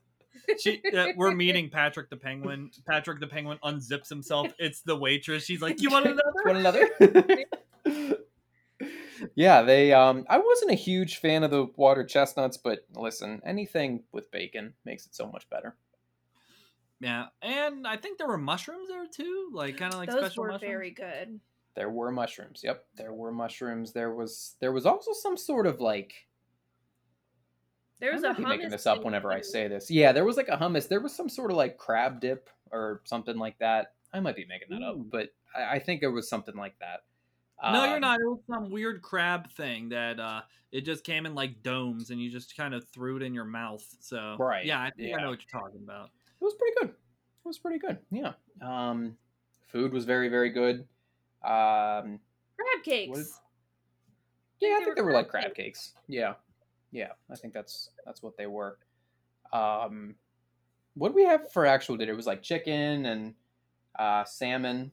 She 0.59 0.81
uh, 0.95 1.07
we're 1.15 1.33
meeting 1.33 1.69
Patrick 1.69 2.09
the 2.09 2.17
penguin. 2.17 2.71
Patrick 2.85 3.19
the 3.19 3.27
penguin 3.27 3.57
unzips 3.63 4.09
himself. 4.09 4.47
It's 4.59 4.81
the 4.81 4.95
waitress. 4.95 5.45
She's 5.45 5.61
like, 5.61 5.81
"You 5.81 5.89
want 5.89 6.05
another?" 6.05 6.33
Want 6.45 6.57
another? 6.57 6.89
yeah, 9.35 9.61
they. 9.61 9.93
Um, 9.93 10.25
I 10.29 10.37
wasn't 10.39 10.71
a 10.71 10.75
huge 10.75 11.17
fan 11.17 11.43
of 11.43 11.51
the 11.51 11.67
water 11.75 12.03
chestnuts, 12.03 12.57
but 12.57 12.85
listen, 12.95 13.41
anything 13.45 14.03
with 14.11 14.31
bacon 14.31 14.73
makes 14.85 15.05
it 15.05 15.15
so 15.15 15.27
much 15.27 15.49
better. 15.49 15.75
Yeah, 16.99 17.27
and 17.41 17.87
I 17.87 17.97
think 17.97 18.17
there 18.17 18.27
were 18.27 18.37
mushrooms 18.37 18.89
there 18.89 19.07
too, 19.07 19.49
like 19.53 19.77
kind 19.77 19.93
of 19.93 19.99
like 19.99 20.09
Those 20.09 20.19
special 20.19 20.43
were 20.43 20.51
mushrooms. 20.51 20.71
very 20.71 20.91
good. 20.91 21.39
There 21.75 21.89
were 21.89 22.11
mushrooms. 22.11 22.61
Yep, 22.63 22.85
there 22.95 23.13
were 23.13 23.31
mushrooms. 23.31 23.93
There 23.93 24.13
was 24.13 24.55
there 24.59 24.71
was 24.71 24.85
also 24.85 25.11
some 25.13 25.37
sort 25.37 25.65
of 25.65 25.79
like 25.79 26.13
There 28.01 28.11
was 28.13 28.23
I 28.23 28.31
a 28.31 28.33
might 28.33 28.37
be 28.37 28.43
making 28.57 28.69
this 28.71 28.85
up 28.87 29.03
whenever 29.05 29.31
I 29.31 29.39
say 29.41 29.67
this. 29.69 29.89
Yeah, 29.89 30.11
there 30.11 30.25
was 30.25 30.35
like 30.35 30.49
a 30.49 30.57
hummus. 30.57 30.87
There 30.89 30.99
was 30.99 31.15
some 31.15 31.29
sort 31.29 31.51
of 31.51 31.57
like 31.57 31.77
crab 31.77 32.19
dip 32.19 32.49
or 32.71 33.01
something 33.05 33.37
like 33.37 33.57
that. 33.59 33.93
I 34.13 34.19
might 34.19 34.35
be 34.35 34.45
making 34.45 34.67
that 34.71 34.83
up, 34.83 34.97
but 35.09 35.29
I, 35.55 35.75
I 35.75 35.79
think 35.79 36.01
it 36.03 36.07
was 36.09 36.27
something 36.27 36.55
like 36.55 36.77
that. 36.79 37.03
No, 37.63 37.85
you're 37.85 37.95
Um, 37.95 38.01
not. 38.01 38.19
It 38.19 38.25
was 38.25 38.39
some 38.47 38.71
weird 38.71 39.03
crab 39.03 39.51
thing 39.51 39.89
that 39.89 40.19
uh 40.19 40.41
it 40.71 40.81
just 40.81 41.03
came 41.03 41.25
in 41.27 41.35
like 41.35 41.61
domes, 41.61 42.09
and 42.09 42.19
you 42.19 42.29
just 42.31 42.57
kind 42.57 42.73
of 42.73 42.87
threw 42.89 43.17
it 43.17 43.21
in 43.21 43.33
your 43.35 43.45
mouth. 43.45 43.85
So 43.99 44.35
Right, 44.39 44.65
yeah, 44.65 44.81
I 44.81 44.89
think 44.89 45.15
I 45.15 45.21
know 45.21 45.29
what 45.29 45.39
you're 45.41 45.61
talking 45.61 45.81
about. 45.83 46.05
It 46.05 46.43
was 46.43 46.55
pretty 46.55 46.73
good. 46.79 46.89
It 46.89 47.47
was 47.47 47.59
pretty 47.59 47.77
good. 47.77 47.99
Yeah. 48.09 48.33
Um, 48.61 49.15
food 49.67 49.93
was 49.93 50.05
very 50.05 50.27
very 50.27 50.49
good. 50.49 50.87
Um, 51.43 52.19
Crab 52.57 52.83
cakes. 52.83 53.09
What 53.09 53.19
is- 53.19 53.39
yeah, 54.59 54.69
I 54.69 54.79
they 54.79 54.85
think 54.85 54.89
were 54.89 54.95
they 54.95 55.01
were 55.03 55.11
like 55.13 55.27
crab 55.29 55.43
crab 55.43 55.55
cakes. 55.55 55.93
Yeah, 56.07 56.33
yeah, 56.91 57.11
I 57.31 57.35
think 57.35 57.53
that's 57.53 57.89
that's 58.05 58.21
what 58.21 58.37
they 58.37 58.47
were. 58.47 58.77
Um, 59.53 60.15
what 60.95 61.09
did 61.09 61.15
we 61.15 61.25
have 61.25 61.51
for 61.51 61.65
actual 61.65 61.97
dinner? 61.97 62.13
It 62.13 62.17
was 62.17 62.27
like 62.27 62.41
chicken 62.41 63.05
and 63.05 63.33
uh, 63.97 64.23
salmon. 64.25 64.91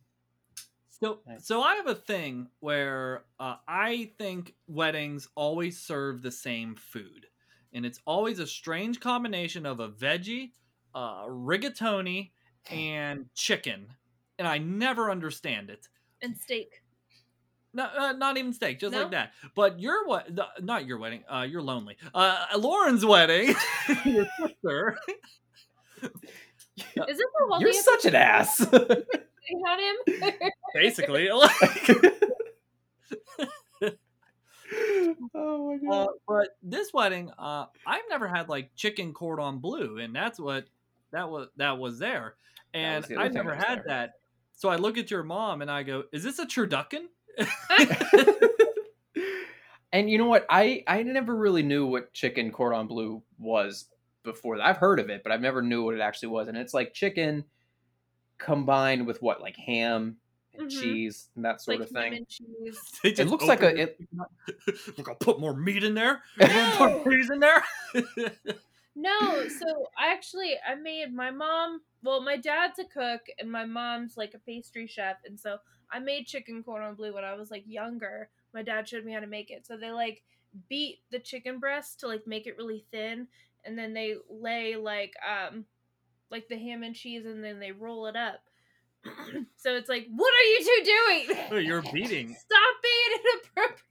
So, 1.01 1.21
so 1.39 1.63
I 1.63 1.77
have 1.77 1.87
a 1.87 1.95
thing 1.95 2.49
where 2.59 3.25
uh, 3.39 3.57
I 3.69 4.11
think 4.19 4.55
weddings 4.67 5.29
always 5.37 5.79
serve 5.79 6.23
the 6.23 6.33
same 6.33 6.75
food, 6.75 7.27
and 7.73 7.87
it's 7.87 8.01
always 8.05 8.41
a 8.41 8.47
strange 8.47 8.99
combination 8.99 9.65
of 9.65 9.79
a 9.79 9.89
veggie, 9.89 10.53
uh, 10.95 11.25
rigatoni, 11.27 12.31
and 12.71 13.27
chicken, 13.35 13.87
and 14.39 14.49
I 14.49 14.59
never 14.59 15.11
understand 15.11 15.71
it. 15.71 15.89
and 16.23 16.37
steak. 16.37 16.83
No, 17.75 17.85
uh, 17.85 18.13
not 18.13 18.37
even 18.39 18.53
steak, 18.53 18.81
just 18.81 18.93
No? 18.93 19.03
like 19.03 19.11
that. 19.13 19.33
But 19.55 19.79
your 19.79 20.07
what? 20.07 20.29
Not 20.63 20.87
your 20.87 20.99
wedding. 20.99 21.23
Uh, 21.29 21.43
you're 21.49 21.63
lonely. 21.63 21.97
Uh, 22.15 22.47
Lauren's 22.57 23.05
wedding. 23.05 23.55
your 24.05 24.27
sister. 24.39 24.99
Is 25.99 26.05
this 26.95 27.19
the 27.19 27.57
You're 27.61 27.73
such 27.73 28.05
an 28.05 28.15
ass. 28.15 28.61
on 28.73 29.79
him? 29.81 30.33
Basically, 30.75 31.29
oh 31.31 31.41
my 31.51 31.59
Uh, 35.35 35.79
god. 35.89 36.09
but 36.27 36.49
this 36.63 36.93
wedding, 36.93 37.31
uh, 37.39 37.67
I've 37.87 38.03
never 38.11 38.29
had 38.29 38.49
like 38.49 38.71
chicken 38.77 39.13
cordon 39.15 39.59
bleu, 39.59 39.99
and 39.99 40.15
that's 40.15 40.39
what 40.39 40.67
that 41.11 41.29
was 41.31 41.49
that 41.57 41.79
was 41.79 41.99
there, 41.99 42.35
and 42.75 43.03
was 43.03 43.09
the 43.09 43.17
I've 43.17 43.33
never 43.33 43.55
had 43.55 43.79
there. 43.79 43.85
that. 43.89 44.11
So 44.53 44.69
I 44.69 44.77
look 44.77 44.99
at 44.99 45.11
your 45.11 45.23
mom 45.23 45.63
and 45.63 45.71
I 45.71 45.83
go, 45.85 46.05
"Is 46.13 46.23
this 46.23 46.39
a 46.39 46.47
turducken?" 46.47 47.07
and 49.93 50.11
you 50.11 50.19
know 50.19 50.27
what? 50.27 50.47
I 50.51 50.83
I 50.87 51.03
never 51.03 51.35
really 51.35 51.63
knew 51.63 51.87
what 51.87 52.13
chicken 52.13 52.51
cordon 52.53 52.87
bleu 52.87 53.23
was 53.39 53.87
before. 54.25 54.61
I've 54.61 54.77
heard 54.77 55.01
of 55.01 55.09
it, 55.11 55.23
but 55.23 55.33
I've 55.33 55.41
never 55.41 55.63
knew 55.63 55.85
what 55.85 55.95
it 55.95 56.01
actually 56.01 56.29
was. 56.29 56.49
And 56.49 56.57
it's 56.57 56.75
like 56.75 56.93
chicken 56.93 57.45
combined 58.39 59.07
with 59.07 59.21
what, 59.23 59.41
like 59.41 59.57
ham 59.57 60.17
and 60.55 60.69
Mhm. 60.69 60.79
cheese 60.81 61.29
and 61.37 61.45
that 61.45 61.61
sort 61.61 61.81
like 61.81 61.89
of 61.89 61.95
thing. 61.95 62.27
cheese. 62.29 62.79
It 63.05 63.27
looks 63.29 63.45
like 63.47 63.63
open 63.63 63.79
a- 63.81 63.87
the 63.87 63.93
chicken 63.93 64.21
up. 64.21 64.33
Look, 64.99 65.09
I'll 65.09 65.15
put 65.15 65.41
more 65.41 65.55
meat 65.57 65.85
in 65.85 65.95
there. 65.95 66.23
We're 66.39 66.49
gonna 66.49 66.77
put 66.77 67.05
cheese 67.05 67.31
in 67.31 67.41
there. 67.41 67.65
No, 69.01 69.47
so 69.47 69.87
I 69.97 70.13
actually 70.13 70.57
I 70.69 70.75
made 70.75 71.15
my 71.15 71.31
mom. 71.31 71.81
Well, 72.03 72.21
my 72.21 72.37
dad's 72.37 72.79
a 72.81 72.85
cook 72.85 73.21
and 73.39 73.51
my 73.51 73.65
mom's 73.65 74.17
like 74.17 74.35
a 74.35 74.39
pastry 74.41 74.87
chef, 74.89 75.17
and 75.25 75.39
so 75.39 75.59
I 75.91 75.99
made 75.99 76.27
chicken 76.27 76.63
cordon 76.63 76.95
bleu 76.95 77.15
when 77.15 77.25
I 77.25 77.35
was 77.35 77.51
like 77.51 77.65
younger. 77.67 78.29
My 78.55 78.63
dad 78.63 78.89
showed 78.89 79.05
me 79.05 79.13
how 79.13 79.21
to 79.21 79.27
make 79.27 79.51
it. 79.51 79.67
So 79.67 79.77
they 79.77 79.91
like 79.91 80.23
beat 80.69 81.01
the 81.11 81.19
chicken 81.19 81.59
breast 81.59 82.01
to 82.01 82.09
like 82.09 82.27
make 82.27 82.47
it 82.47 82.57
really 82.57 82.85
thin, 82.91 83.29
and 83.65 83.79
then 83.79 83.95
they 83.95 84.17
lay 84.31 84.77
like 84.77 85.15
um 85.27 85.65
like 86.31 86.49
the 86.49 86.59
ham 86.59 86.83
and 86.83 86.95
cheese, 86.95 87.27
and 87.27 87.43
then 87.43 87.59
they 87.61 87.73
roll 87.73 88.07
it 88.07 88.17
up. 88.17 88.41
so 89.57 89.75
it's 89.75 89.89
like, 89.89 90.07
what 90.15 90.33
are 90.33 90.47
you 90.47 90.59
two 90.65 90.85
doing? 90.85 91.39
Oh, 91.53 91.57
You're 91.57 91.83
beating. 91.83 92.35
Stop 92.39 92.75
being 92.83 93.33
inappropriate. 93.35 93.83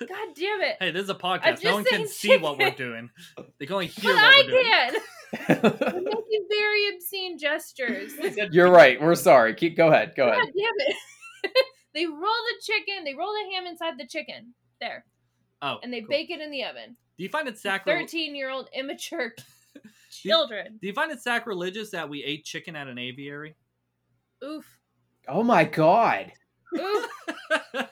God 0.00 0.34
damn 0.36 0.60
it! 0.60 0.76
Hey, 0.78 0.90
this 0.92 1.02
is 1.04 1.10
a 1.10 1.14
podcast. 1.14 1.64
No 1.64 1.74
one 1.74 1.84
can 1.84 2.06
saying 2.06 2.06
see 2.06 2.36
what 2.36 2.58
we're 2.58 2.70
doing. 2.70 3.10
They 3.58 3.66
can 3.66 3.74
only 3.74 3.86
hear 3.88 4.14
but 4.14 4.22
what 4.22 4.24
I 4.24 4.42
we're 4.46 4.50
doing. 4.50 4.64
can. 4.64 4.94
I'm 5.96 6.04
making 6.04 6.46
very 6.48 6.94
obscene 6.94 7.38
gestures. 7.38 8.12
You're 8.52 8.70
right. 8.70 9.00
We're 9.00 9.16
sorry. 9.16 9.52
Keep 9.54 9.76
go 9.76 9.88
ahead. 9.88 10.14
Go 10.16 10.26
God 10.26 10.34
ahead. 10.34 10.46
God 10.46 10.52
damn 10.56 10.88
it. 10.88 10.96
They 11.94 12.06
roll 12.06 12.18
the 12.20 12.62
chicken, 12.62 13.04
they 13.04 13.14
roll 13.14 13.32
the 13.32 13.54
ham 13.54 13.66
inside 13.66 13.94
the 13.98 14.06
chicken. 14.06 14.54
There. 14.80 15.04
Oh, 15.62 15.78
And 15.82 15.92
they 15.92 16.00
cool. 16.00 16.08
bake 16.10 16.30
it 16.30 16.40
in 16.40 16.50
the 16.50 16.64
oven. 16.64 16.96
Do 17.16 17.22
you 17.22 17.28
find 17.30 17.46
it 17.48 17.58
sacrilegious? 17.58 18.10
13 18.12 18.34
year 18.34 18.50
old 18.50 18.68
immature 18.74 19.32
children. 20.10 20.78
Do 20.80 20.86
you 20.88 20.92
find 20.92 21.10
it 21.12 21.20
sacrilegious 21.22 21.90
that 21.90 22.08
we 22.08 22.22
ate 22.24 22.44
chicken 22.44 22.74
at 22.76 22.88
an 22.88 22.98
aviary? 22.98 23.54
Oof. 24.44 24.66
Oh 25.28 25.42
my 25.42 25.64
god. 25.64 26.32
Oof. 26.76 27.06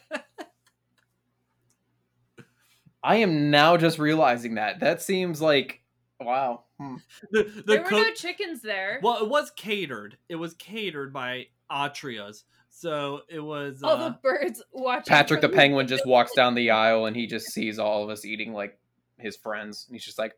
I 3.04 3.16
am 3.16 3.50
now 3.50 3.76
just 3.76 3.98
realizing 3.98 4.54
that. 4.56 4.80
That 4.80 5.02
seems 5.02 5.40
like 5.40 5.80
wow. 6.20 6.64
Hmm. 6.78 6.96
the 7.32 7.42
the 7.44 7.62
there 7.66 7.82
were 7.82 7.88
cook. 7.88 8.06
no 8.06 8.12
chickens 8.12 8.62
there. 8.62 9.00
well, 9.02 9.22
it 9.22 9.28
was 9.28 9.50
catered. 9.56 10.16
It 10.28 10.36
was 10.36 10.54
catered 10.54 11.12
by 11.12 11.46
Atria's. 11.70 12.44
So 12.74 13.20
it 13.28 13.38
was. 13.40 13.82
All 13.82 13.90
Uh, 13.92 14.08
the 14.08 14.18
birds 14.22 14.62
watching. 14.72 15.04
Patrick 15.10 15.40
the 15.42 15.48
penguin 15.48 15.86
just 15.86 16.06
walks 16.06 16.32
down 16.34 16.54
the 16.54 16.70
aisle 16.70 17.06
and 17.06 17.14
he 17.14 17.26
just 17.26 17.46
sees 17.52 17.78
all 17.78 18.02
of 18.02 18.10
us 18.10 18.24
eating 18.24 18.52
like 18.52 18.78
his 19.18 19.36
friends. 19.36 19.84
And 19.88 19.94
he's 19.94 20.04
just 20.04 20.18
like, 20.18 20.32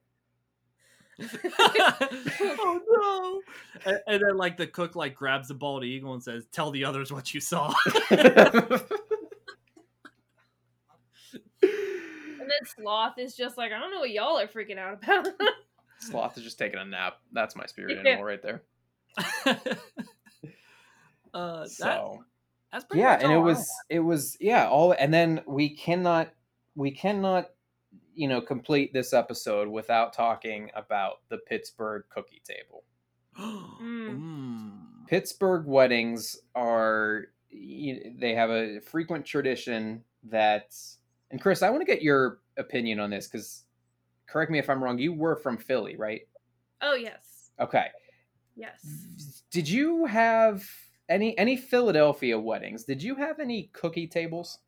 oh 1.20 2.80
no! 2.90 3.42
And, 3.90 4.00
and 4.08 4.22
then 4.22 4.36
like 4.36 4.56
the 4.56 4.66
cook 4.66 4.96
like 4.96 5.14
grabs 5.14 5.46
the 5.48 5.54
bald 5.54 5.84
eagle 5.84 6.12
and 6.12 6.22
says, 6.22 6.44
"Tell 6.50 6.72
the 6.72 6.84
others 6.84 7.12
what 7.12 7.32
you 7.32 7.40
saw." 7.40 7.72
And 11.70 12.50
then 12.50 12.66
Sloth 12.76 13.18
is 13.18 13.34
just 13.36 13.56
like, 13.56 13.72
I 13.72 13.78
don't 13.78 13.90
know 13.90 14.00
what 14.00 14.10
y'all 14.10 14.38
are 14.38 14.46
freaking 14.46 14.76
out 14.78 15.02
about. 15.02 15.28
Sloth 15.98 16.36
is 16.36 16.44
just 16.44 16.58
taking 16.58 16.78
a 16.78 16.84
nap. 16.84 17.18
That's 17.32 17.56
my 17.56 17.64
spirit 17.66 17.92
Yeah. 18.04 18.10
animal 18.10 18.24
right 18.24 18.42
there. 18.42 18.62
Uh, 21.34 21.60
that, 21.60 21.68
So 21.70 22.24
that's 22.72 22.84
pretty 22.84 23.02
yeah, 23.02 23.12
much 23.12 23.22
and 23.22 23.32
it 23.32 23.36
all 23.36 23.42
I 23.42 23.44
was 23.44 23.70
it 23.90 24.00
was 24.00 24.36
yeah 24.40 24.68
all 24.68 24.92
and 24.92 25.12
then 25.12 25.42
we 25.46 25.70
cannot 25.70 26.30
we 26.74 26.90
cannot 26.90 27.50
you 28.14 28.28
know 28.28 28.40
complete 28.40 28.92
this 28.92 29.12
episode 29.12 29.68
without 29.68 30.12
talking 30.12 30.70
about 30.74 31.20
the 31.28 31.38
Pittsburgh 31.38 32.04
cookie 32.08 32.42
table. 32.44 32.84
Mm. 33.82 34.20
Mm. 34.20 34.72
Pittsburgh 35.08 35.66
weddings 35.66 36.36
are 36.54 37.26
they 37.50 38.34
have 38.34 38.50
a 38.50 38.80
frequent 38.80 39.26
tradition 39.26 40.02
that 40.24 40.72
and 41.30 41.40
Chris, 41.40 41.62
I 41.62 41.70
want 41.70 41.80
to 41.80 41.86
get 41.86 42.00
your 42.00 42.38
opinion 42.56 43.00
on 43.00 43.10
this 43.10 43.26
cuz 43.26 43.64
correct 44.26 44.50
me 44.50 44.58
if 44.58 44.70
I'm 44.70 44.82
wrong, 44.82 44.98
you 44.98 45.12
were 45.12 45.36
from 45.36 45.58
Philly, 45.58 45.96
right? 45.96 46.22
oh, 46.80 46.94
yes. 46.94 47.50
Okay. 47.58 47.86
Yes. 48.56 49.42
Did 49.50 49.68
you 49.68 50.04
have 50.06 50.64
any 51.08 51.36
any 51.38 51.56
Philadelphia 51.56 52.38
weddings? 52.38 52.84
Did 52.84 53.02
you 53.02 53.14
have 53.16 53.40
any 53.40 53.70
cookie 53.72 54.06
tables? 54.06 54.58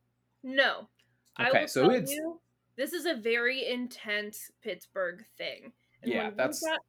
No. 0.43 0.89
I 1.37 1.49
Okay, 1.49 1.67
so 1.67 1.91
it's- 1.91 2.11
you, 2.11 2.41
this 2.77 2.93
is 2.93 3.07
a 3.07 3.15
very 3.15 3.67
intense 3.67 4.51
Pittsburgh 4.63 5.25
thing. 5.37 5.73
And 6.03 6.13
Yeah, 6.13 6.31
that's- 6.31 6.61
got- 6.61 6.81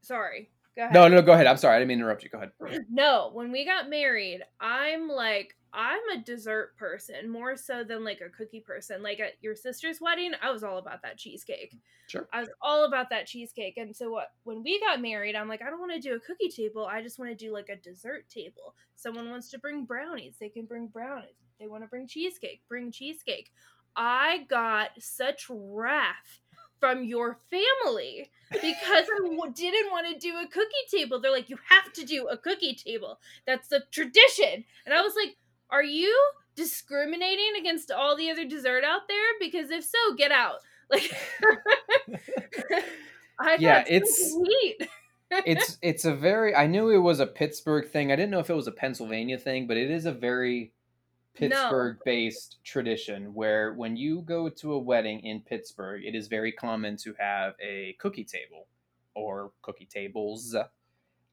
sorry. 0.00 0.50
Go 0.76 0.82
ahead. 0.82 0.94
No, 0.94 1.08
no, 1.08 1.22
go 1.22 1.32
ahead. 1.32 1.46
I'm 1.46 1.56
sorry. 1.56 1.76
I 1.76 1.78
didn't 1.78 1.88
mean 1.88 1.98
to 1.98 2.04
interrupt 2.04 2.24
you. 2.24 2.30
Go 2.30 2.38
ahead. 2.38 2.84
No, 2.90 3.30
when 3.32 3.52
we 3.52 3.64
got 3.64 3.88
married, 3.88 4.42
I'm 4.60 5.08
like, 5.08 5.56
I'm 5.72 6.00
a 6.12 6.22
dessert 6.22 6.76
person 6.76 7.28
more 7.28 7.56
so 7.56 7.82
than 7.82 8.04
like 8.04 8.20
a 8.20 8.30
cookie 8.30 8.60
person. 8.60 9.02
Like 9.02 9.18
at 9.18 9.32
your 9.40 9.56
sister's 9.56 10.00
wedding, 10.00 10.32
I 10.40 10.50
was 10.50 10.62
all 10.62 10.78
about 10.78 11.02
that 11.02 11.18
cheesecake. 11.18 11.76
Sure. 12.06 12.28
I 12.32 12.40
was 12.40 12.48
all 12.62 12.84
about 12.84 13.10
that 13.10 13.26
cheesecake. 13.26 13.76
And 13.76 13.94
so 13.94 14.10
what 14.10 14.28
when 14.44 14.62
we 14.62 14.80
got 14.80 15.02
married, 15.02 15.34
I'm 15.34 15.48
like, 15.48 15.62
I 15.62 15.70
don't 15.70 15.80
want 15.80 15.92
to 15.92 16.00
do 16.00 16.14
a 16.14 16.20
cookie 16.20 16.48
table. 16.48 16.86
I 16.86 17.02
just 17.02 17.18
want 17.18 17.30
to 17.30 17.36
do 17.36 17.52
like 17.52 17.68
a 17.68 17.76
dessert 17.76 18.28
table. 18.28 18.74
Someone 18.94 19.30
wants 19.30 19.50
to 19.50 19.58
bring 19.58 19.84
brownies, 19.84 20.36
they 20.38 20.48
can 20.48 20.64
bring 20.64 20.86
brownies. 20.86 21.34
They 21.58 21.66
want 21.66 21.82
to 21.82 21.88
bring 21.88 22.06
cheesecake, 22.06 22.62
bring 22.68 22.90
cheesecake. 22.92 23.50
I 23.96 24.44
got 24.48 24.90
such 24.98 25.46
wrath 25.48 26.40
from 26.84 27.02
your 27.04 27.38
family 27.50 28.30
because 28.50 29.06
I 29.08 29.48
didn't 29.54 29.90
want 29.90 30.06
to 30.12 30.18
do 30.18 30.36
a 30.36 30.46
cookie 30.46 30.84
table. 30.90 31.18
They're 31.18 31.32
like, 31.32 31.48
you 31.48 31.56
have 31.70 31.90
to 31.94 32.04
do 32.04 32.28
a 32.28 32.36
cookie 32.36 32.74
table. 32.74 33.18
That's 33.46 33.68
the 33.68 33.84
tradition. 33.90 34.64
And 34.84 34.94
I 34.94 35.00
was 35.00 35.14
like, 35.16 35.36
are 35.70 35.82
you 35.82 36.14
discriminating 36.54 37.52
against 37.58 37.90
all 37.90 38.16
the 38.18 38.30
other 38.30 38.44
dessert 38.44 38.84
out 38.84 39.08
there? 39.08 39.16
Because 39.40 39.70
if 39.70 39.82
so, 39.84 40.14
get 40.16 40.30
out. 40.30 40.56
Like, 40.90 41.10
I 43.40 43.56
Yeah, 43.58 43.82
it's- 43.88 44.34
heat. 44.46 44.88
it's 45.30 45.78
it's 45.80 46.04
a 46.04 46.14
very. 46.14 46.54
I 46.54 46.66
knew 46.66 46.90
it 46.90 46.98
was 46.98 47.18
a 47.20 47.26
Pittsburgh 47.26 47.88
thing. 47.88 48.12
I 48.12 48.16
didn't 48.16 48.30
know 48.30 48.38
if 48.40 48.50
it 48.50 48.54
was 48.54 48.66
a 48.66 48.72
Pennsylvania 48.72 49.38
thing, 49.38 49.66
but 49.66 49.78
it 49.78 49.90
is 49.90 50.04
a 50.04 50.12
very 50.12 50.73
No. 51.40 51.48
Pittsburgh-based 51.48 52.58
tradition 52.62 53.34
where 53.34 53.74
when 53.74 53.96
you 53.96 54.22
go 54.22 54.48
to 54.48 54.74
a 54.74 54.78
wedding 54.78 55.20
in 55.20 55.40
Pittsburgh, 55.40 56.04
it 56.04 56.14
is 56.14 56.28
very 56.28 56.52
common 56.52 56.96
to 56.98 57.14
have 57.18 57.54
a 57.60 57.96
cookie 57.98 58.24
table 58.24 58.68
or 59.14 59.50
cookie 59.62 59.86
tables, 59.86 60.54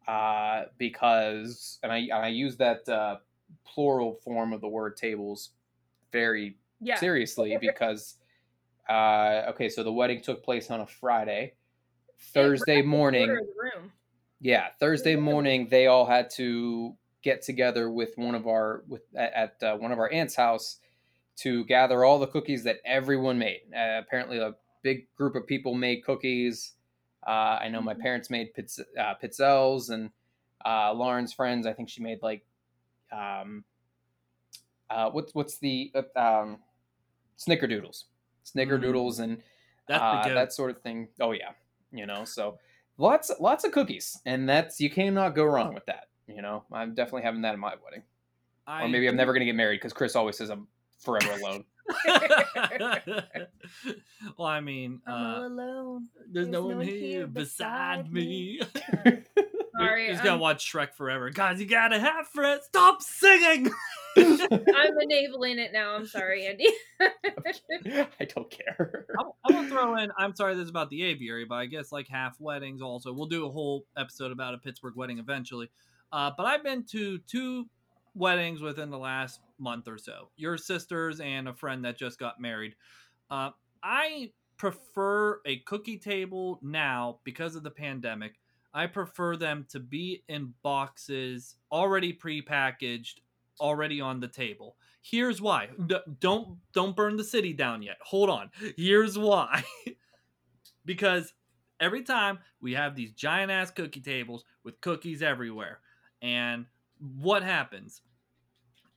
uh, 0.08 0.64
because 0.78 1.80
and 1.84 1.92
I 1.92 1.98
and 1.98 2.14
I 2.14 2.30
use 2.30 2.58
that 2.58 2.88
uh, 2.90 3.18
plural 3.66 4.16
form 4.24 4.54
of 4.54 4.62
the 4.62 4.68
word 4.68 4.98
tables 4.98 5.52
very 6.12 6.58
yeah. 6.80 6.98
seriously 6.98 7.58
because 7.60 8.18
uh 8.90 9.44
okay 9.50 9.70
so 9.70 9.84
the 9.84 9.92
wedding 9.92 10.22
took 10.22 10.44
place 10.44 10.70
on 10.72 10.82
a 10.82 10.88
friday 10.88 11.54
thursday 12.34 12.82
morning 12.82 13.30
Order 13.30 13.40
of 13.40 13.46
the 13.46 13.80
room. 13.80 13.92
yeah 14.40 14.68
thursday 14.80 15.16
morning 15.16 15.68
they 15.70 15.88
all 15.88 16.06
had 16.06 16.30
to 16.32 16.96
get 17.24 17.42
together 17.42 17.90
with 17.90 18.18
one 18.18 18.36
of 18.36 18.48
our 18.48 18.84
with 18.88 19.04
at, 19.16 19.34
at 19.34 19.64
uh, 19.64 19.78
one 19.78 19.92
of 19.92 20.00
our 20.00 20.12
aunt's 20.12 20.36
house 20.36 20.80
to 21.38 21.66
gather 21.66 22.04
all 22.06 22.20
the 22.20 22.28
cookies 22.28 22.64
that 22.64 22.78
everyone 22.86 23.38
made. 23.38 23.62
Uh, 23.76 24.00
apparently 24.00 24.38
a 24.40 24.56
big 24.84 25.08
group 25.16 25.36
of 25.36 25.48
people 25.48 25.74
made 25.76 26.04
cookies. 26.04 26.74
Uh, 27.26 27.60
i 27.62 27.70
know 27.70 27.82
my 27.82 27.94
Mhm. 27.94 28.02
parents 28.02 28.30
made 28.30 28.54
pizz- 28.54 28.80
uh, 29.00 29.14
pizzelles 29.22 29.90
and 29.92 30.10
uh, 30.66 30.92
lauren's 30.94 31.34
friends 31.34 31.68
i 31.68 31.74
think 31.74 31.88
she 31.90 32.02
made 32.02 32.20
like 32.24 32.44
um 33.12 33.64
uh 34.90 35.10
what's 35.12 35.34
what's 35.34 35.58
the 35.60 35.92
uh, 35.96 36.20
um 36.20 36.60
snickerdoodles. 37.38 38.06
Snickerdoodles 38.46 39.20
and 39.20 39.42
uh, 39.90 40.30
that 40.30 40.54
sort 40.54 40.72
of 40.72 40.82
thing. 40.82 41.08
Oh 41.20 41.32
yeah, 41.32 41.52
you 41.92 42.06
know, 42.06 42.24
so 42.24 42.60
lots 42.98 43.32
lots 43.40 43.64
of 43.64 43.72
cookies, 43.72 44.20
and 44.26 44.48
that's 44.48 44.80
you 44.80 44.90
cannot 44.90 45.36
go 45.36 45.44
wrong 45.46 45.74
with 45.74 45.86
that. 45.88 46.06
You 46.28 46.42
know, 46.42 46.64
I'm 46.72 46.94
definitely 46.94 47.24
having 47.24 47.42
that 47.42 47.54
at 47.54 47.60
my 47.60 47.74
wedding, 47.84 48.04
I 48.66 48.84
or 48.84 48.88
maybe 48.88 49.08
I'm 49.08 49.16
never 49.16 49.34
gonna 49.34 49.46
get 49.46 49.56
married 49.56 49.78
because 49.78 49.94
Chris 49.94 50.16
always 50.16 50.38
says 50.38 50.50
I'm 50.50 50.68
forever 51.00 51.32
alone. 51.32 51.66
well, 54.38 54.48
I 54.48 54.62
mean, 54.62 55.02
I'm 55.06 55.14
all 55.14 55.44
uh, 55.44 55.48
alone. 55.48 56.08
there's 56.32 56.48
no 56.48 56.68
there's 56.68 56.78
one 56.78 56.88
here 56.88 57.28
beside 57.28 58.12
me. 58.12 58.62
Sorry, 59.78 60.10
Just 60.10 60.24
gonna 60.24 60.38
watch 60.38 60.72
Shrek 60.72 60.94
forever. 60.94 61.30
Guys, 61.32 61.60
you 61.60 61.66
gotta 61.66 62.00
have 62.00 62.28
friends. 62.28 62.66
Stop 62.66 63.02
singing. 63.02 63.72
I'm 64.18 65.00
enabling 65.02 65.60
it 65.60 65.72
now. 65.74 65.96
I'm 65.96 66.06
sorry, 66.06 66.46
Andy. 66.46 66.68
I 67.00 68.26
don't 68.26 68.52
care. 68.52 69.08
I 69.18 69.24
I 69.50 69.54
will 69.54 69.68
throw 69.68 69.96
in. 69.98 70.12
I'm 70.18 70.36
sorry, 70.36 70.56
this 70.56 70.66
is 70.66 70.70
about 70.70 70.90
the 70.90 71.04
aviary, 71.04 71.46
but 71.46 71.56
I 71.56 71.66
guess 71.66 71.92
like 71.92 72.08
half 72.08 72.40
weddings. 72.40 72.82
Also, 72.82 73.12
we'll 73.14 73.28
do 73.28 73.48
a 73.48 73.50
whole 73.50 73.86
episode 73.98 74.32
about 74.32 74.54
a 74.54 74.58
Pittsburgh 74.58 74.96
wedding 74.96 75.20
eventually. 75.20 75.70
Uh, 76.12 76.32
but 76.36 76.46
I've 76.46 76.64
been 76.64 76.84
to 76.92 77.20
two 77.20 77.68
weddings 78.14 78.62
within 78.62 78.90
the 78.90 78.98
last 78.98 79.40
month 79.58 79.88
or 79.88 79.98
so. 79.98 80.30
Your 80.36 80.58
sisters 80.58 81.20
and 81.20 81.48
a 81.48 81.54
friend 81.54 81.86
that 81.86 81.98
just 81.98 82.20
got 82.20 82.40
married. 82.40 82.76
Uh, 83.30 83.52
I 83.82 84.32
prefer 84.58 85.42
a 85.46 85.58
cookie 85.60 85.98
table 85.98 86.60
now 86.62 87.20
because 87.24 87.56
of 87.56 87.64
the 87.64 87.72
pandemic. 87.72 88.36
I 88.74 88.88
prefer 88.88 89.36
them 89.36 89.66
to 89.70 89.80
be 89.80 90.24
in 90.28 90.54
boxes 90.64 91.56
already 91.72 92.14
prepackaged, 92.14 93.16
already 93.60 94.00
on 94.00 94.20
the 94.20 94.28
table. 94.28 94.76
Here's 95.02 95.42
why. 95.42 95.70
D- 95.88 95.98
don't 96.20 96.60
don't 96.74 96.96
burn 96.96 97.18
the 97.18 97.24
city 97.24 97.54
down 97.54 97.82
yet. 97.82 97.98
Hold 98.02 98.30
on. 98.30 98.52
Here's 98.78 99.18
why. 99.18 99.64
because 100.86 101.34
every 101.80 102.04
time 102.04 102.40
we 102.62 102.74
have 102.74 102.96
these 102.96 103.12
giant 103.14 103.52
ass 103.52 103.72
cookie 103.72 104.00
tables 104.00 104.46
with 104.64 104.80
cookies 104.80 105.22
everywhere, 105.22 105.80
and 106.22 106.66
what 107.00 107.44
happens? 107.44 108.02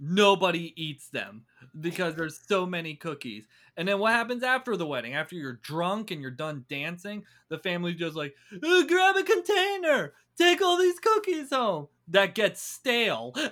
Nobody 0.01 0.75
eats 0.77 1.09
them 1.09 1.45
because 1.81 2.15
there's 2.15 2.41
so 2.47 2.67
many 2.67 2.95
cookies. 2.95 3.47
And 3.77 3.89
then 3.89 3.99
what 3.99 4.13
happens 4.13 4.43
after 4.43 4.77
the 4.77 4.87
wedding? 4.87 5.15
After 5.15 5.37
you're 5.37 5.61
drunk 5.63 6.11
and 6.11 6.21
you're 6.21 6.31
done 6.31 6.65
dancing, 6.69 7.25
the 7.49 7.59
family's 7.59 7.99
just 7.99 8.17
like, 8.17 8.35
"Uh, 8.53 8.85
grab 8.87 9.17
a 9.17 9.23
container, 9.23 10.13
take 10.37 10.61
all 10.61 10.77
these 10.77 10.99
cookies 10.99 11.51
home. 11.51 11.89
That 12.09 12.35
gets 12.35 12.61
stale. 12.61 13.33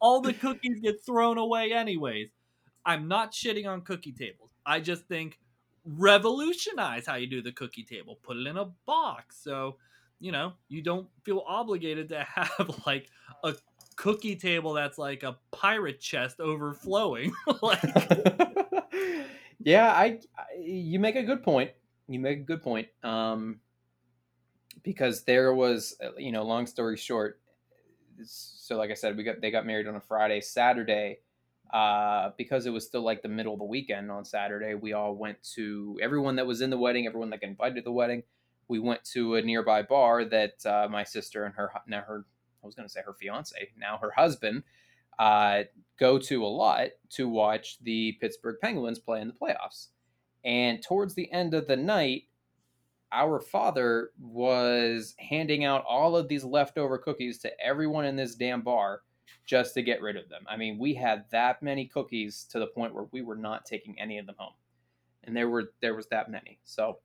all 0.00 0.20
the 0.20 0.34
cookies 0.34 0.80
get 0.80 1.04
thrown 1.04 1.38
away 1.38 1.72
anyways. 1.72 2.30
I'm 2.84 3.08
not 3.08 3.32
shitting 3.32 3.66
on 3.66 3.82
cookie 3.82 4.12
tables. 4.12 4.50
I 4.64 4.80
just 4.80 5.06
think 5.06 5.38
revolutionize 5.84 7.06
how 7.06 7.16
you 7.16 7.26
do 7.26 7.42
the 7.42 7.52
cookie 7.52 7.84
table. 7.84 8.18
Put 8.22 8.36
it 8.36 8.46
in 8.46 8.56
a 8.56 8.66
box. 8.86 9.38
So, 9.42 9.76
you 10.20 10.30
know, 10.30 10.52
you 10.68 10.82
don't 10.82 11.08
feel 11.24 11.42
obligated 11.46 12.10
to 12.10 12.22
have 12.34 12.82
like 12.86 13.08
a 13.42 13.54
cookie 13.96 14.36
table 14.36 14.74
that's 14.74 14.98
like 14.98 15.22
a 15.22 15.36
pirate 15.50 16.00
chest 16.00 16.40
overflowing. 16.40 17.32
like 17.62 17.82
yeah, 19.58 19.92
I, 19.92 20.20
I 20.38 20.44
you 20.60 21.00
make 21.00 21.16
a 21.16 21.22
good 21.22 21.42
point. 21.42 21.70
You 22.06 22.20
make 22.20 22.38
a 22.38 22.42
good 22.42 22.62
point. 22.62 22.88
Um, 23.02 23.60
because 24.82 25.24
there 25.24 25.54
was, 25.54 25.96
uh, 26.02 26.16
you 26.16 26.32
know, 26.32 26.42
long 26.42 26.66
story 26.66 26.96
short. 26.96 27.40
So, 28.22 28.76
like 28.76 28.90
I 28.90 28.94
said, 28.94 29.16
we 29.16 29.24
got 29.24 29.40
they 29.40 29.50
got 29.50 29.66
married 29.66 29.86
on 29.86 29.96
a 29.96 30.00
Friday. 30.00 30.40
Saturday, 30.40 31.18
uh, 31.72 32.30
because 32.36 32.66
it 32.66 32.70
was 32.70 32.86
still 32.86 33.02
like 33.02 33.22
the 33.22 33.28
middle 33.28 33.54
of 33.54 33.58
the 33.58 33.64
weekend 33.64 34.10
on 34.10 34.24
Saturday, 34.24 34.74
we 34.74 34.92
all 34.92 35.14
went 35.14 35.42
to 35.54 35.98
everyone 36.02 36.36
that 36.36 36.46
was 36.46 36.60
in 36.60 36.70
the 36.70 36.78
wedding, 36.78 37.06
everyone 37.06 37.30
that 37.30 37.40
got 37.40 37.48
invited 37.48 37.76
to 37.76 37.82
the 37.82 37.92
wedding. 37.92 38.22
We 38.70 38.78
went 38.78 39.04
to 39.12 39.34
a 39.34 39.42
nearby 39.42 39.82
bar 39.82 40.24
that 40.26 40.64
uh, 40.64 40.86
my 40.88 41.04
sister 41.04 41.44
and 41.44 41.54
her 41.56 41.72
now 41.86 42.02
her 42.02 42.24
I 42.62 42.66
was 42.66 42.74
going 42.74 42.86
to 42.86 42.92
say 42.92 43.00
her 43.04 43.14
fiance, 43.14 43.56
now 43.76 43.98
her 43.98 44.10
husband, 44.10 44.62
uh, 45.18 45.64
go 45.98 46.18
to 46.18 46.44
a 46.44 46.46
lot 46.46 46.88
to 47.10 47.28
watch 47.28 47.78
the 47.82 48.12
Pittsburgh 48.20 48.56
Penguins 48.60 48.98
play 48.98 49.20
in 49.20 49.28
the 49.28 49.34
playoffs. 49.34 49.88
And 50.44 50.82
towards 50.82 51.14
the 51.14 51.30
end 51.32 51.52
of 51.52 51.66
the 51.66 51.76
night, 51.76 52.24
our 53.12 53.40
father 53.40 54.10
was 54.20 55.14
handing 55.18 55.64
out 55.64 55.84
all 55.88 56.16
of 56.16 56.28
these 56.28 56.44
leftover 56.44 56.96
cookies 56.96 57.38
to 57.38 57.60
everyone 57.60 58.04
in 58.04 58.16
this 58.16 58.36
damn 58.36 58.62
bar 58.62 59.02
just 59.46 59.74
to 59.74 59.82
get 59.82 60.00
rid 60.00 60.16
of 60.16 60.28
them. 60.28 60.44
I 60.48 60.56
mean, 60.56 60.78
we 60.78 60.94
had 60.94 61.24
that 61.32 61.62
many 61.62 61.86
cookies 61.86 62.46
to 62.50 62.60
the 62.60 62.68
point 62.68 62.94
where 62.94 63.06
we 63.10 63.22
were 63.22 63.36
not 63.36 63.66
taking 63.66 63.98
any 63.98 64.18
of 64.18 64.26
them 64.26 64.36
home. 64.38 64.54
And 65.24 65.36
there 65.36 65.48
were 65.48 65.72
there 65.82 65.94
was 65.94 66.06
that 66.08 66.30
many. 66.30 66.60
So 66.64 67.00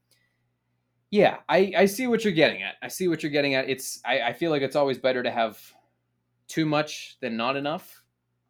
yeah, 1.12 1.38
I, 1.48 1.74
I 1.78 1.86
see 1.86 2.08
what 2.08 2.24
you're 2.24 2.34
getting 2.34 2.62
at. 2.64 2.76
I 2.82 2.88
see 2.88 3.08
what 3.08 3.24
you're 3.24 3.32
getting 3.32 3.54
at. 3.56 3.70
It's 3.70 4.02
I, 4.06 4.22
I 4.22 4.34
feel 4.34 4.52
like 4.52 4.62
it's 4.62 4.76
always 4.76 4.98
better 4.98 5.24
to 5.24 5.32
have 5.32 5.60
too 6.48 6.66
much 6.66 7.18
than 7.22 7.38
not 7.38 7.56
enough. 7.56 8.02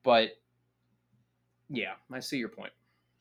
But 0.04 0.32
yeah, 1.70 1.94
I 2.12 2.20
see 2.20 2.38
your 2.38 2.50
point. 2.50 2.72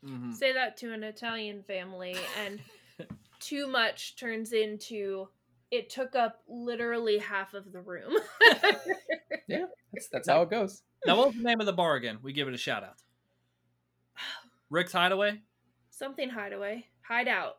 mhm. 0.05 0.35
Say 0.35 0.53
that 0.53 0.77
to 0.79 0.93
an 0.93 1.03
Italian 1.05 1.63
family, 1.63 2.17
and 2.45 2.61
too 3.41 3.67
much 3.67 4.17
turns 4.17 4.53
into 4.53 5.29
it 5.71 5.91
took 5.91 6.15
up 6.15 6.43
literally 6.49 7.19
half 7.19 7.55
of 7.55 7.73
the 7.73 7.81
room. 7.81 8.15
Yeah, 9.47 9.67
that's 9.93 10.09
that's 10.09 10.27
how 10.29 10.41
it 10.41 10.49
goes. 10.51 10.83
Now, 11.05 11.19
what 11.19 11.27
was 11.29 11.37
the 11.37 11.43
name 11.43 11.61
of 11.61 11.67
the 11.67 11.73
bar 11.75 11.97
again? 11.97 12.19
We 12.23 12.33
give 12.33 12.49
it 12.49 12.55
a 12.55 12.59
shout 12.59 12.83
out. 12.83 12.95
Rick's 14.71 14.93
Hideaway? 14.93 15.43
Something 15.91 16.31
hideaway, 16.31 16.87
hideout. 17.03 17.57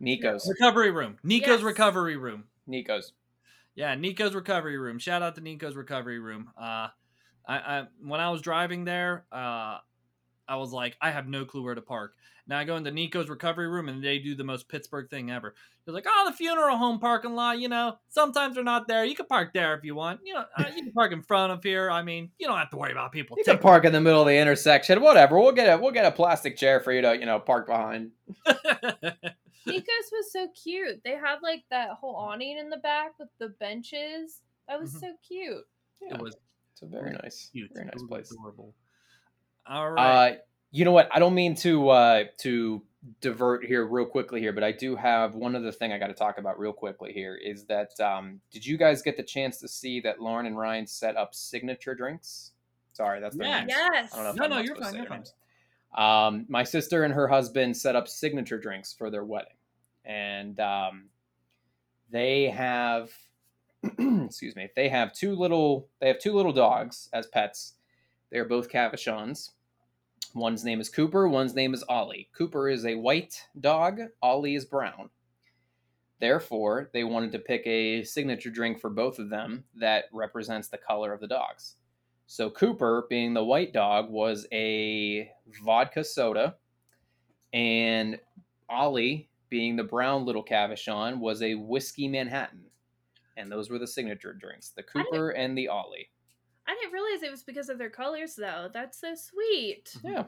Nico's. 0.00 0.48
Recovery 0.48 0.90
Room. 0.90 1.18
Nico's 1.22 1.60
Yes. 1.60 1.62
Recovery 1.62 2.16
Room. 2.16 2.44
Nico's. 2.66 3.12
Yeah, 3.74 3.94
Nico's 3.94 4.34
Recovery 4.34 4.78
Room. 4.78 4.98
Shout 4.98 5.22
out 5.22 5.34
to 5.34 5.40
Nico's 5.40 5.74
Recovery 5.76 6.18
Room. 6.18 6.50
Uh, 6.56 6.88
I, 7.46 7.58
I 7.58 7.84
when 8.02 8.20
I 8.20 8.30
was 8.30 8.40
driving 8.40 8.84
there, 8.84 9.24
uh, 9.32 9.78
I 10.46 10.56
was 10.56 10.72
like, 10.72 10.96
I 11.00 11.10
have 11.10 11.26
no 11.26 11.44
clue 11.44 11.62
where 11.62 11.74
to 11.74 11.82
park. 11.82 12.14
Now 12.46 12.58
I 12.58 12.64
go 12.64 12.76
into 12.76 12.90
Nico's 12.90 13.30
Recovery 13.30 13.68
Room 13.68 13.88
and 13.88 14.04
they 14.04 14.18
do 14.18 14.34
the 14.34 14.44
most 14.44 14.68
Pittsburgh 14.68 15.08
thing 15.08 15.30
ever. 15.30 15.54
They're 15.84 15.94
like, 15.94 16.06
oh, 16.06 16.26
the 16.30 16.36
funeral 16.36 16.76
home 16.76 16.98
parking 16.98 17.34
lot. 17.34 17.58
You 17.58 17.68
know, 17.68 17.96
sometimes 18.10 18.54
they're 18.54 18.64
not 18.64 18.86
there. 18.86 19.04
You 19.04 19.14
can 19.14 19.26
park 19.26 19.52
there 19.54 19.74
if 19.74 19.82
you 19.84 19.94
want. 19.94 20.20
You 20.24 20.34
know, 20.34 20.44
uh, 20.56 20.64
you 20.74 20.82
can 20.82 20.92
park 20.92 21.12
in 21.12 21.22
front 21.22 21.52
of 21.52 21.62
here. 21.62 21.90
I 21.90 22.02
mean, 22.02 22.30
you 22.38 22.46
don't 22.46 22.58
have 22.58 22.70
to 22.70 22.76
worry 22.76 22.92
about 22.92 23.12
people. 23.12 23.36
You 23.38 23.44
can 23.44 23.58
park 23.58 23.84
in 23.86 23.92
the 23.92 24.00
middle 24.00 24.20
of 24.20 24.26
the 24.26 24.36
intersection. 24.36 25.00
Whatever. 25.00 25.38
We'll 25.40 25.52
get 25.52 25.66
a 25.66 25.80
we'll 25.80 25.92
get 25.92 26.04
a 26.04 26.10
plastic 26.12 26.56
chair 26.58 26.80
for 26.80 26.92
you 26.92 27.00
to 27.02 27.18
you 27.18 27.26
know 27.26 27.40
park 27.40 27.66
behind. 27.66 28.10
Nico's 29.66 30.10
was 30.12 30.32
so 30.32 30.48
cute. 30.48 31.02
They 31.04 31.12
had 31.12 31.36
like 31.42 31.64
that 31.70 31.90
whole 31.90 32.14
awning 32.16 32.58
in 32.58 32.70
the 32.70 32.76
back 32.78 33.18
with 33.18 33.28
the 33.38 33.48
benches. 33.48 34.40
That 34.68 34.80
was 34.80 34.94
Mhm. 34.94 35.00
so 35.00 35.12
cute. 35.26 35.66
Yeah, 36.00 36.14
It 36.16 36.20
was 36.22 36.36
it's 36.72 36.82
a 36.82 36.86
very 36.86 37.12
nice, 37.12 37.50
cute. 37.52 37.70
very 37.72 37.86
nice 37.86 38.02
place. 38.08 38.30
Adorable. 38.32 38.74
All 39.66 39.90
right. 39.92 40.32
Uh, 40.32 40.36
you 40.70 40.84
know 40.84 40.92
what? 40.92 41.08
I 41.14 41.18
don't 41.18 41.34
mean 41.34 41.54
to 41.56 41.88
uh, 41.90 42.24
to 42.38 42.82
divert 43.20 43.64
here 43.64 43.86
real 43.86 44.06
quickly 44.06 44.40
here, 44.40 44.52
but 44.52 44.64
I 44.64 44.72
do 44.72 44.96
have 44.96 45.34
one 45.34 45.54
other 45.54 45.70
thing 45.70 45.92
I 45.92 45.98
got 45.98 46.06
to 46.08 46.14
talk 46.14 46.38
about 46.38 46.58
real 46.58 46.72
quickly 46.72 47.12
here. 47.12 47.36
Is 47.36 47.64
that 47.66 47.98
um, 48.00 48.40
did 48.50 48.64
you 48.66 48.76
guys 48.76 49.02
get 49.02 49.16
the 49.16 49.22
chance 49.22 49.58
to 49.58 49.68
see 49.68 50.00
that 50.00 50.20
Lauren 50.20 50.46
and 50.46 50.56
Ryan 50.58 50.86
set 50.86 51.16
up 51.16 51.34
signature 51.34 51.94
drinks? 51.94 52.52
Sorry, 52.92 53.20
that's 53.20 53.36
their 53.36 53.46
Yes. 53.46 53.60
names. 53.60 53.68
Yes. 53.76 54.12
I 54.14 54.16
don't 54.24 54.36
know 54.36 54.46
No, 54.48 54.56
no, 54.56 54.62
you're 54.62 54.76
fine, 54.76 54.94
you're 54.94 55.06
fine. 55.06 55.24
Um, 55.94 56.46
my 56.48 56.64
sister 56.64 57.04
and 57.04 57.14
her 57.14 57.28
husband 57.28 57.76
set 57.76 57.96
up 57.96 58.08
signature 58.08 58.58
drinks 58.58 58.92
for 58.92 59.10
their 59.10 59.24
wedding, 59.24 59.56
and 60.04 60.58
um, 60.60 61.04
they 62.10 62.46
have, 62.46 63.10
excuse 63.98 64.56
me, 64.56 64.68
they 64.74 64.88
have 64.88 65.12
two 65.12 65.34
little, 65.34 65.88
they 66.00 66.08
have 66.08 66.18
two 66.18 66.32
little 66.32 66.52
dogs 66.52 67.08
as 67.12 67.26
pets. 67.28 67.74
They 68.30 68.38
are 68.38 68.44
both 68.44 68.70
Cavachons. 68.70 69.50
One's 70.34 70.64
name 70.64 70.80
is 70.80 70.88
Cooper. 70.88 71.28
One's 71.28 71.54
name 71.54 71.74
is 71.74 71.84
Ollie. 71.84 72.28
Cooper 72.36 72.68
is 72.68 72.84
a 72.84 72.96
white 72.96 73.40
dog. 73.60 74.00
Ollie 74.20 74.56
is 74.56 74.64
brown. 74.64 75.10
Therefore, 76.18 76.90
they 76.92 77.04
wanted 77.04 77.30
to 77.32 77.38
pick 77.38 77.64
a 77.66 78.02
signature 78.02 78.50
drink 78.50 78.80
for 78.80 78.90
both 78.90 79.18
of 79.18 79.30
them 79.30 79.64
that 79.76 80.06
represents 80.12 80.68
the 80.68 80.78
color 80.78 81.12
of 81.12 81.20
the 81.20 81.28
dogs. 81.28 81.76
So 82.26 82.50
Cooper, 82.50 83.06
being 83.10 83.34
the 83.34 83.44
white 83.44 83.72
dog, 83.72 84.10
was 84.10 84.46
a 84.52 85.30
vodka 85.62 86.02
soda, 86.04 86.56
and 87.52 88.18
Ollie, 88.68 89.28
being 89.50 89.76
the 89.76 89.84
brown 89.84 90.24
little 90.24 90.44
Cavachon, 90.44 91.18
was 91.18 91.42
a 91.42 91.54
whiskey 91.54 92.08
Manhattan. 92.08 92.64
And 93.36 93.50
those 93.50 93.68
were 93.70 93.78
the 93.78 93.86
signature 93.86 94.32
drinks: 94.32 94.70
the 94.70 94.82
Cooper 94.82 95.30
and 95.30 95.56
the 95.56 95.68
Ollie. 95.68 96.10
I 96.66 96.74
didn't 96.80 96.92
realize 96.92 97.22
it 97.22 97.30
was 97.30 97.42
because 97.42 97.68
of 97.68 97.78
their 97.78 97.90
colors 97.90 98.34
though. 98.36 98.70
That's 98.72 98.98
so 99.00 99.14
sweet. 99.14 99.94
Yeah, 100.02 100.24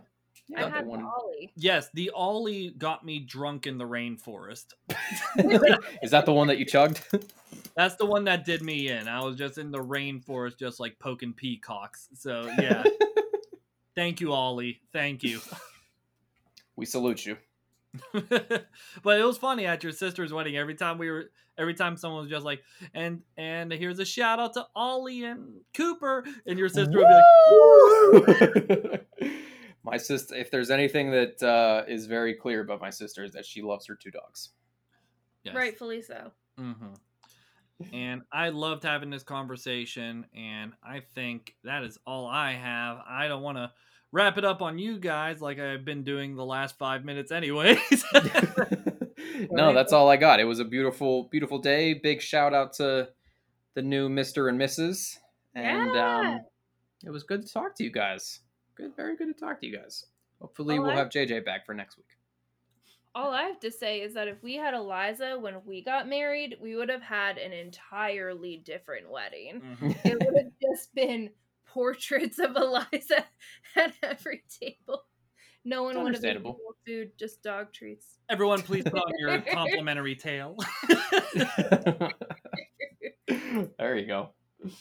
yeah. 0.49 0.67
I 0.67 0.69
had 0.69 0.87
wanted- 0.87 1.07
Ollie. 1.07 1.53
yes, 1.57 1.89
the 1.95 2.11
Ollie 2.11 2.75
got 2.77 3.07
me 3.07 3.21
drunk 3.21 3.67
in 3.67 3.79
the 3.79 3.87
rainforest. 3.87 4.75
Is 6.03 6.11
that 6.11 6.27
the 6.27 6.33
one 6.33 6.49
that 6.49 6.59
you 6.59 6.65
chugged? 6.67 7.01
That's 7.77 7.97
the 7.97 8.07
one 8.07 8.25
that 8.25 8.47
did 8.47 8.63
me 8.63 8.89
in. 8.89 9.07
I 9.07 9.23
was 9.23 9.37
just 9.37 9.59
in 9.59 9.71
the 9.71 9.83
rainforest, 9.83 10.59
just 10.59 10.81
like 10.81 10.99
poking 10.99 11.35
peacocks. 11.35 12.09
So 12.15 12.51
yeah, 12.59 12.83
thank 13.95 14.21
you, 14.21 14.33
Ollie. 14.33 14.81
Thank 14.95 15.23
you. 15.23 15.41
we 16.77 16.87
salute 16.87 17.27
you. 17.27 17.37
but 18.13 19.21
it 19.21 19.25
was 19.25 19.39
funny 19.39 19.67
at 19.67 19.83
your 19.83 19.93
sister's 19.93 20.33
wedding. 20.33 20.57
Every 20.57 20.75
time 20.75 20.97
we 20.97 21.11
were, 21.11 21.31
every 21.59 21.75
time 21.75 21.99
someone 21.99 22.23
was 22.23 22.31
just 22.31 22.47
like, 22.47 22.63
and 22.95 23.23
and 23.37 23.71
here's 23.71 23.99
a 23.99 24.05
shout 24.07 24.39
out 24.39 24.55
to 24.55 24.67
Ollie 24.75 25.25
and 25.25 25.61
Cooper, 25.75 26.25
and 26.47 26.59
your 26.59 26.71
sister 26.71 26.99
would 26.99 27.07
be 28.19 28.89
like, 28.91 29.07
my 29.85 29.99
sister, 29.99 30.35
if 30.35 30.51
there's 30.51 30.71
anything 30.71 31.11
that 31.11 31.43
uh, 31.43 31.85
is 31.87 32.07
very 32.07 32.35
clear 32.35 32.61
about 32.61 32.81
my 32.81 32.91
sister, 32.91 33.23
is 33.23 33.33
that 33.33 33.45
she 33.45 33.61
loves 33.61 33.87
her 33.87 33.95
two 33.95 34.11
dogs. 34.11 34.51
yes. 35.45 35.55
Rightfully 35.55 36.01
so. 36.01 36.33
hmm 36.59 36.73
And 37.93 38.23
I 38.33 38.49
loved 38.49 38.85
having 38.85 39.11
this 39.11 39.23
conversation, 39.23 40.25
and 40.35 40.73
I 40.83 41.01
think 41.15 41.55
that 41.65 41.85
is 41.85 41.99
all 42.07 42.27
I 42.27 42.53
have. 42.53 42.99
I 43.07 43.29
don't 43.29 43.43
want 43.43 43.59
to 43.59 43.71
wrap 44.13 44.39
it 44.39 44.45
up 44.47 44.63
on 44.63 44.79
you 44.79 44.99
guys 44.99 45.43
like 45.43 45.59
I've 45.59 45.85
been 45.85 46.03
doing 46.03 46.37
the 46.37 46.45
last 46.45 46.79
five 46.79 47.05
minutes, 47.05 47.31
anyways. 47.31 47.79
no, 49.51 49.75
that's 49.75 49.93
all 49.93 50.09
I 50.09 50.17
got. 50.17 50.41
It 50.41 50.45
was 50.45 50.59
a 50.61 50.65
beautiful, 50.65 51.25
beautiful 51.25 51.59
day. 51.59 51.95
Big 51.95 52.23
shout 52.23 52.55
out 52.55 52.73
to 52.75 53.09
the 53.75 53.83
new 53.83 54.09
Mister 54.09 54.49
and 54.49 54.59
Mrs. 54.59 55.19
and 55.55 55.95
Yeah. 55.95 56.19
um, 56.21 56.41
it 57.05 57.11
was 57.11 57.25
good 57.25 57.43
to 57.47 57.53
talk 57.53 57.75
to 57.77 57.85
you 57.85 57.91
guys. 57.93 58.41
Good, 58.75 58.97
very 58.97 59.17
good 59.17 59.27
to 59.35 59.39
talk 59.39 59.61
to 59.61 59.67
you 59.67 59.77
guys. 59.77 60.07
Hopefully, 60.41 60.79
we'll 60.79 60.91
I- 60.91 60.95
have 60.97 61.09
JJ 61.11 61.45
back 61.45 61.67
for 61.67 61.75
next 61.75 61.99
week. 61.99 62.07
All 63.17 63.31
I 63.33 63.45
have 63.45 63.59
to 63.61 63.71
say 63.71 64.03
is 64.03 64.13
that 64.13 64.29
if 64.29 64.43
we 64.43 64.57
had 64.57 64.75
Eliza 64.75 65.39
when 65.41 65.55
we 65.65 65.83
got 65.83 66.07
married, 66.07 66.57
we 66.61 66.77
would 66.77 66.91
have 66.91 67.01
had 67.01 67.39
an 67.39 67.51
entirely 67.51 68.59
different 68.59 69.11
wedding. 69.11 69.63
Mhm. 69.81 69.97
It 70.05 70.19
would 70.23 70.37
have 70.37 70.53
just 70.63 70.95
been 70.95 71.31
portraits 71.67 72.39
of 72.39 72.55
Eliza 72.57 73.25
at 73.75 73.95
every 74.03 74.43
table. 74.61 75.05
No 75.65 75.83
one 75.83 75.95
would 76.03 76.13
have 76.13 76.21
been 76.23 76.37
Understandable. 76.37 76.59
food, 76.87 77.13
just 77.19 77.43
dog 77.43 77.73
treats. 77.73 78.19
Everyone, 78.29 78.61
please 78.61 78.85
put 78.85 78.95
on 78.99 79.13
your 79.19 79.41
complimentary 79.51 80.15
tail. 80.15 80.55
there 83.27 83.97
you 83.97 84.07
go. 84.07 84.31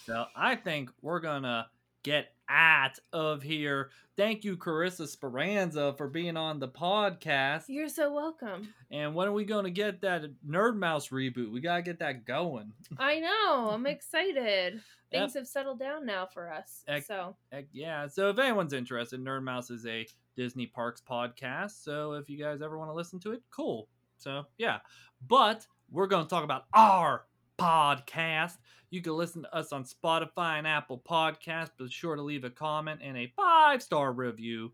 so 0.05 0.25
I 0.35 0.55
think 0.57 0.89
we're 1.01 1.21
gonna 1.21 1.67
get 2.05 2.27
out 2.47 2.99
of 3.11 3.41
here. 3.41 3.89
Thank 4.15 4.43
you, 4.43 4.55
Carissa 4.55 5.07
Speranza, 5.07 5.95
for 5.97 6.07
being 6.07 6.37
on 6.37 6.59
the 6.59 6.67
podcast. 6.67 7.63
You're 7.67 7.89
so 7.89 8.13
welcome. 8.13 8.73
And 8.91 9.15
when 9.15 9.27
are 9.27 9.31
we 9.33 9.43
gonna 9.43 9.71
get 9.71 10.01
that 10.01 10.23
Nerd 10.47 10.77
Mouse 10.77 11.09
reboot? 11.09 11.51
We 11.51 11.59
gotta 11.61 11.81
get 11.81 11.97
that 11.99 12.23
going. 12.25 12.71
I 12.99 13.19
know. 13.19 13.69
I'm 13.71 13.87
excited. 13.87 14.81
Things 15.11 15.33
have 15.33 15.47
settled 15.47 15.79
down 15.79 16.05
now 16.05 16.27
for 16.27 16.51
us. 16.53 16.83
Ec- 16.87 17.05
So 17.05 17.35
yeah. 17.73 18.07
So 18.07 18.29
if 18.29 18.37
anyone's 18.37 18.73
interested, 18.73 19.19
Nerd 19.19 19.41
Mouse 19.43 19.71
is 19.71 19.85
a 19.87 20.05
Disney 20.35 20.67
Parks 20.67 21.01
podcast. 21.01 21.83
So 21.83 22.13
if 22.13 22.29
you 22.29 22.37
guys 22.37 22.61
ever 22.61 22.77
want 22.77 22.91
to 22.91 22.93
listen 22.95 23.19
to 23.21 23.31
it, 23.31 23.41
cool. 23.49 23.87
So 24.17 24.45
yeah. 24.59 24.79
But 25.27 25.65
we're 25.89 26.07
going 26.07 26.25
to 26.25 26.29
talk 26.29 26.43
about 26.43 26.65
our 26.73 27.23
podcast. 27.57 28.57
You 28.89 29.01
can 29.01 29.13
listen 29.13 29.43
to 29.43 29.55
us 29.55 29.73
on 29.73 29.83
Spotify 29.83 30.57
and 30.57 30.67
Apple 30.67 31.01
Podcasts. 31.09 31.71
Be 31.77 31.89
sure 31.89 32.15
to 32.15 32.21
leave 32.21 32.43
a 32.43 32.49
comment 32.49 33.01
and 33.03 33.17
a 33.17 33.31
five 33.35 33.81
star 33.81 34.13
review. 34.13 34.71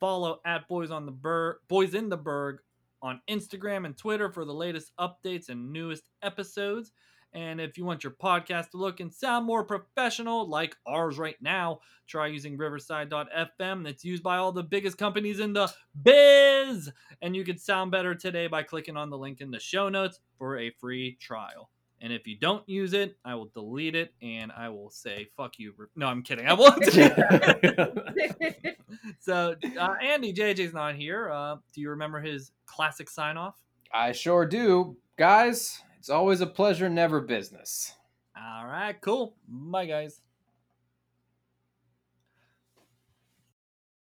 Follow 0.00 0.40
at 0.44 0.68
Boys 0.68 0.90
on 0.90 1.06
the 1.06 1.12
Burgh, 1.12 1.56
Boys 1.68 1.94
in 1.94 2.08
the 2.08 2.16
Burgh 2.16 2.58
on 3.02 3.20
Instagram 3.28 3.84
and 3.84 3.96
Twitter 3.96 4.30
for 4.30 4.44
the 4.44 4.54
latest 4.54 4.92
updates 4.98 5.48
and 5.48 5.72
newest 5.72 6.04
episodes. 6.22 6.92
And 7.34 7.60
if 7.60 7.78
you 7.78 7.84
want 7.84 8.04
your 8.04 8.12
podcast 8.12 8.70
to 8.70 8.76
look 8.76 9.00
and 9.00 9.12
sound 9.12 9.46
more 9.46 9.64
professional, 9.64 10.48
like 10.48 10.76
ours 10.86 11.18
right 11.18 11.40
now, 11.40 11.80
try 12.06 12.26
using 12.26 12.58
Riverside.fm. 12.58 13.84
That's 13.84 14.04
used 14.04 14.22
by 14.22 14.36
all 14.36 14.52
the 14.52 14.62
biggest 14.62 14.98
companies 14.98 15.40
in 15.40 15.54
the 15.54 15.72
biz. 16.02 16.90
And 17.22 17.34
you 17.34 17.44
can 17.44 17.56
sound 17.56 17.90
better 17.90 18.14
today 18.14 18.48
by 18.48 18.62
clicking 18.62 18.98
on 18.98 19.08
the 19.08 19.18
link 19.18 19.40
in 19.40 19.50
the 19.50 19.60
show 19.60 19.88
notes 19.88 20.20
for 20.36 20.58
a 20.58 20.70
free 20.78 21.16
trial. 21.20 21.70
And 22.02 22.12
if 22.12 22.26
you 22.26 22.36
don't 22.36 22.68
use 22.68 22.94
it, 22.94 23.16
I 23.24 23.36
will 23.36 23.50
delete 23.54 23.94
it 23.94 24.12
and 24.20 24.50
I 24.50 24.68
will 24.70 24.90
say, 24.90 25.28
fuck 25.36 25.56
you. 25.60 25.72
No, 25.94 26.08
I'm 26.08 26.24
kidding. 26.24 26.48
I 26.48 26.52
won't. 26.52 26.84
so, 29.20 29.54
uh, 29.78 29.94
Andy, 30.02 30.32
JJ's 30.34 30.74
not 30.74 30.96
here. 30.96 31.30
Uh, 31.30 31.56
do 31.72 31.80
you 31.80 31.90
remember 31.90 32.20
his 32.20 32.50
classic 32.66 33.08
sign 33.08 33.36
off? 33.36 33.54
I 33.94 34.10
sure 34.10 34.44
do, 34.44 34.96
guys. 35.16 35.80
It's 36.00 36.10
always 36.10 36.40
a 36.40 36.46
pleasure, 36.46 36.88
never 36.88 37.20
business. 37.20 37.94
All 38.36 38.66
right, 38.66 39.00
cool. 39.00 39.36
Bye, 39.46 39.86
guys. 39.86 40.20